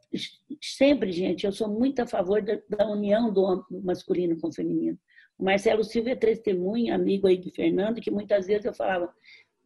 sempre, 0.60 1.12
gente, 1.12 1.46
eu 1.46 1.52
sou 1.52 1.68
muito 1.68 2.00
a 2.00 2.06
favor 2.06 2.42
da, 2.42 2.88
união 2.88 3.32
do 3.32 3.64
masculino 3.84 4.38
com 4.40 4.48
o 4.48 4.52
feminino. 4.52 4.98
O 5.38 5.44
Marcelo 5.44 5.84
Silva 5.84 6.10
é 6.10 6.16
testemunha, 6.16 6.94
amigo 6.94 7.26
aí 7.26 7.38
do 7.38 7.50
Fernando, 7.50 8.00
que 8.00 8.10
muitas 8.10 8.46
vezes 8.46 8.64
eu 8.64 8.74
falava, 8.74 9.12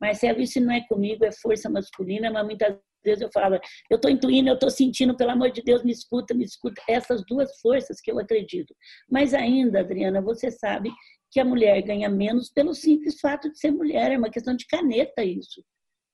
Marcelo, 0.00 0.40
isso 0.40 0.60
não 0.60 0.72
é 0.72 0.86
comigo, 0.86 1.24
é 1.24 1.32
força 1.32 1.70
masculina, 1.70 2.30
mas 2.30 2.44
muitas 2.44 2.78
vezes 3.02 3.22
eu 3.22 3.30
falava, 3.32 3.60
eu 3.90 3.96
estou 3.96 4.10
intuindo, 4.10 4.48
eu 4.50 4.54
estou 4.54 4.70
sentindo, 4.70 5.16
pelo 5.16 5.30
amor 5.30 5.50
de 5.50 5.62
Deus, 5.62 5.82
me 5.82 5.92
escuta, 5.92 6.34
me 6.34 6.44
escuta. 6.44 6.82
Essas 6.88 7.24
duas 7.26 7.58
forças 7.60 8.00
que 8.00 8.10
eu 8.10 8.18
acredito. 8.18 8.74
Mas 9.10 9.32
ainda, 9.32 9.80
Adriana, 9.80 10.20
você 10.20 10.50
sabe 10.50 10.90
que 11.30 11.40
a 11.40 11.44
mulher 11.44 11.80
ganha 11.82 12.08
menos 12.08 12.50
pelo 12.50 12.74
simples 12.74 13.18
fato 13.20 13.50
de 13.50 13.58
ser 13.58 13.70
mulher, 13.70 14.12
é 14.12 14.18
uma 14.18 14.30
questão 14.30 14.54
de 14.54 14.66
caneta 14.66 15.24
isso. 15.24 15.64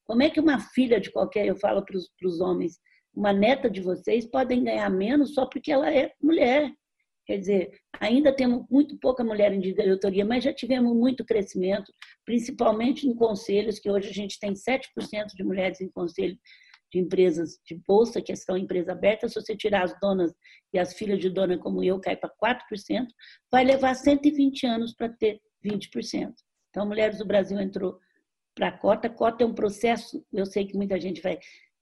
Como 0.04 0.22
é 0.22 0.30
que 0.30 0.40
uma 0.40 0.58
filha 0.58 1.00
de 1.00 1.10
qualquer, 1.10 1.46
eu 1.46 1.56
falo 1.56 1.84
para 1.84 1.96
os 1.96 2.40
homens, 2.40 2.78
uma 3.14 3.32
neta 3.32 3.68
de 3.70 3.80
vocês 3.80 4.26
podem 4.26 4.64
ganhar 4.64 4.90
menos 4.90 5.34
só 5.34 5.46
porque 5.46 5.70
ela 5.70 5.92
é 5.92 6.12
mulher? 6.20 6.72
Quer 7.24 7.38
dizer, 7.38 7.80
ainda 8.00 8.34
temos 8.34 8.66
muito 8.68 8.98
pouca 8.98 9.22
mulher 9.22 9.52
em 9.52 9.60
diretoria, 9.60 10.24
mas 10.24 10.42
já 10.42 10.52
tivemos 10.52 10.94
muito 10.94 11.24
crescimento, 11.24 11.92
principalmente 12.24 13.06
em 13.06 13.14
conselhos, 13.14 13.78
que 13.78 13.90
hoje 13.90 14.10
a 14.10 14.12
gente 14.12 14.40
tem 14.40 14.52
7% 14.54 14.88
de 15.36 15.44
mulheres 15.44 15.80
em 15.80 15.88
conselho 15.88 16.36
de 16.92 16.98
empresas 16.98 17.58
de 17.64 17.80
bolsa, 17.86 18.20
que 18.20 18.34
são 18.34 18.56
empresa 18.56 18.92
aberta. 18.92 19.28
Se 19.28 19.34
você 19.34 19.56
tirar 19.56 19.84
as 19.84 19.98
donas 20.00 20.32
e 20.72 20.78
as 20.78 20.94
filhas 20.94 21.20
de 21.20 21.30
dona 21.30 21.56
como 21.56 21.82
eu, 21.82 22.00
cai 22.00 22.16
para 22.16 22.30
4%, 22.30 23.06
vai 23.50 23.64
levar 23.64 23.94
120 23.94 24.66
anos 24.66 24.94
para 24.94 25.08
ter 25.08 25.40
20%. 25.64 26.32
Então, 26.70 26.86
Mulheres 26.86 27.18
do 27.18 27.26
Brasil 27.26 27.58
entrou 27.60 27.98
para 28.54 28.68
a 28.68 28.72
cota. 28.78 29.08
Cota 29.08 29.44
é 29.44 29.46
um 29.46 29.54
processo, 29.54 30.24
eu 30.32 30.44
sei 30.44 30.66
que 30.66 30.76
muita 30.76 31.00
gente 31.00 31.22
vai 31.22 31.38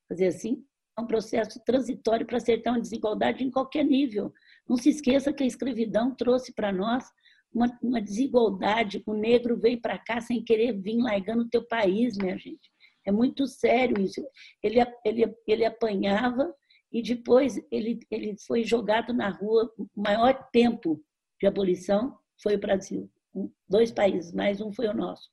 fazer 0.08 0.26
assim, 0.26 0.64
um 0.99 1.07
processo 1.07 1.61
transitório 1.64 2.26
para 2.26 2.36
acertar 2.36 2.74
uma 2.74 2.80
desigualdade 2.80 3.45
em 3.45 3.51
qualquer 3.51 3.84
nível. 3.84 4.32
Não 4.68 4.76
se 4.76 4.91
esqueça 4.91 5.32
que 5.32 5.43
a 5.43 5.47
escravidão 5.47 6.14
trouxe 6.14 6.53
para 6.53 6.72
nós 6.72 7.05
uma, 7.53 7.66
uma, 7.82 8.01
desigualdade. 8.01 9.03
O 9.07 9.14
negro 9.14 9.59
veio 9.59 9.80
para 9.80 9.99
cá 9.99 10.20
sem 10.20 10.45
querer 10.45 10.72
vir 10.80 10.99
largando 10.99 11.43
o 11.43 11.49
teu 11.49 11.66
país, 11.66 12.16
minha 12.16 12.36
gente. 12.36 12.70
É 13.07 13.11
muito 13.11 13.47
sério 13.47 14.01
isso. 14.01 14.20
Ele, 14.62 14.78
ele, 15.05 15.34
ele 15.47 15.64
apanhava 15.64 16.55
e 16.93 17.03
depois 17.03 17.57
ele, 17.70 18.01
ele 18.11 18.36
foi 18.47 18.64
jogado 18.64 19.12
na 19.12 19.30
rua. 19.30 19.72
O 19.78 19.88
maior 20.01 20.49
tempo 20.53 21.03
de 21.41 21.47
abolição 21.47 22.18
foi 22.43 22.57
o 22.57 22.61
Brasil. 22.61 23.11
Dois 23.68 23.91
países, 23.91 24.32
mais 24.32 24.61
um 24.61 24.72
foi 24.72 24.88
o 24.88 24.95
nosso. 24.95 25.30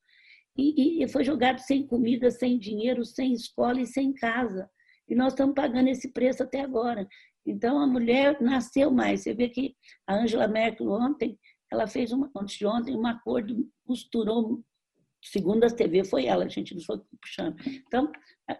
E, 0.57 1.03
e 1.03 1.07
foi 1.07 1.23
jogado 1.23 1.59
sem 1.59 1.85
comida, 1.85 2.31
sem 2.31 2.57
dinheiro, 2.57 3.05
sem 3.05 3.33
escola 3.33 3.81
e 3.81 3.85
sem 3.85 4.13
casa. 4.13 4.69
E 5.07 5.15
nós 5.15 5.33
estamos 5.33 5.55
pagando 5.55 5.89
esse 5.89 6.11
preço 6.11 6.43
até 6.43 6.61
agora. 6.61 7.07
Então, 7.45 7.79
a 7.79 7.87
mulher 7.87 8.41
nasceu 8.41 8.91
mais. 8.91 9.21
Você 9.21 9.33
vê 9.33 9.49
que 9.49 9.75
a 10.05 10.15
Angela 10.15 10.47
Merkel 10.47 10.89
ontem, 10.89 11.39
ela 11.71 11.87
fez, 11.87 12.11
uma, 12.11 12.29
antes 12.35 12.57
de 12.57 12.65
ontem, 12.65 12.95
um 12.95 13.07
acordo, 13.07 13.67
costurou, 13.85 14.61
segundo 15.23 15.63
a 15.63 15.69
TV, 15.69 16.03
foi 16.03 16.25
ela, 16.25 16.45
a 16.45 16.49
gente 16.49 16.75
não 16.75 16.81
foi 16.81 16.99
puxando. 17.21 17.55
Então, 17.87 18.11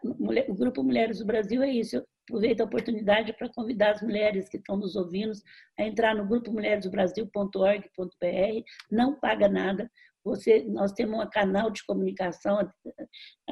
o 0.03 0.55
Grupo 0.55 0.83
Mulheres 0.83 1.19
do 1.19 1.25
Brasil 1.25 1.61
é 1.61 1.69
isso. 1.69 1.97
Eu 1.97 2.05
aproveito 2.29 2.61
a 2.61 2.65
oportunidade 2.65 3.33
para 3.33 3.49
convidar 3.49 3.91
as 3.91 4.01
mulheres 4.01 4.49
que 4.49 4.57
estão 4.57 4.77
nos 4.77 4.95
ouvindo 4.95 5.33
a 5.77 5.83
entrar 5.83 6.15
no 6.15 6.27
grupo 6.27 6.51
mulheresdobrasil.org.br, 6.51 8.63
não 8.91 9.19
paga 9.19 9.47
nada, 9.47 9.89
você, 10.27 10.63
nós 10.63 10.91
temos 10.91 11.19
um 11.19 11.29
canal 11.29 11.71
de 11.71 11.83
comunicação, 11.85 12.59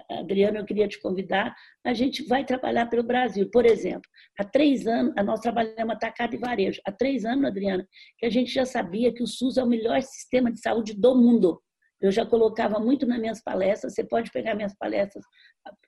Adriano, 0.09 0.57
eu 0.57 0.65
queria 0.65 0.87
te 0.87 0.99
convidar. 0.99 1.55
A 1.83 1.93
gente 1.93 2.23
vai 2.27 2.45
trabalhar 2.45 2.87
pelo 2.87 3.03
Brasil. 3.03 3.49
Por 3.49 3.65
exemplo, 3.65 4.09
há 4.37 4.43
três 4.43 4.85
anos, 4.85 5.13
nós 5.25 5.39
trabalhamos 5.39 5.95
atacado 5.95 6.35
e 6.35 6.37
varejo. 6.37 6.81
Há 6.85 6.91
três 6.91 7.25
anos, 7.25 7.45
Adriana, 7.45 7.87
que 8.17 8.25
a 8.25 8.29
gente 8.29 8.53
já 8.53 8.65
sabia 8.65 9.13
que 9.13 9.23
o 9.23 9.27
SUS 9.27 9.57
é 9.57 9.63
o 9.63 9.67
melhor 9.67 10.01
sistema 10.01 10.51
de 10.51 10.59
saúde 10.59 10.93
do 10.93 11.15
mundo. 11.15 11.61
Eu 12.01 12.11
já 12.11 12.25
colocava 12.25 12.79
muito 12.79 13.05
nas 13.05 13.19
minhas 13.19 13.41
palestras. 13.41 13.93
Você 13.93 14.03
pode 14.03 14.29
pegar 14.31 14.53
minhas 14.53 14.75
palestras 14.75 15.23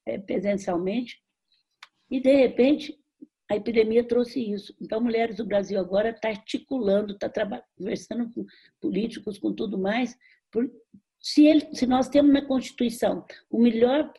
é, 0.08 0.18
presencialmente. 0.18 1.18
E, 2.10 2.22
de 2.22 2.34
repente, 2.34 2.98
a 3.50 3.56
epidemia 3.56 4.04
trouxe 4.04 4.52
isso. 4.52 4.76
Então, 4.82 5.00
Mulheres 5.00 5.38
do 5.38 5.46
Brasil 5.46 5.80
agora 5.80 6.10
está 6.10 6.30
articulando, 6.30 7.14
está 7.14 7.32
conversando 7.78 8.32
com 8.34 8.46
políticos, 8.82 9.40
com 9.40 9.54
tudo 9.54 9.78
mais, 9.78 10.18
se, 11.20 11.46
ele, 11.46 11.68
se 11.74 11.86
nós 11.86 12.08
temos 12.08 12.32
na 12.32 12.46
Constituição 12.46 13.26
o 13.50 13.62
melhor 13.62 14.14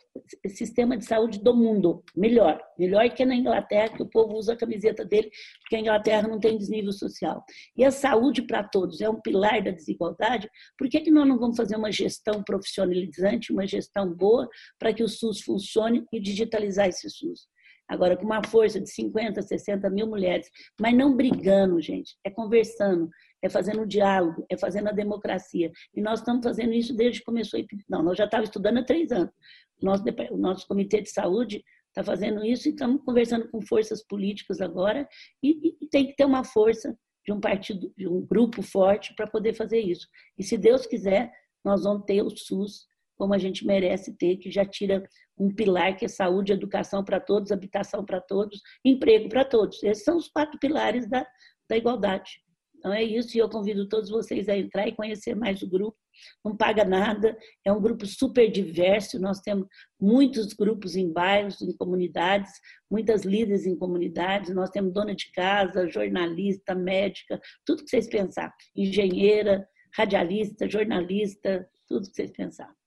sistema 0.47 0.97
de 0.97 1.05
saúde 1.05 1.39
do 1.41 1.55
mundo, 1.55 2.03
melhor, 2.15 2.61
melhor 2.77 3.09
que 3.09 3.25
na 3.25 3.35
Inglaterra, 3.35 3.95
que 3.95 4.03
o 4.03 4.09
povo 4.09 4.35
usa 4.35 4.53
a 4.53 4.57
camiseta 4.57 5.05
dele, 5.05 5.31
porque 5.61 5.75
a 5.75 5.79
Inglaterra 5.79 6.27
não 6.27 6.39
tem 6.39 6.57
desnível 6.57 6.91
social. 6.91 7.43
E 7.75 7.83
a 7.83 7.91
saúde 7.91 8.43
para 8.43 8.63
todos 8.63 9.01
é 9.01 9.09
um 9.09 9.21
pilar 9.21 9.63
da 9.63 9.71
desigualdade, 9.71 10.49
por 10.77 10.89
que, 10.89 11.01
que 11.01 11.11
nós 11.11 11.27
não 11.27 11.39
vamos 11.39 11.57
fazer 11.57 11.77
uma 11.77 11.91
gestão 11.91 12.43
profissionalizante, 12.43 13.51
uma 13.51 13.65
gestão 13.65 14.13
boa, 14.13 14.47
para 14.77 14.93
que 14.93 15.03
o 15.03 15.07
SUS 15.07 15.41
funcione 15.41 16.05
e 16.13 16.19
digitalizar 16.19 16.89
esse 16.89 17.09
SUS? 17.09 17.47
Agora, 17.89 18.15
com 18.15 18.23
uma 18.23 18.43
força 18.43 18.79
de 18.79 18.87
50, 18.87 19.41
60 19.41 19.89
mil 19.89 20.05
mulheres, 20.05 20.47
mas 20.79 20.95
não 20.95 21.15
brigando, 21.15 21.81
gente, 21.81 22.15
é 22.23 22.29
conversando, 22.29 23.09
é 23.41 23.49
fazendo 23.49 23.81
o 23.81 23.87
diálogo, 23.87 24.45
é 24.49 24.57
fazendo 24.57 24.89
a 24.89 24.91
democracia. 24.91 25.71
E 25.95 26.01
nós 26.01 26.19
estamos 26.19 26.43
fazendo 26.43 26.73
isso 26.73 26.95
desde 26.95 27.19
que 27.19 27.25
começou 27.25 27.59
a 27.59 27.63
Não, 27.89 28.03
nós 28.03 28.17
já 28.17 28.25
estávamos 28.25 28.49
estudando 28.49 28.79
há 28.79 28.83
três 28.83 29.11
anos. 29.11 29.33
O 29.81 29.85
nosso, 29.85 30.03
o 30.31 30.37
nosso 30.37 30.67
comitê 30.67 31.01
de 31.01 31.09
saúde 31.09 31.63
está 31.87 32.03
fazendo 32.03 32.45
isso 32.45 32.67
e 32.67 32.71
estamos 32.71 33.01
conversando 33.03 33.49
com 33.49 33.61
forças 33.61 34.05
políticas 34.05 34.61
agora 34.61 35.07
e, 35.41 35.75
e 35.81 35.87
tem 35.87 36.07
que 36.07 36.15
ter 36.15 36.25
uma 36.25 36.43
força 36.43 36.95
de 37.25 37.33
um 37.33 37.39
partido, 37.39 37.91
de 37.97 38.07
um 38.07 38.25
grupo 38.25 38.61
forte 38.61 39.13
para 39.15 39.27
poder 39.27 39.53
fazer 39.53 39.79
isso. 39.79 40.07
E 40.37 40.43
se 40.43 40.57
Deus 40.57 40.85
quiser, 40.85 41.31
nós 41.63 41.83
vamos 41.83 42.05
ter 42.05 42.21
o 42.21 42.29
SUS 42.29 42.87
como 43.19 43.33
a 43.33 43.37
gente 43.37 43.65
merece 43.65 44.15
ter, 44.15 44.37
que 44.37 44.49
já 44.49 44.65
tira 44.65 45.03
um 45.37 45.53
pilar 45.53 45.95
que 45.97 46.05
é 46.05 46.07
saúde, 46.07 46.53
educação 46.53 47.03
para 47.03 47.19
todos, 47.19 47.51
habitação 47.51 48.05
para 48.05 48.21
todos, 48.21 48.61
emprego 48.83 49.27
para 49.27 49.43
todos. 49.43 49.83
Esses 49.83 50.05
são 50.05 50.15
os 50.15 50.29
quatro 50.29 50.57
pilares 50.57 51.07
da, 51.07 51.27
da 51.69 51.75
igualdade. 51.75 52.41
Então 52.79 52.93
é 52.93 53.03
isso, 53.03 53.35
e 53.35 53.39
eu 53.39 53.49
convido 53.49 53.87
todos 53.87 54.09
vocês 54.09 54.47
a 54.47 54.57
entrar 54.57 54.87
e 54.87 54.95
conhecer 54.95 55.35
mais 55.35 55.61
o 55.61 55.69
grupo. 55.69 55.97
Não 56.43 56.55
paga 56.55 56.83
nada, 56.83 57.37
é 57.63 57.71
um 57.71 57.81
grupo 57.81 58.05
super 58.05 58.49
diverso. 58.49 59.19
Nós 59.19 59.41
temos 59.41 59.67
muitos 59.99 60.53
grupos 60.53 60.95
em 60.95 61.11
bairros, 61.11 61.61
em 61.61 61.75
comunidades, 61.75 62.51
muitas 62.89 63.23
líderes 63.23 63.65
em 63.65 63.77
comunidades. 63.77 64.55
Nós 64.55 64.69
temos 64.69 64.93
dona 64.93 65.13
de 65.13 65.31
casa, 65.31 65.89
jornalista, 65.89 66.73
médica, 66.73 67.39
tudo 67.65 67.83
que 67.83 67.89
vocês 67.89 68.07
pensar. 68.07 68.53
Engenheira, 68.75 69.67
radialista, 69.93 70.69
jornalista, 70.69 71.67
tudo 71.87 72.07
que 72.07 72.15
vocês 72.15 72.31
pensar. 72.31 72.78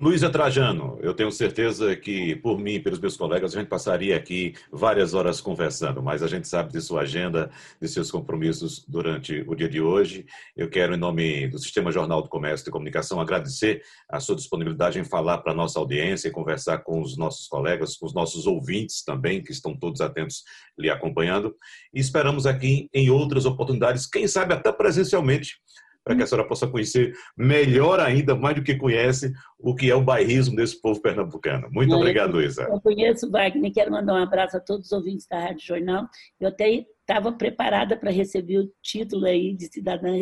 Luísa 0.00 0.30
Trajano, 0.30 0.98
eu 1.02 1.12
tenho 1.12 1.30
certeza 1.30 1.94
que, 1.94 2.34
por 2.36 2.58
mim 2.58 2.76
e 2.76 2.80
pelos 2.80 2.98
meus 2.98 3.18
colegas, 3.18 3.54
a 3.54 3.58
gente 3.58 3.68
passaria 3.68 4.16
aqui 4.16 4.54
várias 4.72 5.12
horas 5.12 5.42
conversando, 5.42 6.02
mas 6.02 6.22
a 6.22 6.26
gente 6.26 6.48
sabe 6.48 6.72
de 6.72 6.80
sua 6.80 7.02
agenda, 7.02 7.50
de 7.78 7.86
seus 7.86 8.10
compromissos 8.10 8.82
durante 8.88 9.44
o 9.46 9.54
dia 9.54 9.68
de 9.68 9.78
hoje. 9.78 10.24
Eu 10.56 10.70
quero, 10.70 10.94
em 10.94 10.96
nome 10.96 11.48
do 11.48 11.58
Sistema 11.58 11.92
Jornal 11.92 12.22
do 12.22 12.30
Comércio 12.30 12.66
e 12.66 12.72
Comunicação, 12.72 13.20
agradecer 13.20 13.82
a 14.08 14.18
sua 14.18 14.36
disponibilidade 14.36 14.98
em 14.98 15.04
falar 15.04 15.36
para 15.36 15.52
a 15.52 15.54
nossa 15.54 15.78
audiência 15.78 16.28
e 16.28 16.32
conversar 16.32 16.78
com 16.78 17.02
os 17.02 17.18
nossos 17.18 17.46
colegas, 17.46 17.94
com 17.94 18.06
os 18.06 18.14
nossos 18.14 18.46
ouvintes 18.46 19.04
também, 19.04 19.42
que 19.42 19.52
estão 19.52 19.76
todos 19.76 20.00
atentos 20.00 20.44
lhe 20.78 20.88
acompanhando. 20.88 21.54
E 21.92 22.00
esperamos 22.00 22.46
aqui 22.46 22.88
em 22.94 23.10
outras 23.10 23.44
oportunidades, 23.44 24.06
quem 24.06 24.26
sabe 24.26 24.54
até 24.54 24.72
presencialmente, 24.72 25.60
para 26.04 26.16
que 26.16 26.22
a 26.22 26.26
senhora 26.26 26.48
possa 26.48 26.66
conhecer 26.66 27.12
melhor 27.36 28.00
ainda, 28.00 28.34
mais 28.34 28.56
do 28.56 28.62
que 28.62 28.76
conhece, 28.76 29.32
o 29.58 29.74
que 29.74 29.90
é 29.90 29.94
o 29.94 30.02
bairrismo 30.02 30.56
desse 30.56 30.80
povo 30.80 31.00
pernambucano. 31.00 31.68
Muito 31.70 31.90
Não, 31.90 31.98
obrigado, 31.98 32.32
Luísa. 32.32 32.62
Eu 32.62 32.80
conheço 32.80 33.30
Wagner, 33.30 33.72
quero 33.72 33.90
mandar 33.90 34.14
um 34.14 34.22
abraço 34.22 34.56
a 34.56 34.60
todos 34.60 34.86
os 34.86 34.92
ouvintes 34.92 35.26
da 35.26 35.38
Rádio 35.38 35.66
Jornal. 35.66 36.06
Eu 36.40 36.48
até 36.48 36.84
estava 37.00 37.32
preparada 37.32 37.96
para 37.96 38.10
receber 38.10 38.58
o 38.58 38.72
título 38.82 39.26
aí 39.26 39.54
de 39.54 39.66
cidadã 39.66 40.12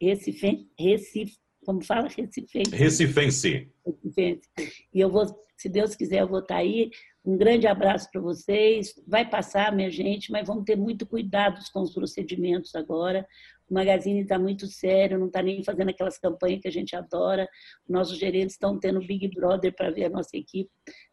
Recife, 0.00 0.68
Recife, 0.78 1.36
como 1.64 1.84
fala? 1.84 2.08
Recifense. 2.08 2.74
Recifense. 2.74 3.72
Recifense. 3.86 4.48
E 4.92 5.00
eu 5.00 5.10
vou, 5.10 5.24
se 5.56 5.68
Deus 5.68 5.94
quiser, 5.94 6.22
eu 6.22 6.28
vou 6.28 6.40
estar 6.40 6.56
tá 6.56 6.60
aí. 6.60 6.90
Um 7.24 7.36
grande 7.36 7.66
abraço 7.66 8.08
para 8.12 8.20
vocês. 8.20 8.94
Vai 9.06 9.28
passar, 9.28 9.74
minha 9.74 9.90
gente, 9.90 10.30
mas 10.30 10.46
vamos 10.46 10.64
ter 10.64 10.76
muito 10.76 11.06
cuidado 11.06 11.58
com 11.72 11.80
os 11.80 11.94
procedimentos 11.94 12.74
agora. 12.74 13.26
O 13.68 13.74
Magazine 13.74 14.20
está 14.20 14.38
muito 14.38 14.66
sério, 14.66 15.18
não 15.18 15.28
está 15.28 15.42
nem 15.42 15.64
fazendo 15.64 15.88
aquelas 15.88 16.18
campanhas 16.18 16.60
que 16.60 16.68
a 16.68 16.72
gente 16.72 16.94
adora. 16.94 17.48
Nossos 17.88 18.18
gerentes 18.18 18.54
estão 18.54 18.78
tendo 18.78 19.00
Big 19.00 19.28
Brother 19.34 19.74
para 19.74 19.90
ver 19.90 20.04
a 20.04 20.10
nossa 20.10 20.36
equipe. 20.36 20.70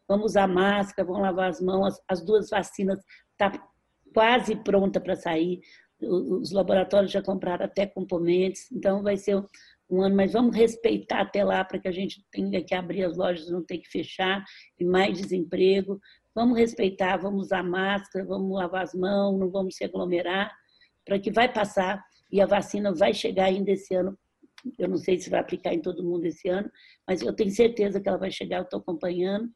Vamos 0.07 0.31
usar 0.31 0.47
máscara, 0.47 1.07
vamos 1.07 1.21
lavar 1.21 1.49
as 1.49 1.61
mãos. 1.61 1.87
As, 1.87 2.01
as 2.09 2.25
duas 2.25 2.49
vacinas 2.49 2.99
estão 3.31 3.51
tá 3.51 3.71
quase 4.13 4.55
pronta 4.57 4.99
para 4.99 5.15
sair. 5.15 5.61
Os 6.01 6.51
laboratórios 6.51 7.11
já 7.11 7.21
compraram 7.21 7.65
até 7.65 7.85
componentes, 7.85 8.71
então 8.71 9.03
vai 9.03 9.17
ser 9.17 9.41
um 9.91 10.01
ano, 10.01 10.15
mas 10.15 10.31
vamos 10.31 10.55
respeitar 10.55 11.19
até 11.19 11.43
lá 11.43 11.63
para 11.65 11.77
que 11.77 11.87
a 11.87 11.91
gente 11.91 12.25
tenha 12.31 12.63
que 12.63 12.73
abrir 12.73 13.03
as 13.03 13.17
lojas, 13.17 13.49
não 13.49 13.63
ter 13.63 13.79
que 13.79 13.89
fechar, 13.89 14.43
e 14.79 14.85
mais 14.85 15.19
desemprego. 15.19 15.99
Vamos 16.33 16.57
respeitar, 16.57 17.17
vamos 17.17 17.47
usar 17.47 17.61
máscara, 17.61 18.25
vamos 18.25 18.55
lavar 18.55 18.83
as 18.83 18.93
mãos, 18.93 19.37
não 19.37 19.51
vamos 19.51 19.75
se 19.75 19.83
aglomerar, 19.83 20.49
para 21.05 21.19
que 21.19 21.29
vai 21.29 21.51
passar 21.51 22.01
e 22.31 22.39
a 22.39 22.45
vacina 22.45 22.93
vai 22.93 23.13
chegar 23.13 23.45
ainda 23.45 23.71
esse 23.71 23.93
ano. 23.93 24.17
Eu 24.79 24.87
não 24.87 24.97
sei 24.97 25.19
se 25.19 25.29
vai 25.29 25.41
aplicar 25.41 25.73
em 25.73 25.81
todo 25.81 26.03
mundo 26.03 26.25
esse 26.25 26.47
ano, 26.47 26.71
mas 27.05 27.21
eu 27.21 27.33
tenho 27.33 27.51
certeza 27.51 27.99
que 27.99 28.07
ela 28.07 28.17
vai 28.17 28.31
chegar, 28.31 28.59
eu 28.59 28.63
estou 28.63 28.79
acompanhando. 28.79 29.49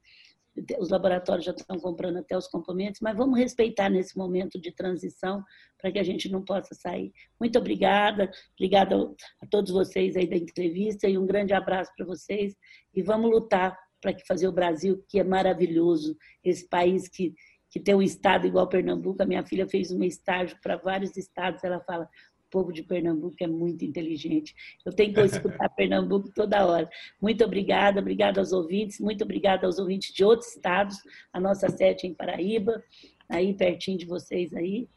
Os 0.79 0.89
laboratórios 0.89 1.45
já 1.45 1.51
estão 1.51 1.77
comprando 1.77 2.17
até 2.17 2.37
os 2.37 2.47
componentes, 2.47 3.01
mas 3.01 3.17
vamos 3.17 3.37
respeitar 3.37 3.89
nesse 3.89 4.17
momento 4.17 4.59
de 4.59 4.71
transição 4.71 5.43
para 5.77 5.91
que 5.91 5.99
a 5.99 6.03
gente 6.03 6.29
não 6.29 6.43
possa 6.43 6.73
sair. 6.73 7.11
Muito 7.39 7.59
obrigada, 7.59 8.31
obrigada 8.53 8.95
a 9.41 9.47
todos 9.47 9.71
vocês 9.71 10.15
aí 10.15 10.27
da 10.27 10.37
entrevista 10.37 11.07
e 11.07 11.17
um 11.17 11.25
grande 11.25 11.53
abraço 11.53 11.91
para 11.95 12.05
vocês 12.05 12.55
e 12.93 13.01
vamos 13.01 13.29
lutar 13.29 13.77
para 14.01 14.15
fazer 14.27 14.47
o 14.47 14.51
Brasil, 14.51 15.03
que 15.09 15.19
é 15.19 15.23
maravilhoso, 15.23 16.15
esse 16.43 16.67
país 16.67 17.07
que, 17.07 17.33
que 17.69 17.79
tem 17.79 17.95
um 17.95 18.01
estado 18.01 18.45
igual 18.47 18.69
Pernambuco. 18.69 19.21
A 19.21 19.25
minha 19.25 19.43
filha 19.43 19.67
fez 19.67 19.91
um 19.91 20.03
estágio 20.03 20.57
para 20.61 20.77
vários 20.77 21.17
estados, 21.17 21.63
ela 21.63 21.81
fala, 21.81 22.07
o 22.47 22.49
povo 22.51 22.71
de 22.71 22.83
Pernambuco 22.83 23.35
é 23.39 23.47
muito 23.47 23.83
inteligente. 23.83 24.55
Eu 24.85 24.93
tenho 24.93 25.13
que 25.13 25.21
escutar 25.21 25.69
Pernambuco 25.75 26.31
toda 26.33 26.65
hora. 26.65 26.89
Muito 27.21 27.43
obrigada, 27.43 27.99
obrigada 27.99 28.39
aos 28.39 28.53
ouvintes, 28.53 28.99
muito 28.99 29.23
obrigada 29.23 29.65
aos 29.65 29.79
ouvintes 29.79 30.13
de 30.13 30.23
outros 30.23 30.55
estados, 30.55 30.97
a 31.33 31.39
nossa 31.39 31.69
sede 31.69 32.07
em 32.07 32.13
Paraíba, 32.13 32.83
aí 33.27 33.53
pertinho 33.53 33.97
de 33.97 34.05
vocês 34.05 34.53
aí. 34.53 34.87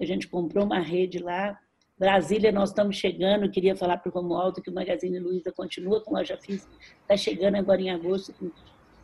A 0.00 0.04
gente 0.04 0.26
comprou 0.26 0.64
uma 0.64 0.80
rede 0.80 1.18
lá. 1.18 1.58
Brasília, 1.96 2.50
nós 2.50 2.70
estamos 2.70 2.96
chegando. 2.96 3.44
Eu 3.44 3.50
queria 3.50 3.76
falar 3.76 3.98
para 3.98 4.10
o 4.10 4.12
Romualdo 4.12 4.60
que 4.60 4.70
o 4.70 4.74
Magazine 4.74 5.18
Luiza 5.20 5.52
continua 5.52 6.00
com 6.00 6.14
loja 6.14 6.36
física. 6.36 6.72
Está 7.02 7.16
chegando 7.16 7.54
agora 7.54 7.80
em 7.80 7.90
agosto, 7.90 8.32
com 8.32 8.50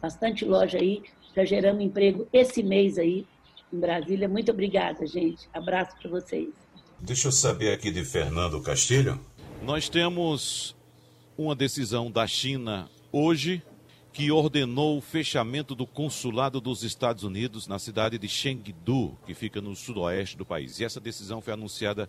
bastante 0.03 0.45
loja 0.45 0.79
aí. 0.79 1.03
Já 1.35 1.45
geramos 1.45 1.85
emprego 1.85 2.27
esse 2.33 2.63
mês 2.63 2.99
aí 2.99 3.25
em 3.73 3.79
Brasília. 3.79 4.29
Muito 4.29 4.51
obrigada, 4.51 5.07
gente. 5.07 5.49
Abraço 5.53 5.97
para 6.01 6.11
vocês. 6.11 6.60
Deixa 7.03 7.29
eu 7.29 7.33
saber 7.33 7.73
aqui 7.73 7.91
de 7.91 8.05
Fernando 8.05 8.61
Castilho. 8.61 9.19
Nós 9.63 9.89
temos 9.89 10.77
uma 11.37 11.57
decisão 11.57 12.11
da 12.11 12.27
China 12.27 12.91
hoje 13.11 13.63
que 14.13 14.31
ordenou 14.31 14.99
o 14.99 15.01
fechamento 15.01 15.75
do 15.75 15.87
consulado 15.87 16.61
dos 16.61 16.83
Estados 16.83 17.25
Unidos 17.25 17.67
na 17.67 17.79
cidade 17.79 18.19
de 18.19 18.29
Chengdu, 18.29 19.17
que 19.25 19.35
fica 19.35 19.61
no 19.63 19.75
sudoeste 19.75 20.37
do 20.37 20.45
país. 20.45 20.79
E 20.79 20.85
essa 20.85 21.01
decisão 21.01 21.41
foi 21.41 21.55
anunciada, 21.55 22.09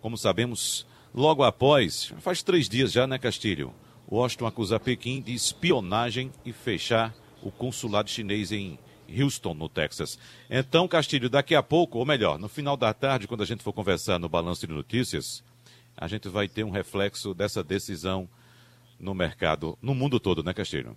como 0.00 0.16
sabemos, 0.16 0.86
logo 1.14 1.42
após, 1.42 2.12
faz 2.20 2.42
três 2.42 2.68
dias 2.68 2.90
já, 2.90 3.06
né, 3.06 3.18
Castilho? 3.18 3.74
Washington 4.10 4.46
acusa 4.46 4.80
Pequim 4.80 5.20
de 5.20 5.34
espionagem 5.34 6.32
e 6.46 6.52
fechar 6.52 7.14
o 7.42 7.50
consulado 7.50 8.08
chinês 8.08 8.52
em 8.52 8.78
Houston, 9.08 9.54
no 9.54 9.68
Texas. 9.68 10.18
Então, 10.50 10.88
Castilho, 10.88 11.28
daqui 11.28 11.54
a 11.54 11.62
pouco, 11.62 11.98
ou 11.98 12.06
melhor, 12.06 12.38
no 12.38 12.48
final 12.48 12.76
da 12.76 12.92
tarde, 12.92 13.26
quando 13.26 13.42
a 13.42 13.46
gente 13.46 13.62
for 13.62 13.72
conversar 13.72 14.18
no 14.18 14.28
Balanço 14.28 14.66
de 14.66 14.72
Notícias, 14.72 15.42
a 15.96 16.06
gente 16.06 16.28
vai 16.28 16.48
ter 16.48 16.64
um 16.64 16.70
reflexo 16.70 17.34
dessa 17.34 17.62
decisão 17.62 18.28
no 18.98 19.14
mercado, 19.14 19.78
no 19.80 19.94
mundo 19.94 20.18
todo, 20.18 20.42
né, 20.42 20.52
Castilho? 20.52 20.96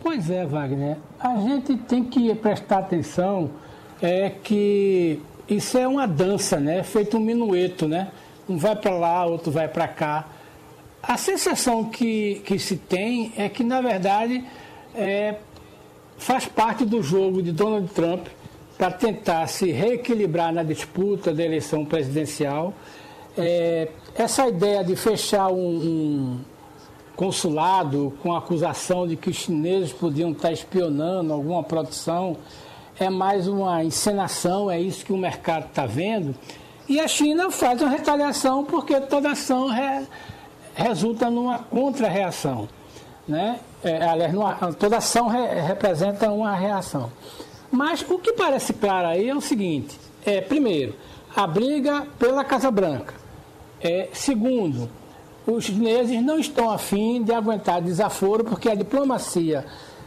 Pois 0.00 0.30
é, 0.30 0.44
Wagner. 0.44 0.96
A 1.18 1.36
gente 1.36 1.76
tem 1.76 2.04
que 2.04 2.34
prestar 2.34 2.78
atenção 2.78 3.52
é 4.00 4.30
que 4.30 5.20
isso 5.48 5.78
é 5.78 5.86
uma 5.86 6.06
dança, 6.06 6.58
né? 6.58 6.82
Feito 6.82 7.16
um 7.16 7.20
minueto, 7.20 7.86
né? 7.86 8.10
Um 8.48 8.56
vai 8.56 8.74
para 8.74 8.90
lá, 8.90 9.24
outro 9.24 9.52
vai 9.52 9.68
para 9.68 9.86
cá. 9.86 10.26
A 11.00 11.16
sensação 11.16 11.84
que, 11.84 12.42
que 12.44 12.58
se 12.58 12.76
tem 12.76 13.32
é 13.36 13.48
que, 13.48 13.62
na 13.62 13.80
verdade, 13.80 14.44
é, 14.94 15.36
faz 16.22 16.46
parte 16.46 16.84
do 16.84 17.02
jogo 17.02 17.42
de 17.42 17.50
Donald 17.50 17.88
Trump 17.88 18.28
para 18.78 18.92
tentar 18.92 19.48
se 19.48 19.72
reequilibrar 19.72 20.52
na 20.52 20.62
disputa 20.62 21.34
da 21.34 21.42
eleição 21.42 21.84
presidencial. 21.84 22.72
É, 23.36 23.88
essa 24.14 24.46
ideia 24.46 24.84
de 24.84 24.94
fechar 24.94 25.48
um, 25.50 25.56
um, 25.56 26.40
consulado 27.16 28.12
com 28.22 28.34
acusação 28.34 29.06
de 29.06 29.16
que 29.16 29.30
os 29.30 29.36
chineses 29.36 29.92
podiam 29.92 30.30
estar 30.30 30.52
espionando 30.52 31.32
alguma 31.32 31.62
produção 31.62 32.36
é 33.00 33.10
mais 33.10 33.48
uma 33.48 33.82
encenação, 33.82 34.70
é 34.70 34.80
isso 34.80 35.04
que 35.04 35.12
o 35.12 35.18
mercado 35.18 35.66
está 35.66 35.86
vendo. 35.86 36.34
E 36.88 37.00
a 37.00 37.08
China 37.08 37.50
faz 37.50 37.80
uma 37.80 37.90
retaliação 37.90 38.64
porque 38.64 39.00
toda 39.00 39.32
ação 39.32 39.68
re, 39.68 40.06
resulta 40.74 41.28
numa 41.28 41.58
contra-reação. 41.58 42.68
Né? 43.26 43.60
É, 43.84 44.04
aliás, 44.04 44.32
numa, 44.32 44.54
toda 44.72 44.96
ação 44.96 45.28
re, 45.28 45.60
representa 45.60 46.30
uma 46.30 46.54
reação. 46.54 47.10
Mas 47.70 48.02
o 48.02 48.18
que 48.18 48.32
parece 48.32 48.72
claro 48.72 49.08
aí 49.08 49.28
é 49.28 49.34
o 49.34 49.40
seguinte: 49.40 49.98
é, 50.24 50.40
primeiro, 50.40 50.94
a 51.34 51.46
briga 51.46 52.06
pela 52.18 52.44
Casa 52.44 52.70
Branca. 52.70 53.14
É, 53.80 54.08
segundo, 54.12 54.88
os 55.46 55.64
chineses 55.64 56.22
não 56.22 56.38
estão 56.38 56.70
afim 56.70 57.22
de 57.22 57.32
aguentar 57.32 57.80
desaforo, 57.80 58.44
porque 58.44 58.68
a 58.68 58.74
diplomacia 58.74 59.64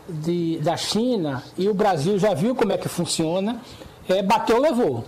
de, 0.07 0.59
da 0.59 0.78
China, 0.78 1.43
e 1.57 1.68
o 1.68 1.74
Brasil 1.74 2.18
já 2.18 2.34
viu 2.34 2.55
como 2.55 2.72
é 2.72 2.78
que 2.78 2.88
funciona, 2.88 3.59
é 4.07 4.22
bateu, 4.22 4.59
levou. 4.59 5.03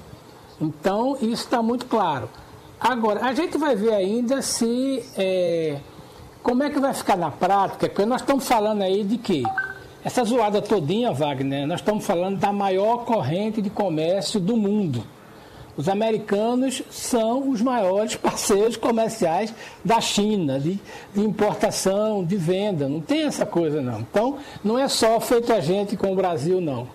Então, 0.59 1.15
isso 1.21 1.43
está 1.43 1.61
muito 1.61 1.85
claro. 1.85 2.29
Agora, 2.79 3.25
a 3.25 3.33
gente 3.33 3.57
vai 3.57 3.75
ver 3.75 3.93
ainda 3.93 4.41
se. 4.41 5.03
É, 5.15 5.79
como 6.47 6.63
é 6.63 6.69
que 6.69 6.79
vai 6.79 6.93
ficar 6.93 7.17
na 7.17 7.29
prática? 7.29 7.89
Porque 7.89 8.05
nós 8.05 8.21
estamos 8.21 8.47
falando 8.47 8.81
aí 8.81 9.03
de 9.03 9.17
quê? 9.17 9.43
Essa 10.01 10.23
zoada 10.23 10.61
todinha, 10.61 11.11
Wagner, 11.11 11.67
nós 11.67 11.81
estamos 11.81 12.05
falando 12.05 12.39
da 12.39 12.53
maior 12.53 13.03
corrente 13.03 13.61
de 13.61 13.69
comércio 13.69 14.39
do 14.39 14.55
mundo. 14.55 15.03
Os 15.75 15.89
americanos 15.89 16.81
são 16.89 17.49
os 17.49 17.61
maiores 17.61 18.15
parceiros 18.15 18.77
comerciais 18.77 19.53
da 19.83 19.99
China, 19.99 20.57
de, 20.57 20.79
de, 21.13 21.19
importação, 21.19 22.23
de 22.23 22.37
venda. 22.37 22.87
Não 22.87 23.01
tem 23.01 23.23
essa 23.23 23.45
coisa, 23.45 23.81
não. 23.81 23.99
Então, 23.99 24.37
não 24.63 24.79
é 24.79 24.87
só 24.87 25.19
feito 25.19 25.51
a 25.51 25.59
gente 25.59 25.97
com 25.97 26.13
o 26.13 26.15
Brasil, 26.15 26.61
não 26.61 26.87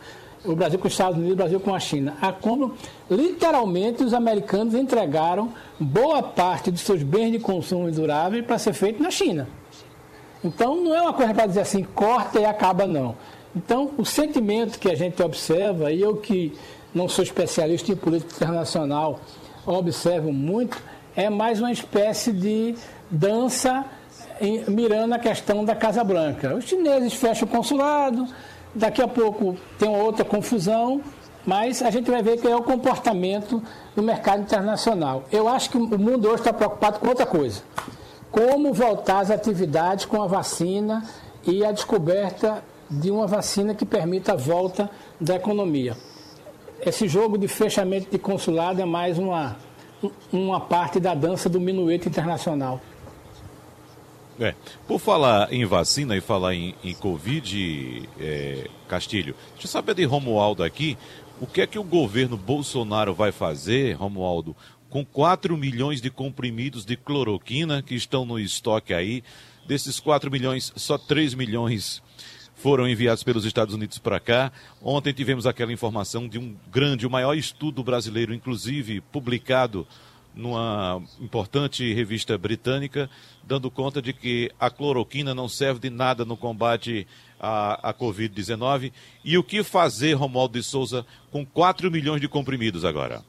o 0.44 0.56
Brasil 0.56 0.78
com 0.78 0.86
os 0.88 0.92
Estados 0.92 1.16
Unidos, 1.16 1.34
o 1.34 1.36
Brasil 1.36 1.60
com 1.60 1.74
a 1.74 1.80
China. 1.80 2.16
A 2.20 2.32
como 2.32 2.74
literalmente 3.10 4.02
os 4.02 4.12
americanos 4.12 4.74
entregaram 4.74 5.50
boa 5.78 6.22
parte 6.22 6.70
dos 6.70 6.80
seus 6.80 7.02
bens 7.02 7.32
de 7.32 7.38
consumo 7.38 7.90
durável 7.90 8.42
para 8.42 8.58
ser 8.58 8.72
feito 8.72 9.02
na 9.02 9.10
China. 9.10 9.48
Então 10.44 10.76
não 10.76 10.94
é 10.94 11.00
uma 11.02 11.12
coisa 11.12 11.32
para 11.32 11.46
dizer 11.46 11.60
assim, 11.60 11.84
corta 11.84 12.40
e 12.40 12.44
acaba 12.44 12.86
não. 12.86 13.14
Então 13.54 13.90
o 13.96 14.04
sentimento 14.04 14.78
que 14.78 14.90
a 14.90 14.94
gente 14.96 15.22
observa, 15.22 15.92
e 15.92 16.00
eu 16.00 16.16
que 16.16 16.52
não 16.94 17.08
sou 17.08 17.22
especialista 17.22 17.92
em 17.92 17.96
política 17.96 18.34
internacional, 18.34 19.20
observo 19.64 20.32
muito, 20.32 20.76
é 21.14 21.30
mais 21.30 21.60
uma 21.60 21.70
espécie 21.70 22.32
de 22.32 22.74
dança 23.10 23.84
mirando 24.66 25.14
a 25.14 25.18
questão 25.18 25.64
da 25.64 25.74
Casa 25.74 26.02
Branca. 26.02 26.54
Os 26.54 26.64
chineses 26.64 27.14
fecham 27.14 27.46
o 27.46 27.50
consulado, 27.50 28.26
Daqui 28.74 29.02
a 29.02 29.08
pouco 29.08 29.56
tem 29.78 29.88
outra 29.88 30.24
confusão, 30.24 31.02
mas 31.44 31.82
a 31.82 31.90
gente 31.90 32.10
vai 32.10 32.22
ver 32.22 32.40
que 32.40 32.48
é 32.48 32.56
o 32.56 32.62
comportamento 32.62 33.62
do 33.94 34.02
mercado 34.02 34.42
internacional. 34.42 35.24
Eu 35.30 35.48
acho 35.48 35.70
que 35.70 35.76
o 35.76 35.98
mundo 35.98 36.26
hoje 36.26 36.36
está 36.36 36.52
preocupado 36.52 36.98
com 36.98 37.08
outra 37.08 37.26
coisa. 37.26 37.62
Como 38.30 38.72
voltar 38.72 39.20
às 39.20 39.30
atividades 39.30 40.06
com 40.06 40.22
a 40.22 40.26
vacina 40.26 41.04
e 41.44 41.64
a 41.64 41.72
descoberta 41.72 42.62
de 42.90 43.10
uma 43.10 43.26
vacina 43.26 43.74
que 43.74 43.84
permita 43.84 44.32
a 44.32 44.36
volta 44.36 44.90
da 45.20 45.36
economia. 45.36 45.96
Esse 46.84 47.06
jogo 47.06 47.36
de 47.36 47.48
fechamento 47.48 48.10
de 48.10 48.18
consulado 48.18 48.80
é 48.80 48.84
mais 48.84 49.18
uma, 49.18 49.56
uma 50.32 50.60
parte 50.60 50.98
da 50.98 51.14
dança 51.14 51.48
do 51.48 51.60
minueto 51.60 52.08
internacional. 52.08 52.80
É. 54.40 54.54
Por 54.86 54.98
falar 54.98 55.52
em 55.52 55.64
vacina 55.64 56.16
e 56.16 56.20
falar 56.20 56.54
em, 56.54 56.74
em 56.82 56.94
Covid, 56.94 58.08
é, 58.18 58.68
Castilho, 58.88 59.34
deixa 59.52 59.66
eu 59.66 59.70
saber 59.70 59.94
de 59.94 60.04
Romualdo 60.04 60.64
aqui, 60.64 60.96
o 61.40 61.46
que 61.46 61.60
é 61.60 61.66
que 61.66 61.78
o 61.78 61.84
governo 61.84 62.36
Bolsonaro 62.36 63.14
vai 63.14 63.32
fazer, 63.32 63.94
Romualdo, 63.94 64.56
com 64.88 65.04
4 65.04 65.56
milhões 65.56 66.00
de 66.00 66.10
comprimidos 66.10 66.84
de 66.84 66.96
cloroquina 66.96 67.82
que 67.82 67.94
estão 67.94 68.24
no 68.24 68.38
estoque 68.38 68.92
aí. 68.92 69.24
Desses 69.66 69.98
4 69.98 70.30
milhões, 70.30 70.72
só 70.76 70.98
3 70.98 71.34
milhões 71.34 72.02
foram 72.54 72.86
enviados 72.86 73.24
pelos 73.24 73.44
Estados 73.44 73.74
Unidos 73.74 73.98
para 73.98 74.20
cá. 74.20 74.52
Ontem 74.82 75.12
tivemos 75.12 75.46
aquela 75.46 75.72
informação 75.72 76.28
de 76.28 76.38
um 76.38 76.54
grande, 76.70 77.06
o 77.06 77.10
maior 77.10 77.34
estudo 77.34 77.82
brasileiro, 77.82 78.34
inclusive 78.34 79.00
publicado 79.00 79.86
numa 80.34 81.02
importante 81.20 81.92
revista 81.92 82.36
britânica, 82.38 83.08
dando 83.44 83.70
conta 83.70 84.00
de 84.00 84.12
que 84.12 84.50
a 84.58 84.70
cloroquina 84.70 85.34
não 85.34 85.48
serve 85.48 85.80
de 85.80 85.90
nada 85.90 86.24
no 86.24 86.36
combate 86.36 87.06
à, 87.38 87.90
à 87.90 87.94
Covid-19. 87.94 88.92
E 89.24 89.36
o 89.36 89.44
que 89.44 89.62
fazer, 89.62 90.14
Romualdo 90.14 90.58
de 90.58 90.64
Souza, 90.64 91.04
com 91.30 91.44
4 91.44 91.90
milhões 91.90 92.20
de 92.20 92.28
comprimidos 92.28 92.84
agora? 92.84 93.22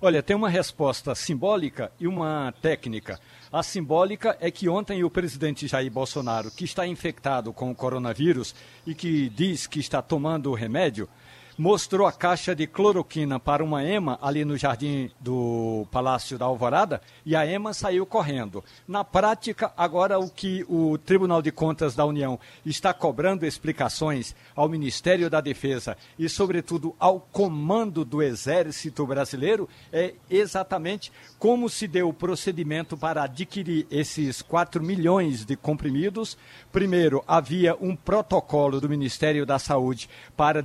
Olha, 0.00 0.22
tem 0.22 0.36
uma 0.36 0.50
resposta 0.50 1.14
simbólica 1.14 1.90
e 1.98 2.06
uma 2.06 2.52
técnica. 2.60 3.18
A 3.50 3.62
simbólica 3.62 4.36
é 4.38 4.50
que 4.50 4.68
ontem 4.68 5.02
o 5.02 5.08
presidente 5.08 5.66
Jair 5.66 5.90
Bolsonaro, 5.90 6.50
que 6.50 6.64
está 6.64 6.86
infectado 6.86 7.54
com 7.54 7.70
o 7.70 7.74
coronavírus 7.74 8.54
e 8.86 8.94
que 8.94 9.30
diz 9.30 9.66
que 9.66 9.80
está 9.80 10.02
tomando 10.02 10.50
o 10.50 10.54
remédio, 10.54 11.08
mostrou 11.56 12.06
a 12.06 12.12
caixa 12.12 12.54
de 12.54 12.66
cloroquina 12.66 13.38
para 13.38 13.62
uma 13.62 13.84
EMA 13.84 14.18
ali 14.20 14.44
no 14.44 14.56
jardim 14.56 15.10
do 15.20 15.86
Palácio 15.90 16.36
da 16.36 16.44
Alvorada 16.44 17.00
e 17.24 17.36
a 17.36 17.46
EMA 17.46 17.72
saiu 17.72 18.04
correndo. 18.04 18.62
Na 18.86 19.04
prática, 19.04 19.72
agora 19.76 20.18
o 20.18 20.28
que 20.28 20.64
o 20.68 20.98
Tribunal 20.98 21.40
de 21.40 21.52
Contas 21.52 21.94
da 21.94 22.04
União 22.04 22.38
está 22.66 22.92
cobrando 22.92 23.46
explicações 23.46 24.34
ao 24.54 24.68
Ministério 24.68 25.30
da 25.30 25.40
Defesa 25.40 25.96
e, 26.18 26.28
sobretudo, 26.28 26.94
ao 26.98 27.20
comando 27.20 28.04
do 28.04 28.22
Exército 28.22 29.06
Brasileiro 29.06 29.68
é 29.92 30.14
exatamente 30.28 31.12
como 31.38 31.68
se 31.68 31.86
deu 31.86 32.08
o 32.08 32.14
procedimento 32.14 32.96
para 32.96 33.24
adquirir 33.24 33.86
esses 33.90 34.42
4 34.42 34.82
milhões 34.82 35.44
de 35.44 35.56
comprimidos. 35.56 36.36
Primeiro, 36.72 37.22
havia 37.26 37.76
um 37.80 37.94
protocolo 37.94 38.80
do 38.80 38.88
Ministério 38.88 39.46
da 39.46 39.58
Saúde 39.58 40.08
para 40.36 40.62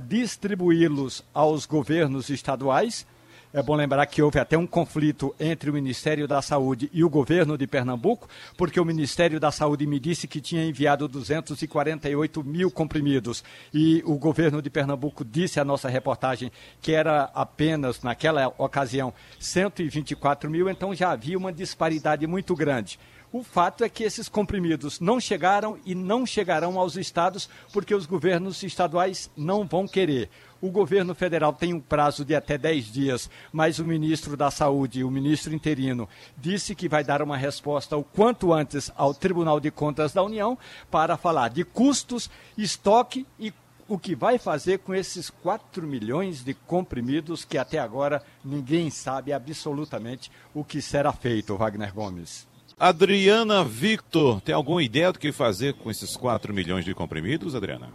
distribuí-los 0.80 1.22
aos 1.34 1.66
governos 1.66 2.30
estaduais. 2.30 3.06
É 3.52 3.60
bom 3.60 3.74
lembrar 3.74 4.06
que 4.06 4.22
houve 4.22 4.38
até 4.38 4.56
um 4.56 4.66
conflito 4.66 5.34
entre 5.38 5.68
o 5.68 5.72
Ministério 5.72 6.28
da 6.28 6.40
Saúde 6.40 6.88
e 6.92 7.02
o 7.02 7.10
governo 7.10 7.58
de 7.58 7.66
Pernambuco, 7.66 8.28
porque 8.56 8.78
o 8.78 8.84
Ministério 8.84 9.40
da 9.40 9.50
Saúde 9.50 9.88
me 9.88 9.98
disse 9.98 10.28
que 10.28 10.40
tinha 10.40 10.64
enviado 10.64 11.08
248 11.08 12.44
mil 12.44 12.70
comprimidos 12.70 13.42
e 13.74 14.04
o 14.06 14.16
governo 14.16 14.62
de 14.62 14.70
Pernambuco 14.70 15.24
disse 15.24 15.58
à 15.58 15.64
nossa 15.64 15.88
reportagem 15.88 16.52
que 16.80 16.92
era 16.92 17.24
apenas, 17.34 18.02
naquela 18.02 18.54
ocasião, 18.56 19.12
124 19.40 20.48
mil, 20.48 20.70
então 20.70 20.94
já 20.94 21.10
havia 21.10 21.36
uma 21.36 21.52
disparidade 21.52 22.24
muito 22.28 22.54
grande. 22.54 23.00
O 23.32 23.44
fato 23.44 23.84
é 23.84 23.88
que 23.88 24.02
esses 24.02 24.28
comprimidos 24.28 24.98
não 24.98 25.20
chegaram 25.20 25.78
e 25.84 25.94
não 25.94 26.26
chegarão 26.26 26.78
aos 26.78 26.96
estados 26.96 27.48
porque 27.72 27.94
os 27.94 28.04
governos 28.04 28.60
estaduais 28.64 29.30
não 29.36 29.64
vão 29.64 29.86
querer. 29.86 30.28
O 30.60 30.70
governo 30.70 31.14
federal 31.14 31.52
tem 31.54 31.72
um 31.72 31.80
prazo 31.80 32.24
de 32.24 32.34
até 32.34 32.58
10 32.58 32.92
dias, 32.92 33.30
mas 33.50 33.78
o 33.78 33.84
ministro 33.84 34.36
da 34.36 34.50
Saúde, 34.50 35.02
o 35.02 35.10
ministro 35.10 35.54
interino, 35.54 36.08
disse 36.36 36.74
que 36.74 36.88
vai 36.88 37.02
dar 37.02 37.22
uma 37.22 37.36
resposta 37.36 37.96
o 37.96 38.04
quanto 38.04 38.52
antes 38.52 38.92
ao 38.94 39.14
Tribunal 39.14 39.58
de 39.58 39.70
Contas 39.70 40.12
da 40.12 40.22
União 40.22 40.58
para 40.90 41.16
falar 41.16 41.48
de 41.48 41.64
custos, 41.64 42.28
estoque 42.58 43.26
e 43.38 43.54
o 43.88 43.98
que 43.98 44.14
vai 44.14 44.38
fazer 44.38 44.78
com 44.78 44.94
esses 44.94 45.30
4 45.30 45.84
milhões 45.84 46.44
de 46.44 46.54
comprimidos 46.54 47.44
que 47.44 47.58
até 47.58 47.78
agora 47.78 48.22
ninguém 48.44 48.90
sabe 48.90 49.32
absolutamente 49.32 50.30
o 50.54 50.62
que 50.62 50.80
será 50.80 51.12
feito, 51.12 51.56
Wagner 51.56 51.92
Gomes. 51.92 52.46
Adriana 52.78 53.64
Victor, 53.64 54.40
tem 54.40 54.54
alguma 54.54 54.82
ideia 54.82 55.12
do 55.12 55.18
que 55.18 55.32
fazer 55.32 55.74
com 55.74 55.90
esses 55.90 56.16
4 56.16 56.54
milhões 56.54 56.84
de 56.84 56.94
comprimidos, 56.94 57.54
Adriana? 57.54 57.88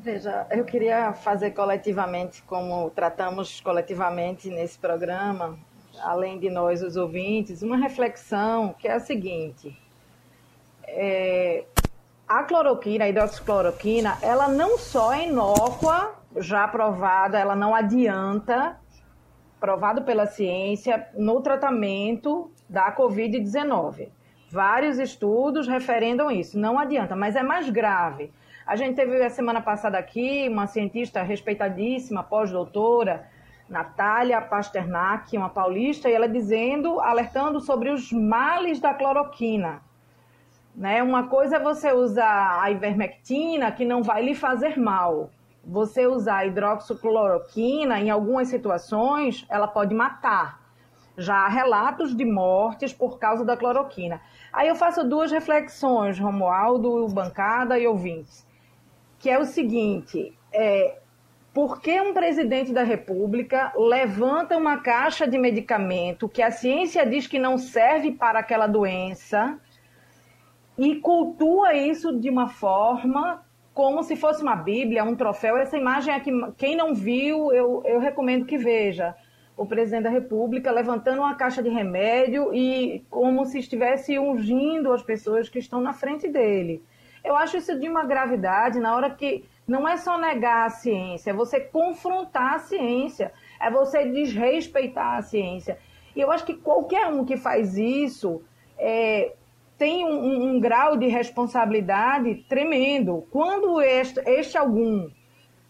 Veja, 0.00 0.46
eu 0.50 0.64
queria 0.64 1.12
fazer 1.12 1.50
coletivamente, 1.50 2.40
como 2.42 2.88
tratamos 2.90 3.60
coletivamente 3.60 4.48
nesse 4.48 4.78
programa, 4.78 5.58
além 6.00 6.38
de 6.38 6.48
nós, 6.48 6.82
os 6.82 6.96
ouvintes, 6.96 7.62
uma 7.62 7.76
reflexão 7.76 8.74
que 8.78 8.86
é 8.86 8.92
a 8.92 9.00
seguinte. 9.00 9.76
É, 10.86 11.64
a 12.28 12.44
cloroquina, 12.44 13.06
a 13.06 13.08
hidroxicloroquina, 13.08 14.18
ela 14.22 14.46
não 14.46 14.78
só 14.78 15.12
é 15.12 15.26
inócua, 15.26 16.14
já 16.36 16.68
provada, 16.68 17.36
ela 17.36 17.56
não 17.56 17.74
adianta, 17.74 18.78
provado 19.58 20.02
pela 20.02 20.26
ciência, 20.26 21.08
no 21.16 21.40
tratamento 21.40 22.52
da 22.68 22.94
Covid-19. 22.94 24.08
Vários 24.48 24.98
estudos 25.00 25.66
referendam 25.66 26.30
isso. 26.30 26.56
Não 26.56 26.78
adianta, 26.78 27.16
mas 27.16 27.34
é 27.34 27.42
mais 27.42 27.68
grave. 27.68 28.30
A 28.68 28.76
gente 28.76 28.96
teve 28.96 29.24
a 29.24 29.30
semana 29.30 29.62
passada 29.62 29.96
aqui 29.96 30.46
uma 30.46 30.66
cientista 30.66 31.22
respeitadíssima, 31.22 32.22
pós-doutora, 32.22 33.26
Natália 33.66 34.42
Pasternak, 34.42 35.34
uma 35.38 35.48
paulista, 35.48 36.10
e 36.10 36.12
ela 36.12 36.28
dizendo, 36.28 37.00
alertando 37.00 37.60
sobre 37.60 37.88
os 37.88 38.12
males 38.12 38.78
da 38.78 38.92
cloroquina. 38.92 39.80
Né? 40.76 41.02
Uma 41.02 41.28
coisa 41.28 41.56
é 41.56 41.58
você 41.58 41.94
usar 41.94 42.62
a 42.62 42.70
ivermectina, 42.70 43.72
que 43.72 43.86
não 43.86 44.02
vai 44.02 44.22
lhe 44.22 44.34
fazer 44.34 44.78
mal. 44.78 45.30
Você 45.64 46.06
usar 46.06 46.40
a 46.40 46.46
hidroxicloroquina, 46.46 47.98
em 47.98 48.10
algumas 48.10 48.48
situações, 48.48 49.46
ela 49.48 49.66
pode 49.66 49.94
matar 49.94 50.60
já 51.18 51.34
há 51.34 51.48
relatos 51.48 52.16
de 52.16 52.24
mortes 52.24 52.92
por 52.92 53.18
causa 53.18 53.44
da 53.44 53.56
cloroquina. 53.56 54.20
Aí 54.52 54.68
eu 54.68 54.76
faço 54.76 55.02
duas 55.02 55.32
reflexões, 55.32 56.18
Romualdo, 56.18 57.08
bancada 57.08 57.76
e 57.76 57.86
ouvintes, 57.86 58.46
que 59.18 59.28
é 59.28 59.38
o 59.38 59.44
seguinte, 59.44 60.32
é, 60.52 60.98
por 61.52 61.80
que 61.80 62.00
um 62.00 62.14
presidente 62.14 62.72
da 62.72 62.82
República 62.82 63.72
levanta 63.76 64.56
uma 64.56 64.78
caixa 64.78 65.26
de 65.26 65.36
medicamento 65.36 66.28
que 66.28 66.42
a 66.42 66.50
ciência 66.50 67.04
diz 67.04 67.26
que 67.26 67.38
não 67.38 67.58
serve 67.58 68.12
para 68.12 68.38
aquela 68.38 68.66
doença 68.66 69.58
e 70.76 70.96
cultua 70.96 71.74
isso 71.74 72.18
de 72.18 72.30
uma 72.30 72.48
forma 72.48 73.44
como 73.74 74.02
se 74.02 74.16
fosse 74.16 74.42
uma 74.42 74.56
Bíblia, 74.56 75.04
um 75.04 75.14
troféu? 75.14 75.56
Essa 75.56 75.76
imagem 75.76 76.12
aqui, 76.12 76.32
quem 76.56 76.76
não 76.76 76.94
viu, 76.94 77.52
eu, 77.52 77.82
eu 77.84 78.00
recomendo 78.00 78.44
que 78.44 78.58
veja 78.58 79.14
o 79.56 79.66
presidente 79.66 80.04
da 80.04 80.10
República 80.10 80.70
levantando 80.70 81.20
uma 81.20 81.34
caixa 81.34 81.62
de 81.62 81.68
remédio 81.68 82.54
e 82.54 83.04
como 83.10 83.44
se 83.44 83.58
estivesse 83.58 84.18
ungindo 84.18 84.92
as 84.92 85.02
pessoas 85.02 85.48
que 85.48 85.58
estão 85.58 85.80
na 85.80 85.92
frente 85.92 86.28
dele. 86.28 86.82
Eu 87.24 87.36
acho 87.36 87.56
isso 87.56 87.78
de 87.78 87.88
uma 87.88 88.04
gravidade 88.04 88.78
na 88.78 88.94
hora 88.94 89.10
que 89.10 89.44
não 89.66 89.86
é 89.86 89.96
só 89.96 90.18
negar 90.18 90.66
a 90.66 90.70
ciência, 90.70 91.30
é 91.30 91.34
você 91.34 91.60
confrontar 91.60 92.54
a 92.54 92.58
ciência, 92.58 93.32
é 93.60 93.70
você 93.70 94.06
desrespeitar 94.06 95.18
a 95.18 95.22
ciência. 95.22 95.78
E 96.16 96.20
eu 96.20 96.30
acho 96.32 96.44
que 96.44 96.54
qualquer 96.54 97.06
um 97.08 97.24
que 97.24 97.36
faz 97.36 97.76
isso 97.76 98.42
é, 98.78 99.34
tem 99.76 100.04
um, 100.04 100.50
um, 100.50 100.60
grau 100.60 100.96
de 100.96 101.06
responsabilidade 101.06 102.46
tremendo. 102.48 103.26
Quando 103.30 103.80
este, 103.80 104.20
este 104.26 104.56
algum 104.56 105.10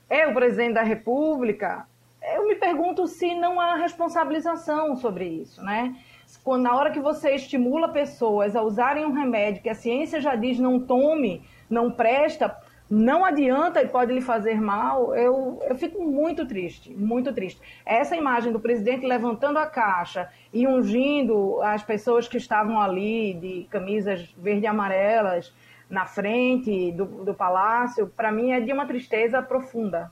é 0.08 0.26
o 0.26 0.32
presidente 0.32 0.74
da 0.74 0.82
República, 0.82 1.86
eu 2.34 2.46
me 2.46 2.54
pergunto 2.54 3.06
se 3.06 3.34
não 3.34 3.60
há 3.60 3.76
responsabilização 3.76 4.96
sobre 4.96 5.26
isso, 5.26 5.62
né? 5.62 5.96
Quando, 6.44 6.62
na 6.62 6.76
hora 6.76 6.90
que 6.90 7.00
você 7.00 7.34
estimula 7.34 7.88
pessoas 7.88 8.54
a 8.54 8.62
usarem 8.62 9.04
um 9.04 9.12
remédio 9.12 9.62
que 9.62 9.68
a 9.68 9.74
ciência 9.74 10.20
já 10.20 10.34
diz 10.34 10.58
não 10.58 10.80
tome, 10.80 11.42
não 11.70 11.90
presta, 11.90 12.56
não 12.90 13.24
adianta 13.24 13.82
e 13.82 13.88
pode 13.88 14.12
lhe 14.12 14.20
fazer 14.20 14.60
mal, 14.60 15.14
eu, 15.14 15.60
eu 15.68 15.76
fico 15.76 16.02
muito 16.02 16.46
triste, 16.46 16.90
muito 16.94 17.32
triste. 17.32 17.60
Essa 17.84 18.16
imagem 18.16 18.50
do 18.50 18.60
presidente 18.60 19.06
levantando 19.06 19.58
a 19.58 19.66
caixa 19.66 20.30
e 20.52 20.66
ungindo 20.66 21.60
as 21.62 21.82
pessoas 21.82 22.26
que 22.26 22.38
estavam 22.38 22.80
ali 22.80 23.34
de 23.34 23.66
camisas 23.70 24.34
verde 24.38 24.64
e 24.64 24.66
amarelas 24.66 25.52
na 25.88 26.06
frente 26.06 26.92
do, 26.92 27.04
do 27.04 27.34
palácio, 27.34 28.06
para 28.06 28.32
mim 28.32 28.52
é 28.52 28.60
de 28.60 28.72
uma 28.72 28.86
tristeza 28.86 29.42
profunda. 29.42 30.10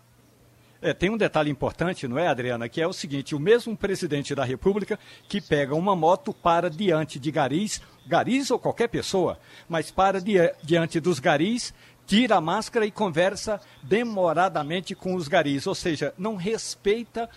É, 0.86 0.94
tem 0.94 1.10
um 1.10 1.16
detalhe 1.16 1.50
importante, 1.50 2.06
não 2.06 2.16
é, 2.16 2.28
Adriana? 2.28 2.68
Que 2.68 2.80
é 2.80 2.86
o 2.86 2.92
seguinte: 2.92 3.34
o 3.34 3.40
mesmo 3.40 3.76
presidente 3.76 4.36
da 4.36 4.44
República 4.44 4.96
que 5.28 5.40
pega 5.40 5.74
uma 5.74 5.96
moto 5.96 6.32
para 6.32 6.70
diante 6.70 7.18
de 7.18 7.28
garis, 7.32 7.82
garis 8.06 8.52
ou 8.52 8.58
qualquer 8.60 8.86
pessoa, 8.86 9.36
mas 9.68 9.90
para 9.90 10.20
diante 10.62 11.00
dos 11.00 11.18
garis, 11.18 11.74
tira 12.06 12.36
a 12.36 12.40
máscara 12.40 12.86
e 12.86 12.92
conversa 12.92 13.60
demoradamente 13.82 14.94
com 14.94 15.16
os 15.16 15.26
garis, 15.26 15.66
ou 15.66 15.74
seja, 15.74 16.14
não 16.16 16.36
respeita 16.36 17.28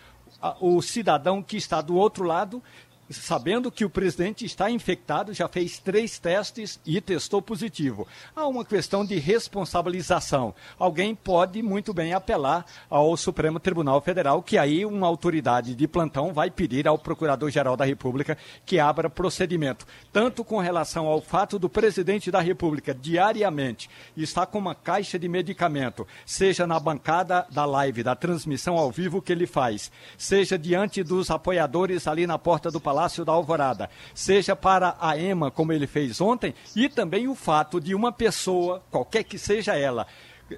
o 0.62 0.80
cidadão 0.80 1.41
que 1.41 1.58
está 1.58 1.82
do 1.82 1.95
outro 1.95 2.26
lado 2.26 2.62
sabendo 3.10 3.72
que 3.72 3.84
o 3.84 3.89
presidente 3.89 4.45
está 4.45 4.70
infectado, 4.70 5.34
já 5.34 5.47
fez 5.47 5.80
três 5.80 6.20
testes 6.20 6.80
e 6.86 7.01
testou 7.01 7.41
positivo. 7.41 8.07
Há 8.36 8.47
uma 8.47 8.64
questão 8.64 9.03
de 9.03 9.18
responsabilização. 9.18 10.53
Alguém 10.78 11.16
pode 11.16 11.62
muito 11.64 11.93
bem 11.93 12.14
apelar 12.14 12.66
ao 12.89 13.16
Supremo 13.18 13.60
Tribunal 13.60 13.99
Federal, 14.01 14.43
que 14.43 14.57
aí 14.57 14.86
uma 14.86 15.07
autoridade 15.07 15.74
de 15.74 15.88
plantão 15.88 16.34
vai 16.34 16.51
pedir 16.51 16.88
ao 16.88 16.97
Procurador-Geral 16.97 17.76
da 17.76 17.86
República 17.86 18.38
que 18.66 18.80
abra 18.80 19.10
procedimento. 19.10 19.88
Tanto 20.14 20.43
com 20.43 20.60
relação 20.60 21.07
ao 21.07 21.22
fato 21.22 21.57
do 21.57 21.70
presidente 21.70 22.30
da 22.30 22.39
República 22.39 22.93
diariamente 22.93 23.89
estar 24.16 24.45
com 24.45 24.60
uma 24.60 24.76
caixa 24.76 25.18
de 25.18 25.28
medicamento, 25.28 26.07
seja 26.26 26.68
na 26.68 26.80
bancada 26.80 27.47
da 27.49 27.66
live, 27.66 28.03
da 28.03 28.16
transmissão 28.16 28.78
ao 28.78 28.91
vivo 28.91 29.22
que 29.22 29.32
ele 29.32 29.47
faz, 29.47 29.91
seja 30.18 30.57
diante 30.57 31.03
dos 31.03 31.32
apoiadores 31.32 32.07
ali 32.07 32.28
na 32.28 32.38
porta 32.38 32.70
do 32.70 32.80
Palácio 32.80 32.99
Palácio 33.00 33.24
da 33.24 33.32
Alvorada, 33.32 33.89
seja 34.14 34.58
para 34.58 34.97
a 35.00 35.18
EMA, 35.18 35.50
como 35.50 35.72
ele 35.72 35.88
fez 35.88 36.20
ontem, 36.20 36.54
e 36.76 36.89
também 36.89 37.30
o 37.30 37.36
fato 37.36 37.80
de 37.80 37.95
uma 37.95 38.12
pessoa, 38.12 38.84
qualquer 38.91 39.24
que 39.24 39.38
seja 39.38 39.74
ela, 39.78 40.06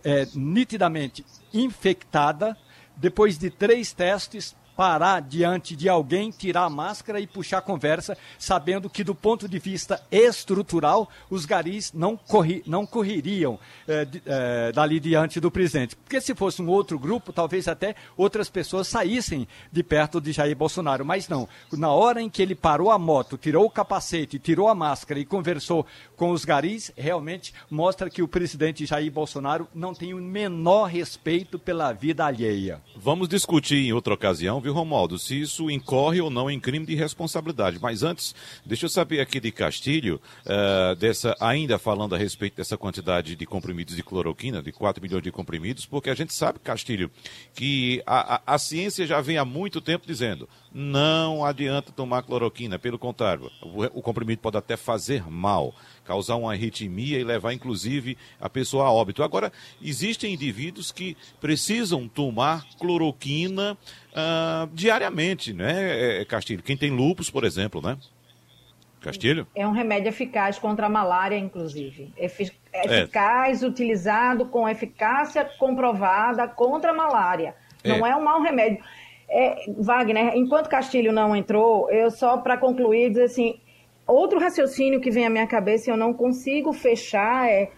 é, 0.04 0.28
nitidamente 0.34 1.24
infectada, 1.54 2.58
depois 2.98 3.38
de 3.38 3.52
três 3.52 3.94
testes, 3.94 4.56
parar 4.76 5.22
diante 5.22 5.76
de 5.76 5.90
alguém, 5.90 6.32
tirar 6.32 6.66
a 6.66 6.70
máscara 6.70 7.20
e 7.20 7.28
puxar 7.28 7.60
a 7.60 7.62
conversa, 7.62 8.18
sabendo 8.38 8.90
que 8.90 9.04
do 9.04 9.14
ponto 9.14 9.48
de 9.48 9.60
vista 9.60 10.02
estrutural, 10.12 11.10
os 11.30 11.46
garis 11.46 11.92
não, 11.94 12.16
corri, 12.16 12.64
não 12.66 12.86
correriam 12.86 13.60
é, 13.88 14.08
é, 14.26 14.72
dali 14.72 15.00
diante 15.00 15.40
do 15.40 15.52
presidente. 15.52 15.96
Porque 15.96 16.22
se 16.22 16.34
fosse 16.36 16.62
um 16.62 16.68
outro 16.68 16.98
grupo, 16.98 17.34
talvez 17.34 17.68
até 17.68 17.96
outras 18.16 18.50
pessoas 18.50 18.88
saíssem 18.88 19.48
de 19.72 19.84
perto 19.84 20.22
de 20.22 20.32
Jair 20.32 20.56
Bolsonaro. 20.56 21.06
Mas 21.06 21.28
não. 21.28 21.48
Na 21.72 21.92
hora 21.92 22.22
em 22.22 22.30
que 22.30 22.42
ele 22.42 22.56
parou 22.56 22.92
a 22.92 23.00
moto, 23.00 23.38
tirou 23.38 23.66
o 23.66 23.70
capacete, 23.70 24.40
tirou 24.40 24.68
a 24.68 24.76
máscara 24.76 25.20
e 25.20 25.26
conversou 25.26 25.86
com 26.16 26.32
os 26.32 26.46
garis, 26.46 26.92
realmente 26.96 27.54
mostra 27.70 28.10
que 28.10 28.22
o 28.22 28.28
presidente 28.28 28.86
Jair 28.86 29.12
Bolsonaro 29.12 29.68
não 29.74 29.94
tem 29.94 30.14
o 30.14 30.22
menor 30.22 30.86
respeito 30.86 31.58
pela 31.58 31.92
vida 31.94 32.26
alheia. 32.26 32.82
Vamos 32.96 33.28
discutir 33.28 33.88
em 33.88 33.94
outra 33.94 34.14
ocasião, 34.14 34.61
viu? 34.62 34.74
Romualdo, 34.74 35.18
se 35.18 35.40
isso 35.40 35.70
incorre 35.70 36.22
ou 36.22 36.30
não 36.30 36.50
em 36.50 36.60
crime 36.60 36.86
de 36.86 36.96
responsabilidade. 36.96 37.80
Mas 37.82 38.04
antes, 38.04 38.36
deixa 38.66 38.86
eu 38.86 38.90
saber 38.90 39.20
aqui 39.20 39.40
de 39.40 39.52
Castilho, 39.52 40.22
uh, 40.46 40.96
dessa, 40.96 41.36
ainda 41.40 41.78
falando 41.78 42.16
a 42.16 42.18
respeito 42.18 42.58
dessa 42.58 42.78
quantidade 42.78 43.36
de 43.36 43.46
comprimidos 43.46 43.96
de 43.96 44.04
cloroquina, 44.04 44.62
de 44.62 44.72
4 44.72 45.02
milhões 45.02 45.24
de 45.24 45.32
comprimidos, 45.32 45.86
porque 45.86 46.10
a 46.10 46.16
gente 46.16 46.34
sabe, 46.34 46.60
Castilho, 46.60 47.10
que 47.54 48.02
a, 48.06 48.36
a, 48.36 48.56
a 48.56 48.58
ciência 48.58 49.06
já 49.06 49.20
vem 49.22 49.38
há 49.38 49.46
muito 49.46 49.82
tempo 49.82 50.06
dizendo 50.08 50.48
não 50.74 51.44
adianta 51.44 51.92
tomar 51.92 52.24
cloroquina, 52.24 52.80
pelo 52.80 52.98
contrário, 52.98 53.52
o, 53.62 54.00
o 54.00 54.02
comprimido 54.02 54.42
pode 54.42 54.58
até 54.58 54.78
fazer 54.78 55.30
mal, 55.30 55.76
causar 56.06 56.38
uma 56.38 56.54
arritmia 56.54 57.20
e 57.20 57.24
levar 57.24 57.52
inclusive 57.54 58.18
a 58.40 58.50
pessoa 58.50 58.86
a 58.86 58.92
óbito. 58.92 59.22
Agora, 59.22 59.52
existem 59.82 60.34
indivíduos 60.34 60.92
que 60.92 61.18
precisam 61.42 62.08
tomar 62.08 62.66
cloroquina 62.80 63.78
uh, 64.12 64.68
diariamente, 64.74 65.54
né, 65.54 65.74
é, 65.74 66.22
é, 66.22 66.26
Castilho? 66.26 66.64
Quem 66.64 66.78
tem 66.78 66.90
lupus, 66.92 67.30
por 67.30 67.44
exemplo, 67.44 67.82
né? 67.82 67.98
Castilho? 69.02 69.48
É 69.56 69.68
um 69.68 69.72
remédio 69.72 70.10
eficaz 70.10 70.60
contra 70.60 70.86
a 70.86 70.90
malária, 70.90 71.36
inclusive. 71.36 72.14
Efic 72.16 72.54
é. 72.72 73.02
eficaz, 73.02 73.64
é. 73.64 73.68
utilizado 73.68 74.46
com 74.46 74.70
eficácia 74.70 75.44
comprovada 75.44 76.48
contra 76.48 76.92
a 76.92 76.94
malária. 76.94 77.56
Não 77.84 78.06
é, 78.06 78.12
é 78.12 78.16
um 78.16 78.24
mau 78.24 78.42
remédio. 78.42 78.84
É, 79.28 79.66
Wagner, 79.78 80.36
enquanto 80.36 80.70
Castilho 80.70 81.12
não 81.12 81.36
entrou, 81.36 81.90
eu 81.90 82.12
só 82.12 82.38
para 82.38 82.58
concluir 82.58 83.10
dizer 83.10 83.24
assim, 83.24 83.60
outro 84.06 84.40
raciocínio 84.40 85.02
que 85.02 85.10
vem 85.10 85.26
à 85.26 85.30
minha 85.30 85.48
cabeça 85.48 85.90
e 85.90 85.94
eu 85.94 85.98
não 85.98 86.14
consigo 86.14 86.72
fechar 86.72 87.50
é 87.50 87.72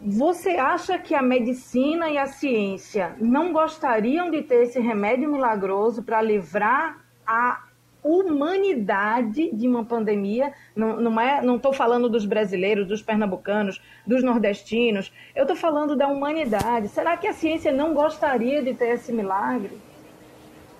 você 0.00 0.50
acha 0.50 0.98
que 0.98 1.14
a 1.14 1.22
medicina 1.22 2.10
e 2.10 2.18
a 2.18 2.26
ciência 2.26 3.16
não 3.18 3.52
gostariam 3.52 4.30
de 4.30 4.42
ter 4.42 4.64
esse 4.64 4.78
remédio 4.78 5.30
milagroso 5.30 6.02
para 6.02 6.20
livrar 6.20 7.04
a 7.26 7.64
humanidade 8.02 9.50
de 9.52 9.66
uma 9.66 9.84
pandemia? 9.84 10.52
Não, 10.74 11.00
não 11.00 11.20
é, 11.20 11.42
não 11.42 11.56
estou 11.56 11.72
falando 11.72 12.08
dos 12.08 12.24
brasileiros, 12.24 12.86
dos 12.86 13.02
pernambucanos, 13.02 13.80
dos 14.06 14.22
nordestinos. 14.22 15.12
Eu 15.34 15.42
estou 15.42 15.56
falando 15.56 15.96
da 15.96 16.06
humanidade. 16.06 16.88
Será 16.88 17.16
que 17.16 17.26
a 17.26 17.32
ciência 17.32 17.72
não 17.72 17.94
gostaria 17.94 18.62
de 18.62 18.74
ter 18.74 18.90
esse 18.90 19.12
milagre? 19.12 19.70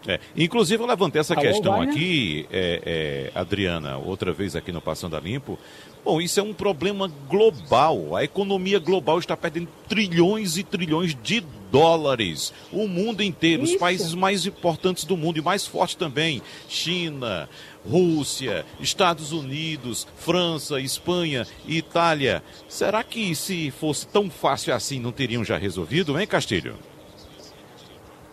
É, 0.06 0.20
inclusive 0.36 0.80
eu 0.80 0.86
levantei 0.86 1.20
essa 1.20 1.34
Alô, 1.34 1.42
questão 1.42 1.80
aqui, 1.80 2.46
é, 2.52 3.32
é, 3.34 3.38
Adriana, 3.38 3.96
outra 3.98 4.32
vez 4.32 4.54
aqui 4.54 4.70
no 4.70 4.80
Passando 4.80 5.16
a 5.16 5.20
Limpo. 5.20 5.58
Bom, 6.06 6.20
isso 6.20 6.38
é 6.38 6.42
um 6.44 6.54
problema 6.54 7.10
global. 7.28 8.14
A 8.14 8.22
economia 8.22 8.78
global 8.78 9.18
está 9.18 9.36
perdendo 9.36 9.66
trilhões 9.88 10.56
e 10.56 10.62
trilhões 10.62 11.16
de 11.20 11.40
dólares. 11.68 12.54
O 12.70 12.86
mundo 12.86 13.24
inteiro, 13.24 13.64
isso. 13.64 13.72
os 13.72 13.80
países 13.80 14.14
mais 14.14 14.46
importantes 14.46 15.02
do 15.02 15.16
mundo 15.16 15.38
e 15.38 15.42
mais 15.42 15.66
fortes 15.66 15.96
também: 15.96 16.40
China, 16.68 17.48
Rússia, 17.84 18.64
Estados 18.78 19.32
Unidos, 19.32 20.06
França, 20.16 20.80
Espanha 20.80 21.44
e 21.66 21.78
Itália. 21.78 22.40
Será 22.68 23.02
que 23.02 23.34
se 23.34 23.72
fosse 23.72 24.06
tão 24.06 24.30
fácil 24.30 24.72
assim 24.72 25.00
não 25.00 25.10
teriam 25.10 25.42
já 25.42 25.58
resolvido, 25.58 26.16
hein, 26.20 26.26
Castilho? 26.28 26.76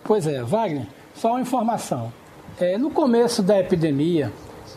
Pois 0.04 0.28
é, 0.28 0.44
Wagner. 0.44 0.86
Só 1.16 1.32
uma 1.32 1.42
informação. 1.42 2.14
É, 2.60 2.78
no 2.78 2.92
começo 2.92 3.42
da 3.42 3.60
epidemia, 3.60 4.32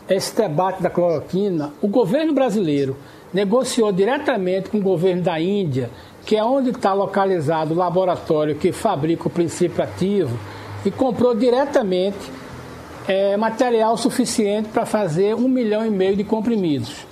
esse 0.09 0.35
debate 0.35 0.81
da 0.81 0.89
cloroquina, 0.89 1.73
o 1.81 1.87
governo 1.87 2.33
brasileiro 2.33 2.95
negociou 3.33 3.91
diretamente 3.91 4.69
com 4.69 4.77
o 4.77 4.81
governo 4.81 5.21
da 5.21 5.39
Índia, 5.39 5.89
que 6.25 6.35
é 6.35 6.43
onde 6.43 6.69
está 6.69 6.93
localizado 6.93 7.73
o 7.73 7.77
laboratório 7.77 8.55
que 8.55 8.71
fabrica 8.71 9.27
o 9.27 9.31
princípio 9.31 9.83
ativo, 9.83 10.37
e 10.85 10.91
comprou 10.91 11.35
diretamente 11.35 12.17
é, 13.07 13.35
material 13.35 13.97
suficiente 13.97 14.69
para 14.69 14.85
fazer 14.85 15.35
um 15.35 15.47
milhão 15.47 15.85
e 15.85 15.89
meio 15.89 16.15
de 16.15 16.23
comprimidos. 16.23 17.05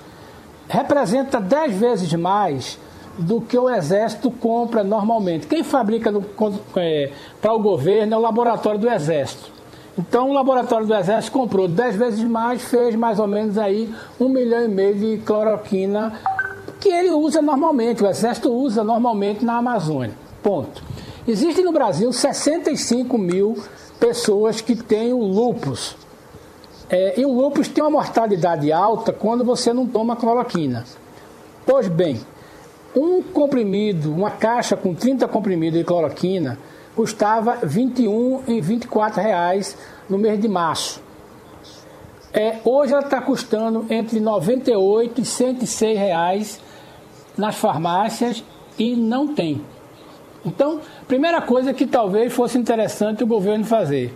Representa 0.67 1.39
dez 1.39 1.77
vezes 1.77 2.13
mais 2.13 2.79
do 3.17 3.39
que 3.39 3.57
o 3.57 3.69
Exército 3.69 4.29
compra 4.29 4.83
normalmente. 4.83 5.47
Quem 5.47 5.63
fabrica 5.63 6.11
é, 6.75 7.11
para 7.41 7.53
o 7.53 7.59
governo 7.59 8.13
é 8.13 8.17
o 8.17 8.21
laboratório 8.21 8.79
do 8.79 8.89
Exército. 8.89 9.54
Então 9.97 10.29
o 10.29 10.33
laboratório 10.33 10.85
do 10.85 10.93
Exército 10.93 11.31
comprou 11.31 11.67
10 11.67 11.95
vezes 11.95 12.23
mais, 12.23 12.63
fez 12.63 12.95
mais 12.95 13.17
ou 13.19 13.27
menos 13.27 13.57
aí 13.57 13.93
um 14.19 14.27
milhão 14.27 14.65
e 14.65 14.67
meio 14.67 14.95
de 14.95 15.17
cloroquina 15.23 16.13
que 16.85 16.89
ele 16.89 17.09
usa 17.09 17.41
normalmente, 17.41 18.03
o 18.03 18.07
Exército 18.07 18.51
usa 18.51 18.83
normalmente 18.83 19.43
na 19.43 19.57
Amazônia. 19.57 20.13
Ponto. 20.43 20.83
Existem 21.27 21.65
no 21.65 21.71
Brasil 21.71 22.13
65 22.13 23.17
mil 23.17 23.57
pessoas 23.99 24.61
que 24.61 24.75
têm 24.75 25.11
o 25.11 25.17
lupus. 25.17 25.95
É, 26.87 27.19
e 27.19 27.25
o 27.25 27.33
lupus 27.33 27.67
tem 27.67 27.83
uma 27.83 27.89
mortalidade 27.89 28.71
alta 28.71 29.11
quando 29.11 29.43
você 29.43 29.73
não 29.73 29.87
toma 29.87 30.15
cloroquina. 30.15 30.85
Pois 31.65 31.87
bem, 31.87 32.21
um 32.95 33.23
comprimido, 33.23 34.13
uma 34.13 34.29
caixa 34.29 34.77
com 34.77 34.93
30 34.93 35.27
comprimidos 35.27 35.79
de 35.79 35.83
cloroquina, 35.83 36.59
custava 36.95 37.57
21 37.63 38.43
e 38.47 38.61
24 38.61 39.21
reais 39.21 39.77
no 40.09 40.17
mês 40.17 40.39
de 40.39 40.47
março. 40.47 41.03
É, 42.33 42.57
hoje 42.65 42.93
ela 42.93 43.01
está 43.01 43.21
custando 43.21 43.85
entre 43.89 44.19
98 44.19 45.21
e 45.21 45.25
106 45.25 45.97
reais 45.97 46.61
nas 47.37 47.55
farmácias 47.55 48.43
e 48.77 48.95
não 48.95 49.33
tem. 49.33 49.61
Então, 50.45 50.81
primeira 51.07 51.41
coisa 51.41 51.73
que 51.73 51.87
talvez 51.87 52.33
fosse 52.33 52.57
interessante 52.57 53.23
o 53.23 53.27
governo 53.27 53.65
fazer. 53.65 54.13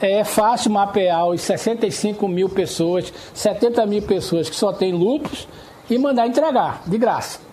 É 0.00 0.22
fácil 0.22 0.70
mapear 0.70 1.26
os 1.26 1.40
65 1.40 2.28
mil 2.28 2.48
pessoas, 2.48 3.12
70 3.32 3.86
mil 3.86 4.02
pessoas 4.02 4.50
que 4.50 4.56
só 4.56 4.72
têm 4.72 4.92
lupus 4.92 5.48
e 5.88 5.98
mandar 5.98 6.26
entregar, 6.26 6.82
de 6.86 6.98
graça 6.98 7.46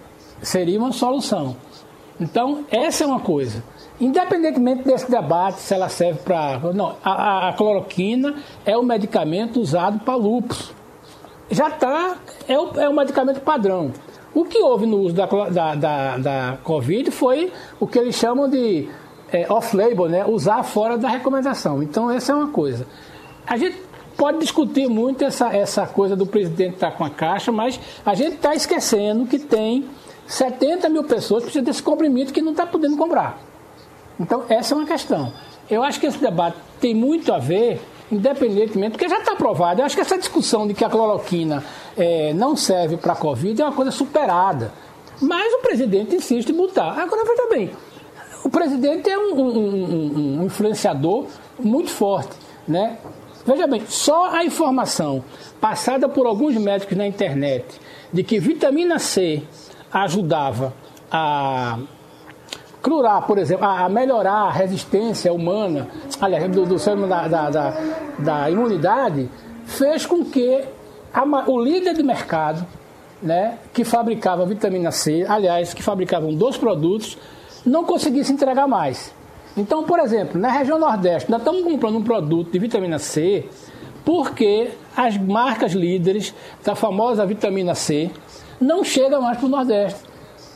seria 0.43 0.77
uma 0.77 0.91
solução. 0.91 1.55
Então, 2.19 2.65
essa 2.69 3.03
é 3.03 3.07
uma 3.07 3.19
coisa. 3.19 3.63
Independentemente 4.01 4.83
desse 4.83 5.09
debate, 5.09 5.59
se 5.59 5.73
ela 5.73 5.87
serve 5.87 6.19
para. 6.19 6.59
Não, 6.73 6.95
a, 7.03 7.49
a, 7.49 7.53
cloroquina 7.53 8.35
é 8.65 8.75
o 8.75 8.83
medicamento 8.83 9.59
usado 9.59 9.99
para 9.99 10.15
lúpus. 10.15 10.73
Já 11.49 11.69
está, 11.69 12.17
é 12.47 12.57
o, 12.57 12.79
é 12.79 12.89
o 12.89 12.93
medicamento 12.93 13.41
padrão. 13.41 13.91
O 14.33 14.45
que 14.45 14.59
houve 14.59 14.87
no 14.87 14.97
uso 14.97 15.13
da, 15.13 15.25
da, 15.25 15.75
da, 15.75 16.17
da 16.17 16.57
Covid 16.63 17.11
foi 17.11 17.53
o 17.79 17.85
que 17.85 17.99
eles 17.99 18.15
chamam 18.15 18.49
de 18.49 18.89
é, 19.31 19.45
off-label, 19.51 20.09
né? 20.09 20.25
usar 20.25 20.63
fora 20.63 20.97
da 20.97 21.07
recomendação. 21.07 21.83
Então, 21.83 22.09
essa 22.09 22.31
é 22.31 22.35
uma 22.35 22.47
coisa. 22.47 22.87
A 23.45 23.55
gente 23.57 23.79
pode 24.17 24.39
discutir 24.39 24.87
muito 24.89 25.23
essa, 25.23 25.55
essa 25.55 25.85
coisa 25.85 26.15
do 26.15 26.25
presidente 26.25 26.75
estar 26.75 26.91
tá 26.91 26.97
com 26.97 27.03
a 27.03 27.09
caixa, 27.11 27.51
mas 27.51 27.79
a 28.03 28.15
gente 28.15 28.35
está 28.35 28.55
esquecendo 28.55 29.27
que 29.27 29.37
tem 29.37 29.85
70 30.25 30.89
mil 30.89 31.03
pessoas 31.03 31.43
precisam 31.43 31.63
desse 31.63 31.83
comprimido 31.83 32.33
que 32.33 32.41
não 32.41 32.51
está 32.51 32.65
podendo 32.65 32.97
comprar. 32.97 33.52
Então, 34.19 34.43
essa 34.49 34.73
é 34.73 34.77
uma 34.77 34.85
questão. 34.85 35.33
Eu 35.69 35.83
acho 35.83 35.99
que 35.99 36.05
esse 36.05 36.17
debate 36.17 36.57
tem 36.79 36.93
muito 36.93 37.33
a 37.33 37.39
ver, 37.39 37.81
independentemente, 38.11 38.91
porque 38.91 39.09
já 39.09 39.19
está 39.19 39.33
aprovado. 39.33 39.81
Eu 39.81 39.85
acho 39.85 39.95
que 39.95 40.01
essa 40.01 40.17
discussão 40.17 40.67
de 40.67 40.73
que 40.73 40.83
a 40.83 40.89
cloroquina 40.89 41.63
é, 41.97 42.33
não 42.33 42.55
serve 42.55 42.97
para 42.97 43.13
a 43.13 43.15
Covid 43.15 43.61
é 43.61 43.65
uma 43.65 43.73
coisa 43.73 43.91
superada. 43.91 44.71
Mas 45.21 45.53
o 45.53 45.59
presidente 45.59 46.15
insiste 46.15 46.49
em 46.49 46.55
botar. 46.55 46.91
Agora, 46.91 47.23
veja 47.23 47.49
bem, 47.49 47.71
o 48.43 48.49
presidente 48.49 49.09
é 49.09 49.17
um, 49.17 49.33
um, 49.33 49.57
um, 49.57 50.41
um 50.41 50.45
influenciador 50.45 51.27
muito 51.59 51.89
forte. 51.89 52.35
Né? 52.67 52.97
Veja 53.45 53.67
bem, 53.67 53.83
só 53.87 54.31
a 54.31 54.43
informação 54.43 55.23
passada 55.59 56.07
por 56.09 56.25
alguns 56.25 56.55
médicos 56.55 56.97
na 56.97 57.07
internet 57.07 57.65
de 58.11 58.23
que 58.23 58.39
vitamina 58.39 58.99
C 58.99 59.43
ajudava 59.91 60.73
a 61.11 61.77
curar, 62.83 63.25
por 63.25 63.37
exemplo, 63.37 63.65
a 63.65 63.87
melhorar 63.87 64.47
a 64.47 64.51
resistência 64.51 65.31
humana, 65.31 65.87
aliás, 66.19 66.51
do, 66.51 66.65
do 66.65 67.07
da, 67.07 67.27
da, 67.29 67.49
da, 67.49 67.73
da 68.19 68.49
imunidade, 68.49 69.29
fez 69.65 70.05
com 70.05 70.25
que 70.25 70.61
a, 71.13 71.23
o 71.49 71.63
líder 71.63 71.93
de 71.93 72.03
mercado, 72.03 72.67
né, 73.21 73.57
que 73.73 73.85
fabricava 73.85 74.45
vitamina 74.45 74.91
C, 74.91 75.25
aliás, 75.29 75.73
que 75.73 75.81
fabricavam 75.81 76.33
dois 76.33 76.57
produtos, 76.57 77.17
não 77.65 77.85
conseguisse 77.85 78.33
entregar 78.33 78.67
mais. 78.67 79.13
Então, 79.55 79.83
por 79.83 79.99
exemplo, 79.99 80.39
na 80.39 80.51
região 80.51 80.77
Nordeste, 80.77 81.31
nós 81.31 81.39
estamos 81.39 81.63
comprando 81.63 81.97
um 81.97 82.03
produto 82.03 82.51
de 82.51 82.59
vitamina 82.59 82.99
C 82.99 83.47
porque 84.03 84.71
as 84.97 85.17
marcas 85.17 85.71
líderes 85.71 86.33
da 86.65 86.75
famosa 86.75 87.25
vitamina 87.25 87.73
C 87.73 88.11
não 88.59 88.83
chegam 88.83 89.21
mais 89.21 89.37
para 89.37 89.45
o 89.45 89.49
Nordeste. 89.49 90.12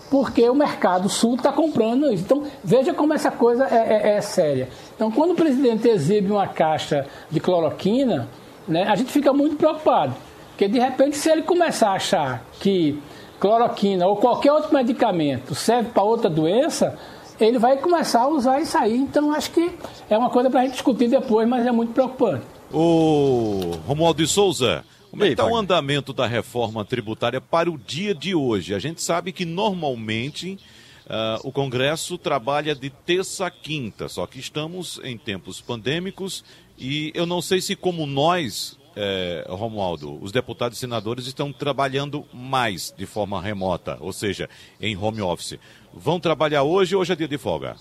Porque 0.09 0.49
o 0.49 0.55
mercado 0.55 1.09
sul 1.09 1.35
está 1.35 1.51
comprando 1.51 2.11
isso. 2.11 2.23
Então, 2.23 2.43
veja 2.63 2.93
como 2.93 3.13
essa 3.13 3.29
coisa 3.29 3.65
é, 3.65 3.75
é, 3.75 4.15
é, 4.15 4.21
séria. 4.21 4.69
Então, 4.95 5.11
quando 5.11 5.31
o 5.31 5.35
presidente 5.35 5.87
exibe 5.87 6.31
uma 6.31 6.47
caixa 6.47 7.05
de 7.29 7.39
cloroquina, 7.39 8.27
né, 8.67 8.85
a 8.87 8.95
gente 8.95 9.11
fica 9.11 9.33
muito 9.33 9.57
preocupado. 9.57 10.15
Porque, 10.49 10.67
de 10.67 10.79
repente, 10.79 11.17
se 11.17 11.29
ele 11.29 11.41
começar 11.41 11.89
a 11.89 11.93
achar 11.93 12.43
que 12.59 13.01
cloroquina 13.39 14.07
ou 14.07 14.15
qualquer 14.15 14.51
outro 14.51 14.73
medicamento 14.73 15.53
serve 15.53 15.89
para 15.89 16.03
outra 16.03 16.29
doença, 16.29 16.97
ele 17.39 17.59
vai 17.59 17.77
começar 17.77 18.21
a 18.21 18.27
usar 18.27 18.59
isso 18.59 18.77
aí. 18.77 18.95
Então, 18.95 19.31
acho 19.33 19.51
que 19.51 19.71
é 20.09 20.17
uma 20.17 20.29
coisa 20.29 20.49
para 20.49 20.61
a 20.61 20.63
gente 20.63 20.73
discutir 20.73 21.09
depois, 21.09 21.47
mas 21.47 21.65
é 21.65 21.71
muito 21.71 21.93
preocupante. 21.93 22.43
O 22.73 23.73
Romualdo 23.87 24.21
de 24.21 24.27
Souza, 24.27 24.83
como 25.17 25.25
é 25.25 25.27
que 25.29 25.33
está 25.33 25.47
o 25.47 25.57
andamento 25.57 26.13
da 26.13 26.27
reforma 26.27 26.85
tributária 26.85 27.41
para 27.41 27.71
o 27.71 27.77
dia 27.77 28.13
de 28.13 28.35
hoje? 28.35 28.75
A 28.75 28.79
gente 28.79 29.01
sabe 29.01 29.31
que 29.31 29.45
normalmente 29.45 30.59
uh, 31.07 31.41
o 31.43 31.51
Congresso 31.51 32.19
trabalha 32.19 32.75
de 32.75 32.91
terça 32.91 33.47
a 33.47 33.49
quinta, 33.49 34.07
só 34.07 34.27
que 34.27 34.39
estamos 34.39 35.01
em 35.03 35.17
tempos 35.17 35.59
pandêmicos 35.59 36.45
e 36.77 37.11
eu 37.15 37.25
não 37.25 37.41
sei 37.41 37.61
se 37.61 37.75
como 37.75 38.05
nós, 38.05 38.77
eh, 38.95 39.43
Romualdo, 39.49 40.23
os 40.23 40.31
deputados 40.31 40.77
e 40.77 40.79
senadores 40.79 41.25
estão 41.25 41.51
trabalhando 41.51 42.23
mais 42.31 42.93
de 42.95 43.07
forma 43.07 43.41
remota, 43.41 43.97
ou 43.99 44.13
seja, 44.13 44.47
em 44.79 44.95
home 44.95 45.19
office. 45.19 45.57
Vão 45.91 46.19
trabalhar 46.19 46.61
hoje 46.61 46.93
ou 46.93 47.01
hoje 47.01 47.13
é 47.13 47.15
dia 47.15 47.27
de 47.27 47.39
folga? 47.39 47.75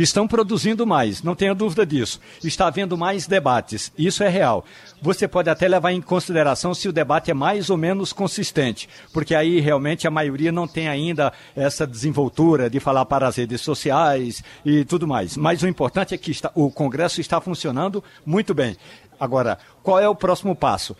Estão 0.00 0.26
produzindo 0.26 0.86
mais, 0.86 1.22
não 1.22 1.34
tenha 1.34 1.54
dúvida 1.54 1.84
disso. 1.84 2.20
Está 2.42 2.68
havendo 2.68 2.96
mais 2.96 3.26
debates, 3.26 3.92
isso 3.98 4.24
é 4.24 4.30
real. 4.30 4.64
Você 5.02 5.28
pode 5.28 5.50
até 5.50 5.68
levar 5.68 5.92
em 5.92 6.00
consideração 6.00 6.72
se 6.72 6.88
o 6.88 6.92
debate 6.92 7.30
é 7.30 7.34
mais 7.34 7.68
ou 7.68 7.76
menos 7.76 8.10
consistente, 8.10 8.88
porque 9.12 9.34
aí 9.34 9.60
realmente 9.60 10.08
a 10.08 10.10
maioria 10.10 10.50
não 10.50 10.66
tem 10.66 10.88
ainda 10.88 11.30
essa 11.54 11.86
desenvoltura 11.86 12.70
de 12.70 12.80
falar 12.80 13.04
para 13.04 13.28
as 13.28 13.36
redes 13.36 13.60
sociais 13.60 14.42
e 14.64 14.86
tudo 14.86 15.06
mais. 15.06 15.36
Mas 15.36 15.62
o 15.62 15.68
importante 15.68 16.14
é 16.14 16.18
que 16.18 16.30
está, 16.30 16.50
o 16.54 16.70
Congresso 16.70 17.20
está 17.20 17.38
funcionando 17.38 18.02
muito 18.24 18.54
bem. 18.54 18.78
Agora, 19.20 19.58
qual 19.82 20.00
é 20.00 20.08
o 20.08 20.14
próximo 20.14 20.56
passo? 20.56 20.96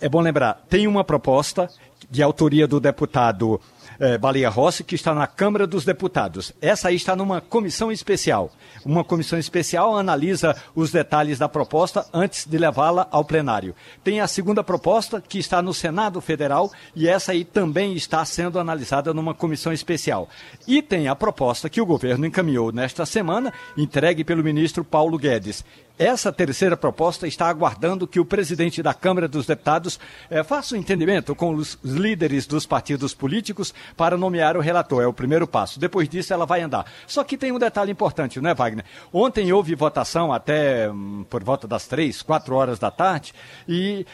É 0.00 0.08
bom 0.08 0.20
lembrar, 0.20 0.64
tem 0.70 0.86
uma 0.86 1.02
proposta 1.02 1.68
de 2.08 2.22
autoria 2.22 2.68
do 2.68 2.78
deputado 2.78 3.60
eh, 3.98 4.18
Baleia 4.18 4.48
Rossi, 4.48 4.84
que 4.84 4.94
está 4.94 5.14
na 5.14 5.26
Câmara 5.26 5.66
dos 5.66 5.84
Deputados. 5.84 6.52
Essa 6.60 6.88
aí 6.88 6.96
está 6.96 7.14
numa 7.14 7.40
comissão 7.40 7.90
especial. 7.90 8.50
Uma 8.84 9.04
comissão 9.04 9.38
especial 9.38 9.96
analisa 9.96 10.56
os 10.74 10.90
detalhes 10.90 11.38
da 11.38 11.48
proposta 11.48 12.06
antes 12.12 12.46
de 12.46 12.58
levá-la 12.58 13.08
ao 13.10 13.24
plenário. 13.24 13.74
Tem 14.02 14.20
a 14.20 14.26
segunda 14.26 14.62
proposta, 14.62 15.20
que 15.20 15.38
está 15.38 15.62
no 15.62 15.72
Senado 15.72 16.20
Federal, 16.20 16.70
e 16.94 17.08
essa 17.08 17.32
aí 17.32 17.44
também 17.44 17.94
está 17.94 18.24
sendo 18.24 18.58
analisada 18.58 19.14
numa 19.14 19.34
comissão 19.34 19.72
especial. 19.72 20.28
E 20.66 20.82
tem 20.82 21.08
a 21.08 21.16
proposta 21.16 21.70
que 21.70 21.80
o 21.80 21.86
governo 21.86 22.26
encaminhou 22.26 22.72
nesta 22.72 23.06
semana, 23.06 23.52
entregue 23.76 24.24
pelo 24.24 24.44
ministro 24.44 24.84
Paulo 24.84 25.18
Guedes. 25.18 25.64
Essa 25.96 26.32
terceira 26.32 26.76
proposta 26.76 27.24
está 27.24 27.46
aguardando 27.46 28.04
que 28.08 28.18
o 28.18 28.24
presidente 28.24 28.82
da 28.82 28.92
Câmara 28.92 29.28
dos 29.28 29.46
Deputados 29.46 30.00
eh, 30.28 30.42
faça 30.42 30.74
um 30.74 30.78
entendimento 30.78 31.36
com 31.36 31.54
os 31.54 31.78
líderes 31.84 32.48
dos 32.48 32.66
partidos 32.66 33.14
políticos 33.14 33.72
para 33.96 34.16
nomear 34.16 34.56
o 34.56 34.60
relator. 34.60 35.04
É 35.04 35.06
o 35.06 35.12
primeiro 35.12 35.46
passo. 35.46 35.78
Depois 35.78 36.08
disso, 36.08 36.32
ela 36.32 36.46
vai 36.46 36.62
andar. 36.62 36.84
Só 37.06 37.22
que 37.22 37.38
tem 37.38 37.52
um 37.52 37.60
detalhe 37.60 37.92
importante, 37.92 38.40
não 38.40 38.50
é, 38.50 38.54
Wagner? 38.54 38.84
Ontem 39.12 39.52
houve 39.52 39.76
votação 39.76 40.32
até 40.32 40.90
hum, 40.90 41.24
por 41.30 41.44
volta 41.44 41.68
das 41.68 41.86
três, 41.86 42.22
quatro 42.22 42.56
horas 42.56 42.80
da 42.80 42.90
tarde 42.90 43.32
e 43.68 44.04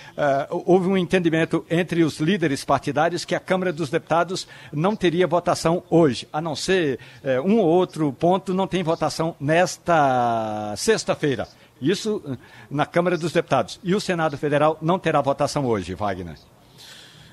uh, 0.51 0.63
houve 0.67 0.87
um 0.87 0.99
entendimento 0.99 1.65
entre 1.71 2.05
os 2.05 2.21
líderes 2.21 2.63
partidários 2.63 3.25
que 3.25 3.35
a 3.35 3.41
Câmara 3.41 3.73
dos 3.73 3.89
Deputados 3.89 4.47
não 4.71 4.95
teria 4.95 5.27
votação 5.27 5.83
hoje, 5.89 6.29
a 6.31 6.43
não 6.43 6.55
ser 6.55 6.99
uh, 7.25 7.41
um 7.41 7.59
ou 7.59 7.67
outro 7.67 8.13
ponto, 8.13 8.53
não 8.53 8.67
tem 8.67 8.83
votação 8.83 9.35
nesta 9.41 10.75
sexta-feira. 10.77 11.49
Isso 11.81 12.17
uh, 12.17 12.39
na 12.71 12.85
Câmara 12.87 13.17
dos 13.17 13.33
Deputados. 13.33 13.81
E 13.83 13.95
o 13.95 14.01
Senado 14.01 14.37
Federal 14.37 14.79
não 14.81 14.99
terá 14.99 15.21
votação 15.21 15.65
hoje, 15.67 15.95
Wagner. 15.95 16.37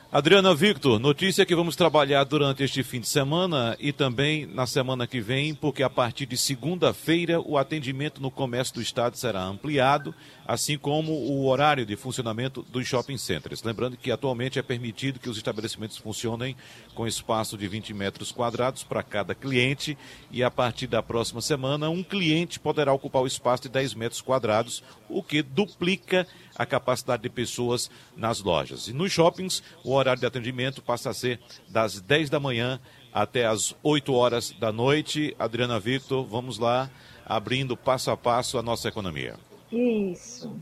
Adriana 0.10 0.56
Victor, 0.56 1.00
notícia 1.00 1.45
que 1.45 1.54
vamos 1.54 1.76
trabalhar 1.76 2.24
durante 2.24 2.64
este 2.64 2.82
fim 2.82 3.02
de 3.02 3.10
semana 3.10 3.76
e 3.78 3.91
também 3.91 4.45
na 4.45 4.66
semana 4.66 5.06
que 5.06 5.20
vem, 5.20 5.54
porque 5.54 5.84
a 5.84 5.89
partir 5.89 6.26
de 6.26 6.38
segunda-feira 6.38 7.41
o 7.41 7.58
atendimento 7.58 8.22
no 8.22 8.32
comércio 8.32 8.76
do 8.76 8.82
estado 8.82 9.18
será 9.18 9.43
ampliado, 9.43 10.16
assim 10.48 10.78
como 10.78 11.12
o 11.12 11.45
horário 11.45 11.86
de 11.86 11.98
funcionamento 11.98 12.62
dos 12.72 12.88
shopping 12.88 13.18
centers. 13.18 13.62
Lembrando 13.64 13.98
que 13.98 14.10
atualmente 14.10 14.58
é 14.58 14.62
permitido 14.62 15.20
que 15.20 15.30
os 15.30 15.36
estabelecimentos 15.36 15.98
funcionem 15.98 16.56
com 16.95 17.06
espaço 17.06 17.58
de 17.58 17.68
20 17.68 17.93
metros 17.93 18.32
quadrados 18.32 18.82
para 18.82 19.04
cada 19.04 19.36
cliente 19.36 19.98
e 20.32 20.41
a 20.41 20.50
partir 20.50 20.88
da 20.88 21.04
próxima 21.04 21.41
semana 21.41 21.89
um 21.89 22.02
cliente 22.02 22.62
poderá 22.62 22.93
ocupar 22.93 23.22
o 23.22 23.28
espaço 23.28 23.64
de 23.64 23.70
10 23.70 23.93
metros 23.95 24.22
quadrados, 24.22 24.82
o 25.10 25.22
que 25.22 25.41
duplica 25.41 26.26
a 26.56 26.66
capacidade 26.66 27.24
de 27.24 27.30
pessoas 27.30 27.91
nas 28.16 28.41
lojas. 28.41 28.88
E 28.88 28.93
nos 28.93 29.12
shoppings, 29.12 29.62
o 29.84 29.93
horário 29.93 30.22
de 30.22 30.26
atendimento 30.26 30.82
passa 30.82 31.10
a 31.10 31.14
ser 31.14 31.41
das 31.68 32.00
10 32.00 32.30
da 32.30 32.39
manhã 32.39 32.80
até 33.14 33.45
as 33.45 33.76
8 33.84 34.14
horas 34.14 34.52
da 34.52 34.72
noite. 34.72 35.36
Adriana 35.38 35.78
Victor, 35.78 36.26
vamos 36.26 36.58
lá, 36.58 36.89
abrindo 37.26 37.76
passo 37.76 38.12
a 38.12 38.16
passo 38.16 38.58
a 38.58 38.62
nossa 38.62 38.88
economia. 38.88 39.47
Isso. 39.72 40.61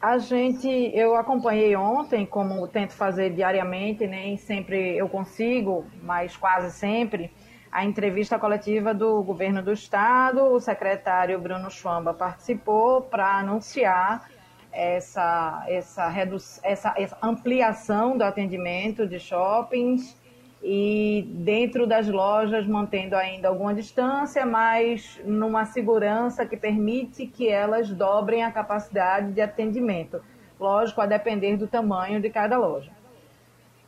A 0.00 0.18
gente, 0.18 0.68
eu 0.94 1.14
acompanhei 1.14 1.76
ontem, 1.76 2.26
como 2.26 2.66
tento 2.66 2.92
fazer 2.92 3.30
diariamente, 3.30 4.06
nem 4.06 4.36
sempre 4.36 4.96
eu 4.96 5.08
consigo, 5.08 5.86
mas 6.02 6.36
quase 6.36 6.72
sempre, 6.72 7.30
a 7.70 7.84
entrevista 7.84 8.36
coletiva 8.38 8.92
do 8.92 9.22
governo 9.22 9.62
do 9.62 9.72
estado. 9.72 10.42
O 10.42 10.58
secretário 10.58 11.38
Bruno 11.38 11.70
Schwamba 11.70 12.12
participou 12.12 13.02
para 13.02 13.38
anunciar 13.38 14.28
essa, 14.72 15.64
essa, 15.68 16.08
redu 16.08 16.36
essa, 16.64 16.94
essa 16.96 17.16
ampliação 17.22 18.18
do 18.18 18.24
atendimento 18.24 19.06
de 19.06 19.20
shoppings 19.20 20.20
e 20.62 21.26
dentro 21.28 21.86
das 21.86 22.06
lojas 22.06 22.66
mantendo 22.66 23.16
ainda 23.16 23.48
alguma 23.48 23.74
distância, 23.74 24.46
mas 24.46 25.20
numa 25.24 25.64
segurança 25.64 26.46
que 26.46 26.56
permite 26.56 27.26
que 27.26 27.48
elas 27.48 27.90
dobrem 27.90 28.44
a 28.44 28.52
capacidade 28.52 29.32
de 29.32 29.40
atendimento. 29.40 30.22
Lógico, 30.60 31.00
a 31.00 31.06
depender 31.06 31.56
do 31.56 31.66
tamanho 31.66 32.20
de 32.20 32.30
cada 32.30 32.56
loja. 32.56 32.92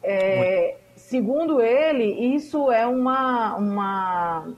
É, 0.03 0.77
segundo 0.97 1.63
ele, 1.63 2.35
isso 2.35 2.73
é 2.73 2.85
uma, 2.85 3.55
uma 3.55 4.49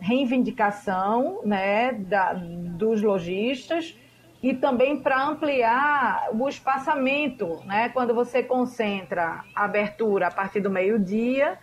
reivindicação 0.00 1.40
né, 1.44 1.92
da, 1.92 2.32
dos 2.32 3.02
lojistas 3.02 3.94
e 4.42 4.54
também 4.54 5.00
para 5.00 5.26
ampliar 5.26 6.28
o 6.32 6.48
espaçamento, 6.48 7.60
né? 7.64 7.88
Quando 7.88 8.14
você 8.14 8.42
concentra 8.42 9.42
a 9.54 9.64
abertura 9.64 10.28
a 10.28 10.30
partir 10.30 10.60
do 10.60 10.70
meio-dia, 10.70 11.58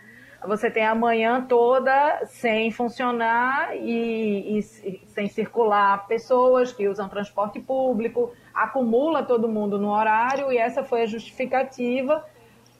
você 0.46 0.70
tem 0.70 0.84
a 0.84 0.94
manhã 0.94 1.44
toda 1.48 2.24
sem 2.26 2.70
funcionar 2.70 3.74
e, 3.76 4.58
e, 4.58 4.62
sem 5.08 5.28
circular 5.28 6.06
pessoas 6.06 6.72
que 6.72 6.86
usam 6.86 7.08
transporte 7.08 7.58
público, 7.58 8.32
acumula 8.54 9.22
todo 9.22 9.48
mundo 9.48 9.78
no 9.78 9.90
horário 9.90 10.52
e 10.52 10.58
essa 10.58 10.84
foi 10.84 11.02
a 11.02 11.06
justificativa 11.06 12.24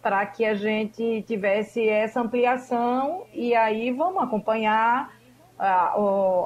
para 0.02 0.24
que 0.26 0.44
a 0.44 0.54
gente 0.54 1.22
tivesse 1.22 1.88
essa 1.88 2.20
ampliação 2.20 3.24
e 3.32 3.54
aí 3.54 3.90
vamos 3.90 4.22
acompanhar 4.22 5.15
a, 5.58 5.94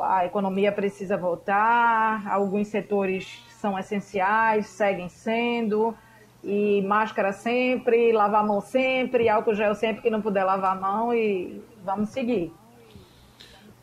a 0.02 0.26
economia 0.26 0.70
precisa 0.72 1.16
voltar, 1.16 2.26
alguns 2.28 2.68
setores 2.68 3.42
são 3.60 3.78
essenciais, 3.78 4.66
seguem 4.66 5.08
sendo, 5.08 5.94
e 6.42 6.82
máscara 6.82 7.32
sempre, 7.32 8.12
lavar 8.12 8.42
a 8.42 8.46
mão 8.46 8.60
sempre, 8.60 9.28
álcool 9.28 9.54
gel 9.54 9.74
sempre 9.74 10.02
que 10.02 10.10
não 10.10 10.22
puder 10.22 10.44
lavar 10.44 10.76
a 10.76 10.80
mão 10.80 11.12
e 11.12 11.60
vamos 11.84 12.10
seguir. 12.10 12.52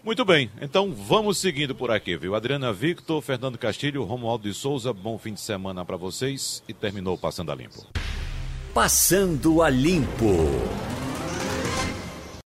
Muito 0.04 0.24
bem, 0.24 0.50
então 0.62 0.94
vamos 0.94 1.38
seguindo 1.38 1.76
por 1.76 1.92
aqui, 1.92 2.16
viu? 2.16 2.34
Adriana 2.34 2.72
Victor, 2.72 3.22
Fernando 3.22 3.58
Castilho, 3.58 4.04
Romualdo 4.04 4.48
de 4.48 4.54
Souza, 4.54 4.94
bom 4.94 5.18
fim 5.18 5.34
de 5.34 5.42
semana 5.42 5.84
para 5.84 5.98
vocês 5.98 6.64
e 6.68 6.74
terminou 6.74 7.18
Passando 7.18 7.52
a 7.52 7.56
Limpo. 7.56 7.86
Passando 8.74 9.62
a 9.62 9.70
Limpo. 9.70 10.38